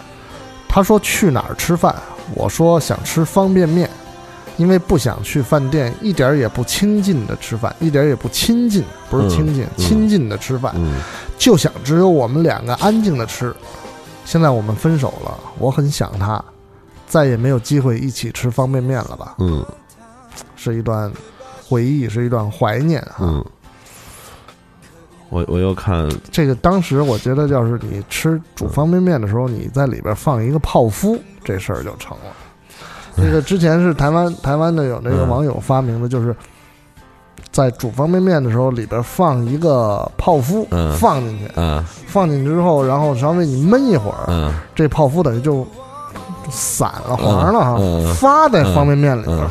[0.69, 1.93] 他说去哪儿吃饭，
[2.37, 3.91] 我说想吃方便面，
[4.57, 10.73] 因为不想去饭店，一点也不亲近的吃饭，一点也不亲近，不是亲近，亲近的吃饭，
[11.37, 13.53] 就想只有我们两个安静的吃。
[14.25, 16.41] 现在我们分手了，我很想他。
[17.15, 19.37] 再也没有机会一起吃方便面了吧？
[19.39, 19.65] 嗯，
[20.57, 21.09] 是一段
[21.69, 23.15] 回忆，是一段怀念啊。
[23.21, 23.45] 嗯，
[25.29, 32.25] 我我又看这个，当时我觉得，要是你吃煮方便面的时候，你在里边放一个泡芙，这事儿就成了。
[33.15, 36.35] 那个之前是台湾 台湾的有那个网友发明的，就是
[37.53, 40.67] 在煮方便面的时候里边放一个泡芙，
[40.99, 41.49] 放进去，
[42.09, 45.65] 放进去之后，然后稍微你焖一会儿，这泡芙等于就。
[46.51, 49.51] 散了黄了哈，发在方便面里边了，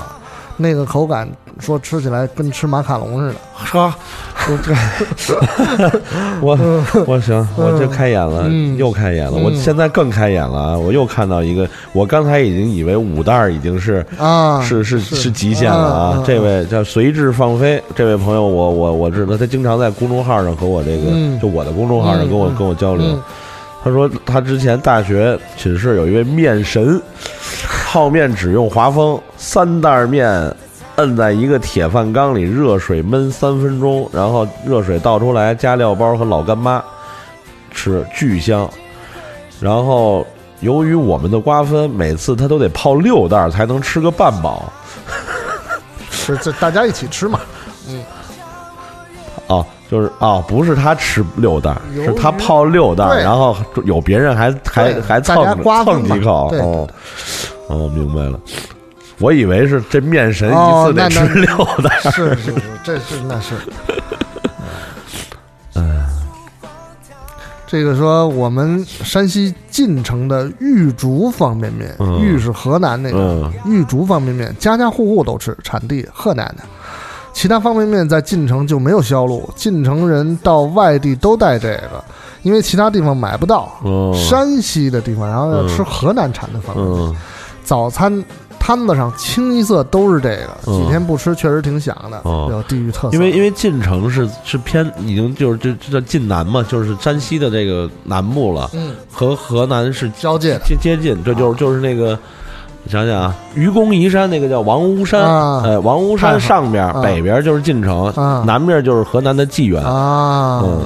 [0.58, 1.28] 那个口感
[1.60, 3.36] 说吃起来跟吃马卡龙似的。
[3.54, 3.94] 呵，
[4.50, 4.74] 我这，
[6.42, 6.58] 我
[7.08, 10.78] 我行，我这开眼了，又开眼了，我现在更开眼了啊！
[10.78, 16.24] 我又看到一个，我刚才已经以为五袋已经是啊，是是是极限了啊！
[16.26, 23.18] 这位叫随志放飞，这位朋友，我我我知道，他经常在公众号上和我这个，就我的公众号上跟我跟我交流。
[23.84, 27.02] 他说，他之前大学寝室有一位面神，
[27.92, 30.56] 泡面只用华丰三袋面，
[30.96, 36.82] 摁在一个铁饭缸里，热水焖三分钟，然后热水倒出来，加料包和老干妈，
[37.72, 38.70] 吃巨香。
[39.60, 40.26] 然后
[40.62, 44.72] 由于我们的瓜分，每次他都得泡六袋才能吃个半饱。
[46.10, 47.40] 是这大家一起吃嘛？
[49.94, 53.56] 就是啊，不是他吃六袋，是他泡六袋，然后
[53.86, 55.36] 有别人还还还蹭
[55.86, 56.52] 蹭几口。
[56.56, 56.90] 哦，
[57.68, 58.40] 哦，明白了。
[59.20, 61.48] 我以为是这面神一次得吃六
[61.84, 61.96] 袋。
[62.10, 62.54] 是是是，
[62.84, 63.54] 这是那是。
[65.76, 66.04] 嗯，
[67.68, 76.64] 这个说我们山西晋城的玉竹方便面，玉是河南那个玉竹方便面，家家户户都吃，产地河南的。
[77.34, 82.04] 其他方便面在晋城就没有销路，晋城人到外地都带这个，
[82.44, 83.70] 因为其他地方买不到。
[84.14, 87.16] 山西的地方，然后要吃河南产的方便面。
[87.64, 88.24] 早餐
[88.60, 93.18] 摊子上清一色都是这个，几天不吃确实挺想的，有地域特色。
[93.18, 102.18] 因为因为晋城是是偏已经就是这这叫晋南嘛，就是山西的这个南部了，嗯，和河南是交界接接近，这就是就是那个。
[102.86, 105.22] 你想想啊，愚公移山那个叫王屋山，
[105.64, 108.14] 哎，王屋山上边北边就是晋城，
[108.46, 110.60] 南边就是河南的济源啊。
[110.62, 110.86] 哦，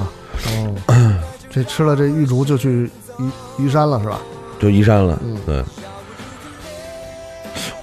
[1.49, 4.19] 这吃了这玉竹就去移移山了是吧？
[4.59, 5.63] 就移山了，对。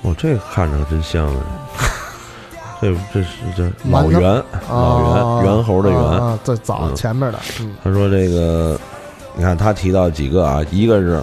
[0.02, 1.42] 我这看着真像啊！
[2.80, 4.20] 这这是这老袁，
[4.70, 7.38] 老袁猿猴的袁，在早前面的。
[7.82, 8.78] 他说这个，
[9.34, 11.20] 你看他提到几个啊，一个是。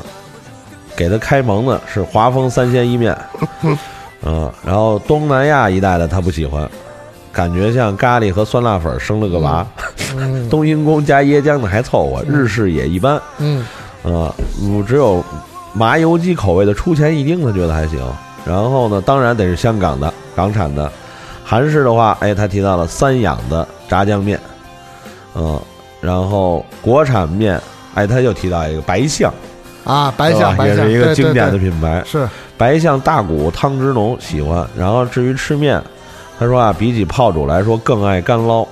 [0.96, 3.18] 给他开蒙的是华丰三鲜意面，
[4.24, 6.70] 嗯，然后东南亚一带的他不喜欢，
[7.32, 9.66] 感觉像咖喱和酸辣粉生了个娃，
[10.50, 13.66] 冬阴功加椰浆的还凑合，日式也一般，嗯，
[14.04, 14.34] 啊，
[14.88, 15.24] 只有
[15.74, 18.00] 麻油鸡口味的出前一丁他觉得还行，
[18.46, 20.92] 然后呢，当然得是香港的港产的，
[21.44, 24.40] 韩式的话，哎，他提到了三养的炸酱面，
[25.36, 25.60] 嗯，
[26.00, 27.60] 然后国产面，
[27.96, 29.34] 哎，他又提到一个白象。
[29.84, 32.28] 啊，白象也是一个经典的品牌，是
[32.58, 34.66] 白象大骨汤汁浓，喜欢。
[34.78, 35.82] 然后至于吃面，
[36.40, 38.68] 他说啊，比起泡煮来说，更爱干捞。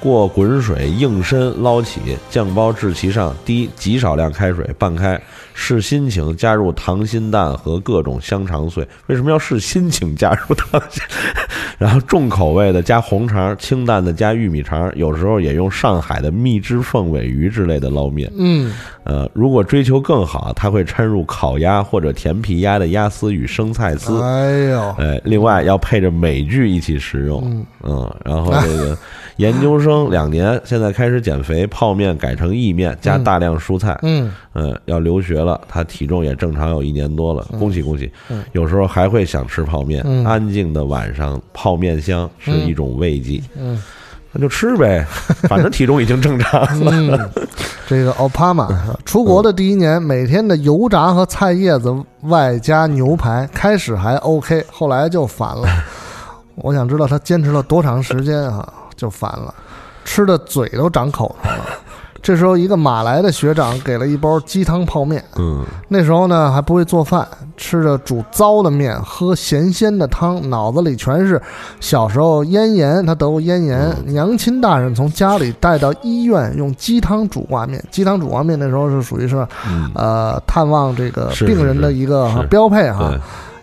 [0.00, 2.00] 过滚水硬身捞起，
[2.30, 5.20] 酱包置其上，滴极少量开水拌开，
[5.54, 8.86] 视心情加入溏心蛋和各种香肠碎。
[9.06, 11.02] 为什么要视心情加入溏心？
[11.78, 18.30] 然后重口味的加红肠，清淡的加玉米肠，有时候也用上海的蜜汁凤尾鱼之类的捞面。
[18.36, 24.20] 嗯，呃，如果追求更好，它会掺入烤鸭或者甜皮鸭的鸭丝与生菜丝。
[24.20, 27.42] 哎呦，哎，另外要配着美剧一起食用。
[27.44, 28.96] 嗯嗯，然后这个。
[29.38, 33.98] 研究生两年，现在开始减肥，泡面改成意面，加大量蔬菜。
[34.02, 38.10] 嗯嗯，要留学了，他体重也正常有一年多了，恭喜恭喜。
[38.52, 43.42] 有时候还会想吃泡面，安静的晚上，泡面香是一种慰藉。
[43.56, 43.80] 嗯，
[44.32, 45.06] 那就吃呗，
[45.48, 47.30] 反正体重已经正常了。
[47.86, 48.68] 这个奥帕玛
[49.04, 55.66] 出国的第一年，每天的油炸和菜叶子外加牛排，开始还 OK，后来就烦了。
[56.56, 58.70] 我想知道他坚持了多长时间啊？
[58.96, 59.54] 就烦了，
[60.08, 61.64] 吃的嘴都长口上了。
[62.20, 65.22] 这时候，一个马来的学长给了一包鸡汤泡面。
[65.36, 67.26] 嗯，那时候呢还不会做饭，
[67.56, 71.40] 吃着煮糟的面，喝咸鲜的汤，脑子里全是
[71.78, 77.82] 小时候咽炎，他得过咽炎，娘亲大人从家里带到医院用鸡汤煮挂面。
[77.88, 79.46] 鸡汤煮挂面那时候是属于是，
[79.94, 83.14] 呃，探望这个病人的一个标配哈。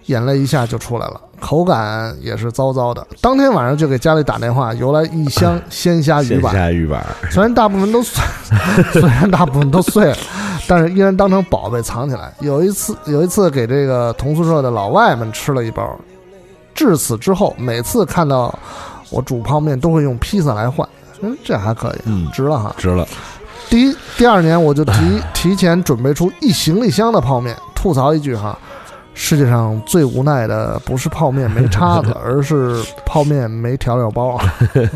[0.05, 1.21] 眼泪一下就出来了。
[1.39, 6.51] 口感也是糟糟的，当天晚上就给家里打电话，邮来一箱鲜虾鱼板。
[6.53, 8.23] 鲜虾鱼板，虽然大部分都碎，
[8.93, 10.17] 虽然大部分都碎了，
[10.65, 12.33] 但是依然当成宝贝藏起来。
[12.39, 15.95] 有一次，有一次给这个同宿舍的老外们吃了一包。
[16.73, 18.57] 至此之后，每次看到
[19.09, 20.87] 我煮泡面，都会用披萨来换。
[21.21, 23.05] 嗯，这还可以，嗯，值了哈，值了。
[23.69, 28.57] 第一第二年，我就提提前准备出一行李箱的泡面，吐槽一句哈。
[29.15, 34.39] 世界上最无奈的不是泡面没叉子， 而是泡面没调料包，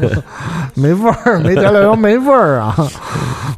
[0.76, 2.76] 没味儿，没调料包没味儿啊！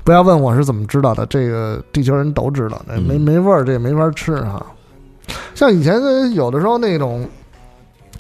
[0.06, 4.66] 不要问我是怎么知道的，这个地球人都知道，没没味儿这也没法吃啊。
[5.54, 6.00] 像以前
[6.34, 7.28] 有的时候那种。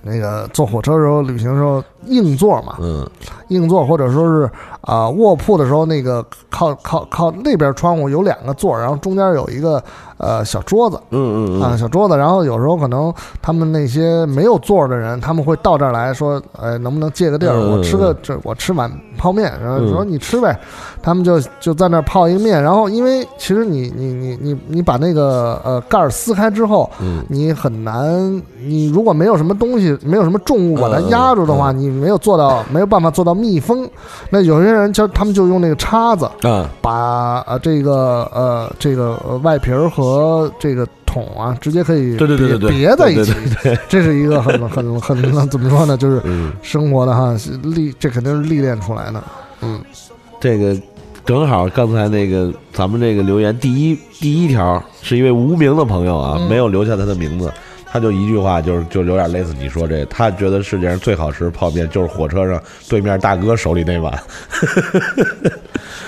[0.03, 3.07] 那个坐火车时候，旅行时候硬座嘛，嗯，
[3.49, 4.49] 硬座或者说是
[4.81, 9.81] 啊卧铺的时候，那个靠靠靠那边窗户有两个座，然后中间有一个
[10.17, 20.59] 呃小桌子，嗯嗯啊小桌子，然后有时候可能他们那些没有座的人，他们会到这儿来说，哎，能不能借个地儿，我吃个这我吃碗泡面，然后说你吃呗，
[21.01, 26.89] 他们就就在那儿泡一个面，然后因为其实你你你你你把那个呃盖儿撕开之后，
[27.27, 29.91] 你很难，你如果没有什么东西。
[30.03, 33.89] 没有什么重物把它压住的话，你没有做到，没有办法做到密封。
[34.29, 43.33] 那有些人就他们就用那个叉子，啊，把呃这个呃这个外皮儿和这个桶啊，直接可以对对对对别在一起。
[43.89, 45.95] 这是一个很很很怎么说呢？
[45.99, 46.21] 就是
[46.61, 49.23] 生活的哈历，这肯定是历练出来的。
[49.61, 49.79] 嗯，
[50.39, 50.75] 这个
[51.25, 57.51] 正好刚才那个咱们这个留言第一第一条是一位无名的朋友啊，没有留下他的名字。
[57.91, 64.17] 他就一句话，就是就有点类似你说这，他觉得世界上最好吃泡面就是火车上对面大哥手里那碗。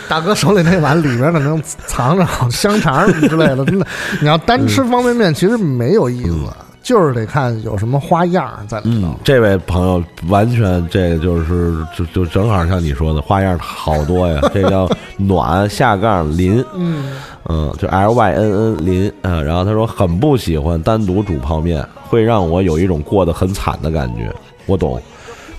[0.08, 3.86] 大哥手里那碗里面可能藏着好香肠之类的，真的。
[4.22, 6.48] 你要单吃方便面，其实没有意思，
[6.84, 9.16] 就是得看有什么花样在里头。
[9.24, 14.88] 这位朋友完全这个就是就就正好像你说的花样好多呀， 这叫
[15.18, 17.14] 暖下杠淋，嗯
[17.50, 19.42] 嗯，就 L Y N N 淋啊。
[19.42, 24.30] 然后他说很不喜欢单独煮泡面，会让我有一种过得很惨的感觉。
[24.66, 25.02] 我懂。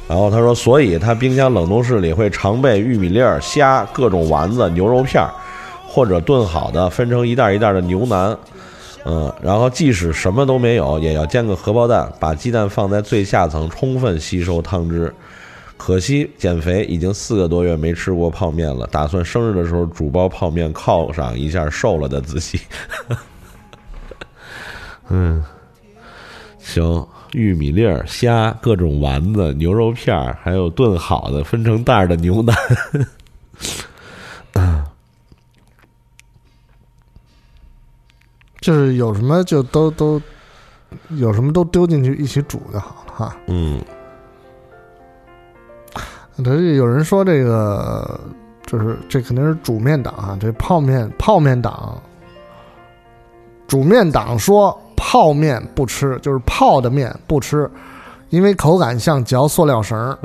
[0.06, 5.32] 然后他说，所以他冰箱冷冻室里会常备玉米粒儿、虾、各种丸子、牛肉片儿，
[5.88, 8.36] 或者炖好的分成一袋一袋的牛腩。
[9.05, 15.12] 嗯，然后即使什么都没有，也要煎个荷包蛋，把鸡蛋放在最下层，充分吸收汤汁。
[15.76, 22.60] 可惜减肥已经四个多月没吃过泡面了，打算生日的时候煮包泡面犒赏一下瘦了的自己。
[25.10, 25.44] 嗯，
[26.59, 27.06] 行。
[27.32, 32.56] 玉米粒儿、虾、各种丸子、牛肉片儿，还有炖好的分成袋儿的牛腩，
[38.64, 40.18] 就是有什么就都都
[41.10, 43.36] 有什么都丢进去一起煮就好了哈。
[43.46, 43.78] 嗯，
[46.42, 48.18] 这有人说这个
[48.64, 52.00] 就是这肯定是煮面党啊，这泡面泡面党，
[53.68, 54.74] 煮面党说。
[54.96, 57.70] 泡面不吃，就是泡的面不吃，
[58.30, 60.18] 因为口感像嚼塑料绳儿。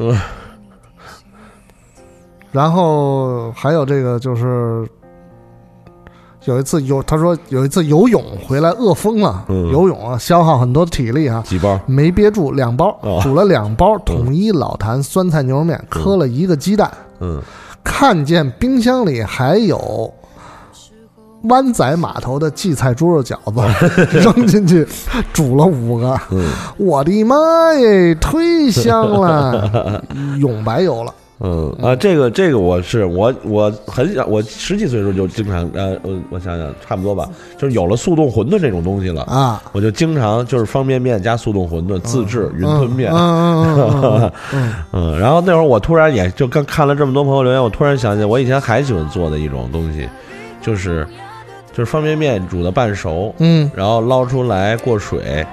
[2.52, 4.88] 然后还有这个，就是
[6.46, 11.80] 有一次游，他说有一次游泳回来饿疯了，游泳啊消耗很多体力啊，几包？
[11.86, 16.92] 没憋住，两包煮了两包统一老坛酸菜牛肉面，磕了一个鸡蛋。
[17.20, 17.42] 嗯，
[17.84, 20.14] 看见冰箱里还有。
[21.44, 23.62] 湾仔码头的荠菜猪肉饺子
[24.20, 24.86] 扔进去
[25.32, 26.20] 煮了五个，
[26.76, 27.36] 我的妈
[27.76, 30.04] 耶，忒香了，
[30.38, 31.14] 永白油了。
[31.42, 43.12] 嗯啊，这个这个我是我我很小，我十几岁的时候就经常呃，我我想想差不多吧，就是有了速冻馄饨这种东西了啊，我就经常就是方便面加速冻馄饨自制云吞面。
[43.14, 44.32] 嗯
[44.92, 50.08] 嗯，然后那会儿我突然也就刚看了这么多朋友留言，我突然想起我以前还喜欢做的一种东西，
[50.62, 51.08] 就是。
[51.72, 55.46] 就是方便面煮的半熟，嗯，然后捞出来过水，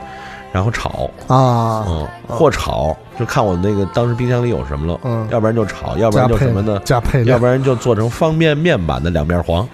[0.56, 6.80] 然后炒啊，嗯，或炒，就看我那个当时冰箱里有什么了，嗯，要不然就炒，要不然就什么呢？
[6.82, 9.68] 加配要不然就做成方便面版的两面黄，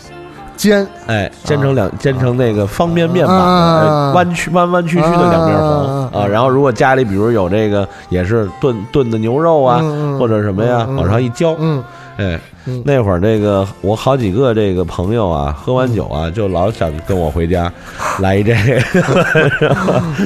[0.57, 9.81] 煎，哎，煎成两煎成那个方便面版的弯曲弯弯曲曲的两面黄啊，然后如果家里比如有这个也是炖炖的牛肉啊，
[10.19, 11.81] 或者什么呀，往上一浇，嗯，
[12.17, 12.41] 哎。
[12.85, 17.73] 那会儿，这个我好几个这个朋友啊，喝完酒啊，就老想跟我回家
[18.21, 19.77] 来一这个。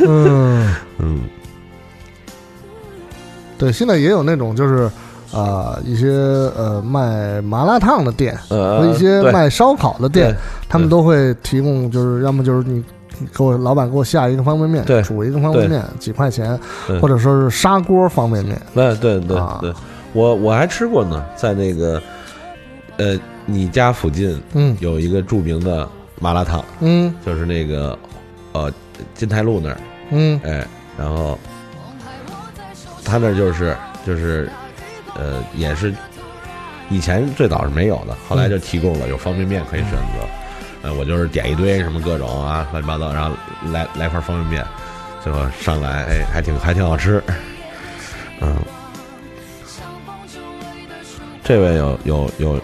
[0.07, 0.75] 嗯。
[0.99, 1.21] 嗯，
[3.57, 4.91] 对，现在也有那种就是
[5.33, 10.35] 啊，一些呃卖麻辣烫的店和一些卖烧烤的店，
[10.69, 12.83] 他们都会提供，就是要么就是你
[13.35, 16.59] 给我老板给我下一个方便面，煮一个方便面几块钱，
[17.01, 18.61] 或者说是砂锅方便面。
[18.75, 19.73] 对对对对，
[20.17, 22.03] 我我还吃过呢，在那个。
[22.99, 23.15] 呃，
[23.45, 24.75] 你家附近嗯。
[24.81, 25.87] 有一个著名的
[26.19, 27.97] 麻辣烫，嗯，就是那个
[28.53, 28.73] 呃
[29.13, 29.77] 金台路那儿，
[30.13, 30.67] 嗯，哎，
[30.97, 31.39] 然后
[33.05, 33.77] 他那就是
[34.07, 34.49] 就是
[35.15, 35.95] 呃也是
[36.89, 43.37] 以前最早是没有的，后来就提供了有方便面可以选择，呃，我就是点一堆什么各种啊乱七八糟，然后
[43.71, 44.67] 来来块方便面，
[45.23, 47.23] 最后上来哎还挺还挺好吃，
[48.41, 48.57] 嗯，
[51.47, 52.61] 这位有有有。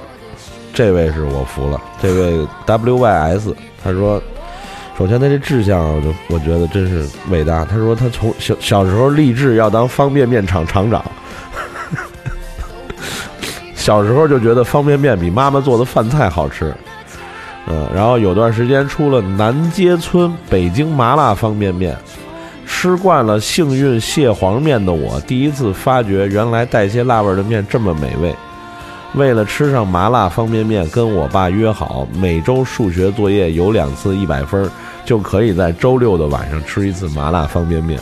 [0.74, 3.54] 这位是我服了，这位 W Y S，
[3.84, 4.18] 他说，
[4.96, 7.62] 首先他这志向，我就我觉得真是伟大。
[7.62, 11.04] 他说他从小小时候立志要当方便面厂厂长，
[13.76, 16.74] 小时候就觉得方便面比妈妈做的饭菜好吃，
[17.66, 21.94] 嗯，然后有段时间出了南街村北京麻辣方便面，
[22.66, 28.34] 吃惯了幸运蟹黄面的我，第一次发觉原来带些辣味的面这么美味。
[29.14, 34.68] 为了吃上麻辣方便面，跟我爸约好，每周数学作业有两次一百分，
[35.04, 38.00] 就可以在周六的晚上吃一次麻辣方便面。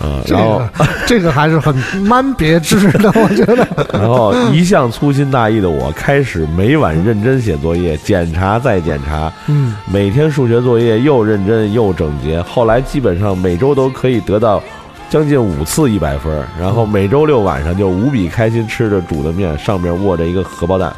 [0.00, 0.62] 嗯，然后
[1.06, 3.66] 这个还是很蛮别致的，我觉得。
[3.92, 9.32] 然后一向粗心大意的我，开始每晚认真写作业，检查再检查。
[9.46, 14.62] 嗯，每天数学作业又认真又整洁，后来基本上每周都可以得到。
[15.10, 20.94] 将近五次一百分，然后每周六晚上就无比开心吃着煮的面，上面握着一个荷包蛋。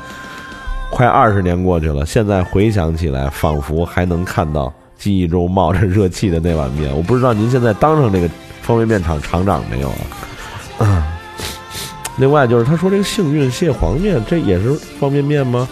[0.91, 6.95] 快二十年过去了，现在回想起来，仿佛还能看到记忆中冒着热气的那碗面。
[6.97, 8.29] 我不知道您现在当上这个
[8.63, 9.89] 方便面厂厂长没有
[10.79, 11.07] 啊？
[12.17, 15.69] 另外就是他说这个幸运蟹黄面，这也是方便面吗？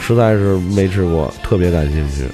[0.00, 2.24] 实在是没吃过，特别感兴趣。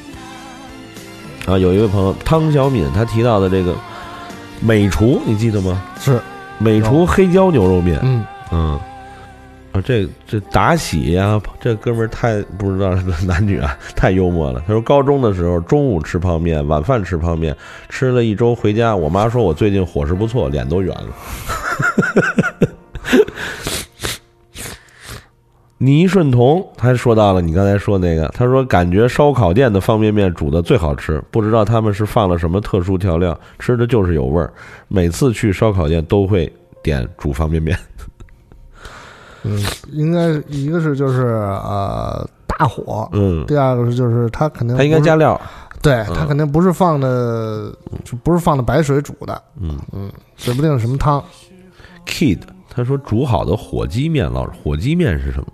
[1.50, 3.74] 啊，有一位朋友汤小敏，他提到的这个
[4.60, 5.82] 美厨，你记得吗？
[5.98, 6.20] 是
[6.58, 7.98] 美厨黑椒牛肉面。
[8.02, 8.80] 嗯嗯。
[9.72, 12.94] 啊，这这达喜呀，这哥们儿太不知道
[13.26, 14.62] 男女啊，太幽默了。
[14.68, 17.56] 他说高中的时候中午吃泡面，晚饭吃泡面，
[17.88, 22.68] 吃了一周回家，我妈说我最近伙食不错，脸都圆了。
[25.84, 34.52] 倪顺同他说到了你刚才说那个，他说感觉烧烤店的方便面煮的最好吃，不知道他们是放了什么特殊调料，吃的就是有味儿。
[34.88, 36.50] 每次去烧烤店都会
[36.82, 37.78] 点煮方便面。
[39.42, 45.38] 嗯，应该一个是就是呃大火，嗯，第二个是就是它肯定它应该加料，
[45.82, 47.70] 对，它肯定不是放的，
[48.04, 51.22] 就不是放的白水煮的，嗯嗯，指不定什么汤。
[52.06, 52.38] Kid
[52.70, 55.46] 他说煮好的火鸡面，老火鸡面是什么？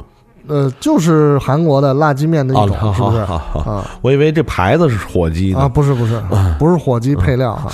[0.51, 3.19] 呃，就是韩国的辣鸡面的一种，是不是？
[3.19, 6.21] 啊，我以为这牌子是火鸡啊，不是不是，
[6.59, 7.71] 不是火鸡配料哈，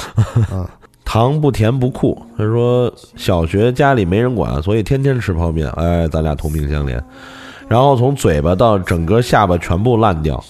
[0.52, 0.66] 嗯。
[1.08, 5.70] 糖不甜不酷，他说小学家里没人管，所以天天吃泡面。
[5.76, 7.00] 哎，咱俩同病相怜。
[7.68, 10.42] 然后从嘴巴到整个下巴全部烂掉，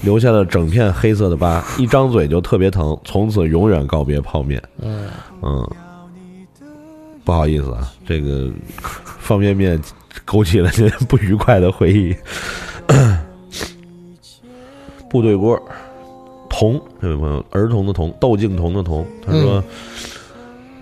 [0.00, 4.60] 留下了整片黑色的疤，一张嘴就特别疼，从此永远告别泡面。
[4.80, 5.04] 嗯
[5.42, 5.70] 嗯，
[7.22, 8.50] 不好意思啊，这个
[9.18, 9.78] 方便面
[10.24, 12.16] 勾起了您不愉快的回忆。
[15.08, 15.60] 部队锅。
[16.54, 19.64] 童这位朋友，儿童的童，窦靖童的童，他说：“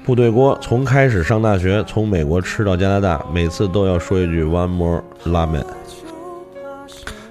[0.05, 5.65] 部队锅从开始上大学，从美国吃到加拿大，每次都要说一句 ‘one more 拉面’。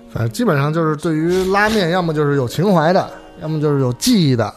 [0.09, 3.11] 反正基本上就是对于拉面，要么就是有情怀的，
[3.41, 4.51] 要么就是有记忆的。”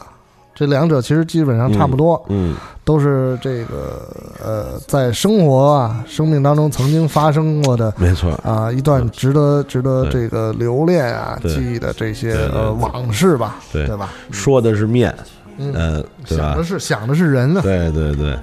[0.55, 2.55] 这两者其实基本上差不多，嗯，
[2.85, 4.07] 都是这个
[4.43, 14.11] 呃，在生活啊、生命当中曾经发生过的，没错啊，一段值得值得这个留恋啊、记忆的这些呃往事吧，对对吧？
[14.31, 15.15] 说的是面，
[15.57, 16.03] 嗯？
[16.25, 18.37] 想的是想的是人呢，对对对。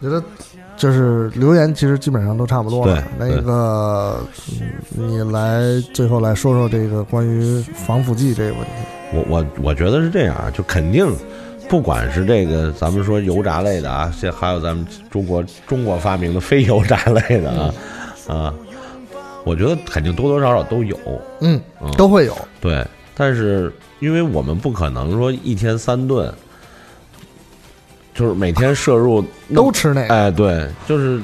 [0.00, 0.22] 觉得
[0.76, 3.02] 就是留言其实基本上都差不多了。
[3.18, 4.20] 那个，
[4.90, 5.60] 你来
[5.92, 8.97] 最后来说说这个关于防腐剂这个问题。
[9.12, 11.10] 我我我觉得是这样啊，就肯定，
[11.68, 17.74] 不管是这个咱们说油炸类的啊，现还有咱们中国中国发明的非油炸类的啊
[18.28, 18.54] 啊，
[19.44, 20.96] 我觉得肯定多多少少都有，
[21.40, 21.60] 嗯，
[21.96, 22.36] 都会有。
[22.60, 26.32] 对，但是因为我们不可能说一天三顿，
[28.14, 29.24] 就是每天摄入
[29.54, 31.20] 都吃那个，哎，对，就是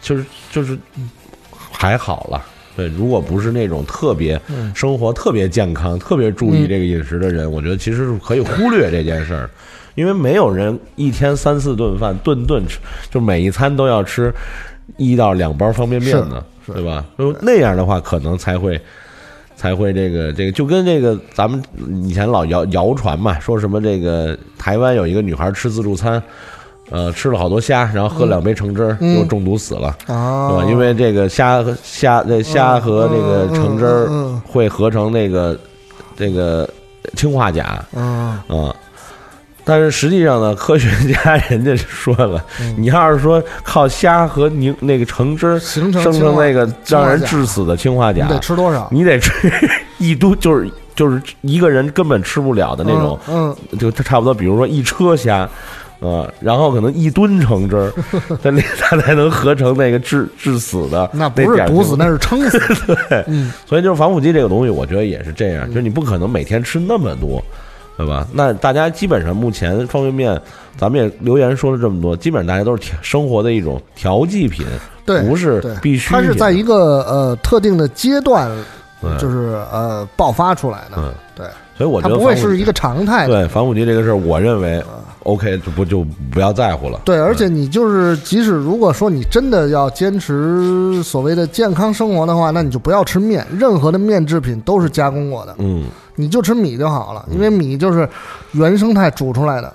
[0.00, 0.78] 就是就是
[1.72, 2.44] 还好了。
[2.78, 4.40] 对，如果不是那种特别
[4.72, 9.50] 生活特别健康、特别注意这个饮食的人，我觉得其实是可以忽略这件事儿，
[9.96, 12.78] 因为没有人一天三四顿饭，顿顿吃，
[13.10, 14.32] 就每一餐都要吃
[14.96, 17.04] 一到两包方便面呢，对吧？
[17.42, 18.80] 那样的话，可能才会
[19.56, 21.60] 才会这个这个，就跟这个咱们
[22.04, 26.22] 以前老谣谣传嘛，说什么这个台湾有一个女孩吃自助餐。
[26.90, 30.14] 呃，吃了好多虾，然后喝两杯橙汁儿，又中毒死了，对
[30.56, 30.64] 吧？
[30.68, 35.58] 因为这个虾和虾，那虾和这个橙汁儿会合成那个
[36.16, 36.66] 这个
[37.14, 38.74] 氰化钾，啊啊。
[39.64, 42.42] 但是实际上呢，科学家人家说了，
[42.78, 48.88] 你要是说靠虾和柠那个橙汁形成生成那个让人致死的氰化钾，你得吃多少？
[48.90, 49.52] 你得吃
[49.98, 55.46] 一吨，就是就是一个人根本吃不了的那种，嗯，就差不多，比如说一车虾。
[56.00, 57.92] 啊，然后可能一吨橙汁儿，
[58.42, 62.58] 它那它才能合成那个致致死的，那不是毒死，那是撑死。
[63.10, 63.24] 对，
[63.66, 67.42] 所以就是防腐剂这个东西，我觉得也是这样，就是你不可能每天吃那么多，
[67.96, 68.26] 对吧？
[68.32, 70.40] 那大家基本上目前方便面，
[70.76, 74.64] 咱们也留言说了这么多，基本上大家都是生活的一种调剂品，
[75.04, 76.10] 对，不是必须。
[76.14, 78.48] 它是在一个呃特定的阶段，
[79.18, 81.46] 就是呃爆发出来的，嗯，对。
[81.76, 83.28] 所以我觉得它不会是一个常态。
[83.28, 84.82] 对防腐剂这个事儿，我认为
[85.28, 86.98] OK 就不就不要在乎了。
[87.04, 95.54] 对，而且你就是即使如果说你真的要坚持所谓的健康生活的话，那你就不要吃面，任何的面制品都是加工过的。
[95.58, 95.84] 嗯，
[96.14, 98.08] 你就吃米就好了，因为米就是
[98.52, 99.70] 原生态煮出来的。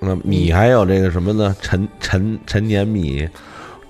[0.00, 1.54] 那米还有这个什么呢？
[1.60, 3.28] 陈陈陈年米、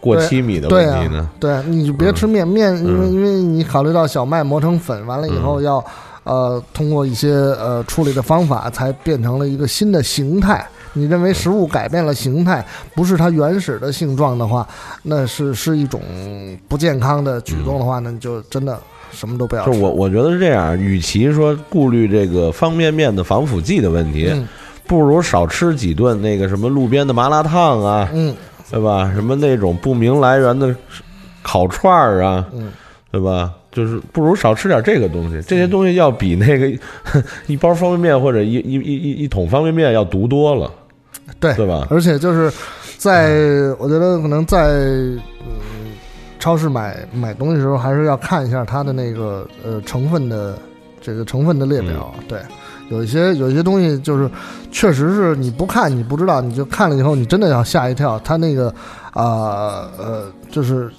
[0.00, 1.30] 过期米的问题呢？
[1.38, 5.84] 对，你就别吃面面，因为因为你考虑到小麦磨成粉，完了以后要。
[6.28, 10.66] 呃，通过一些呃处理的方法，才变成了一个新的形态。
[10.96, 12.64] 你认为食物改变了形态，
[12.94, 14.66] 不是它原始的性状的话，
[15.02, 16.00] 那是是一种
[16.66, 18.80] 不健康的举动的话，那就真的
[19.12, 19.64] 什么都不要。
[19.66, 24.32] 就我我觉得是这样，与其说顾虑这个方便面的防腐剂的问题，
[24.86, 28.34] 不如少吃几顿那个什么路边的麻辣烫啊，嗯，
[28.70, 29.12] 对吧？
[29.14, 30.74] 什么那种不明来源的
[31.42, 32.72] 烤串儿啊，嗯，
[33.12, 33.52] 对吧？
[33.72, 36.66] 就是不如少吃点这个东西，这些东西要比那个
[37.46, 40.72] 一包方便面或者一一一一一桶方便面要毒多了，
[41.40, 41.86] 对对吧？
[41.90, 42.52] 而且就是
[42.98, 43.30] 在
[43.78, 45.92] 我觉得可能在嗯
[46.38, 50.58] 超市买买东西的时候，还是要看一下它的那个呃成分的
[51.00, 52.14] 这个成分的列表。
[52.28, 52.40] 对，
[52.88, 54.30] 有一些有一些东西就是
[54.70, 58.68] 确实是你不看你不知道，你就看了以后你真的要吓一跳，它那个
[59.12, 60.90] 啊呃就是。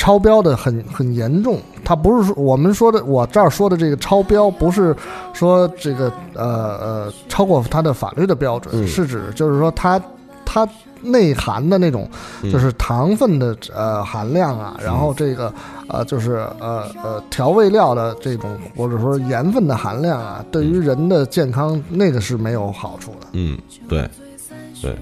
[0.00, 4.96] 超标的很很严重，它不是说我们说的，我这儿说的这个超标，不是
[5.34, 6.46] 说这个呃
[6.78, 10.00] 呃超过它的法律的标准，是指就是说它
[10.42, 10.66] 它
[11.02, 12.08] 内含的那种
[12.44, 15.52] 就是糖分的呃含量啊，然后这个
[15.86, 23.26] 呃就是呃呃调味料的这种或者说盐分的含量啊，对于人的健康那个是没有好处的。
[23.32, 24.08] 嗯，对
[24.80, 24.96] 对，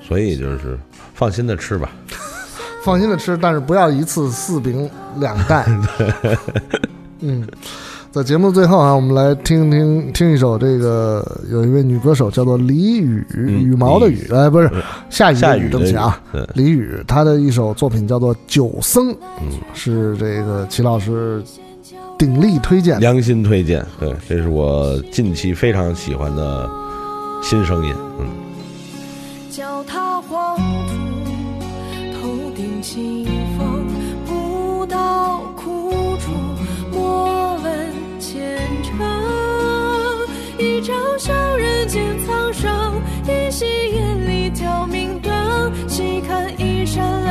[0.00, 0.78] 所以就是
[1.12, 1.90] 放心的吃吧。
[2.84, 5.66] 放心的吃，但是不要一次四饼两袋。
[7.20, 7.46] 嗯，
[8.12, 14.70] 在节目最后啊，我们来听听听一首这个，有一位女歌手叫做李雨，羽毛的雨，哎，不是
[15.10, 16.20] 下雨的雨，对不起啊，
[16.54, 19.08] 李雨，她的一首作品叫做《九僧》，
[19.42, 21.42] 嗯，是这个齐老师
[22.16, 26.70] 鼎力推荐，良心推荐，对，这是我近期非常喜欢的
[27.42, 28.26] 新声音，嗯。
[29.50, 31.07] 脚踏黄土。
[32.90, 33.22] 清
[33.58, 33.84] 风
[34.24, 36.32] 不到苦处，
[36.90, 38.96] 莫问前程。
[40.58, 45.70] 一朝笑人间苍生，一夕眼里挑明灯。
[45.86, 47.27] 细看一扇。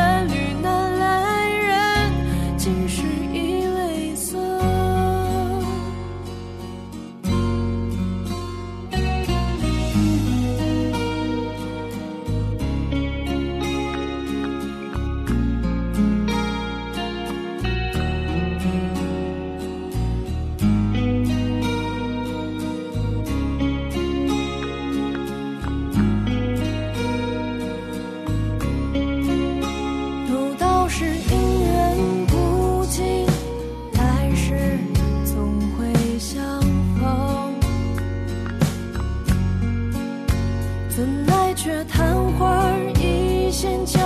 [43.60, 43.97] 仙境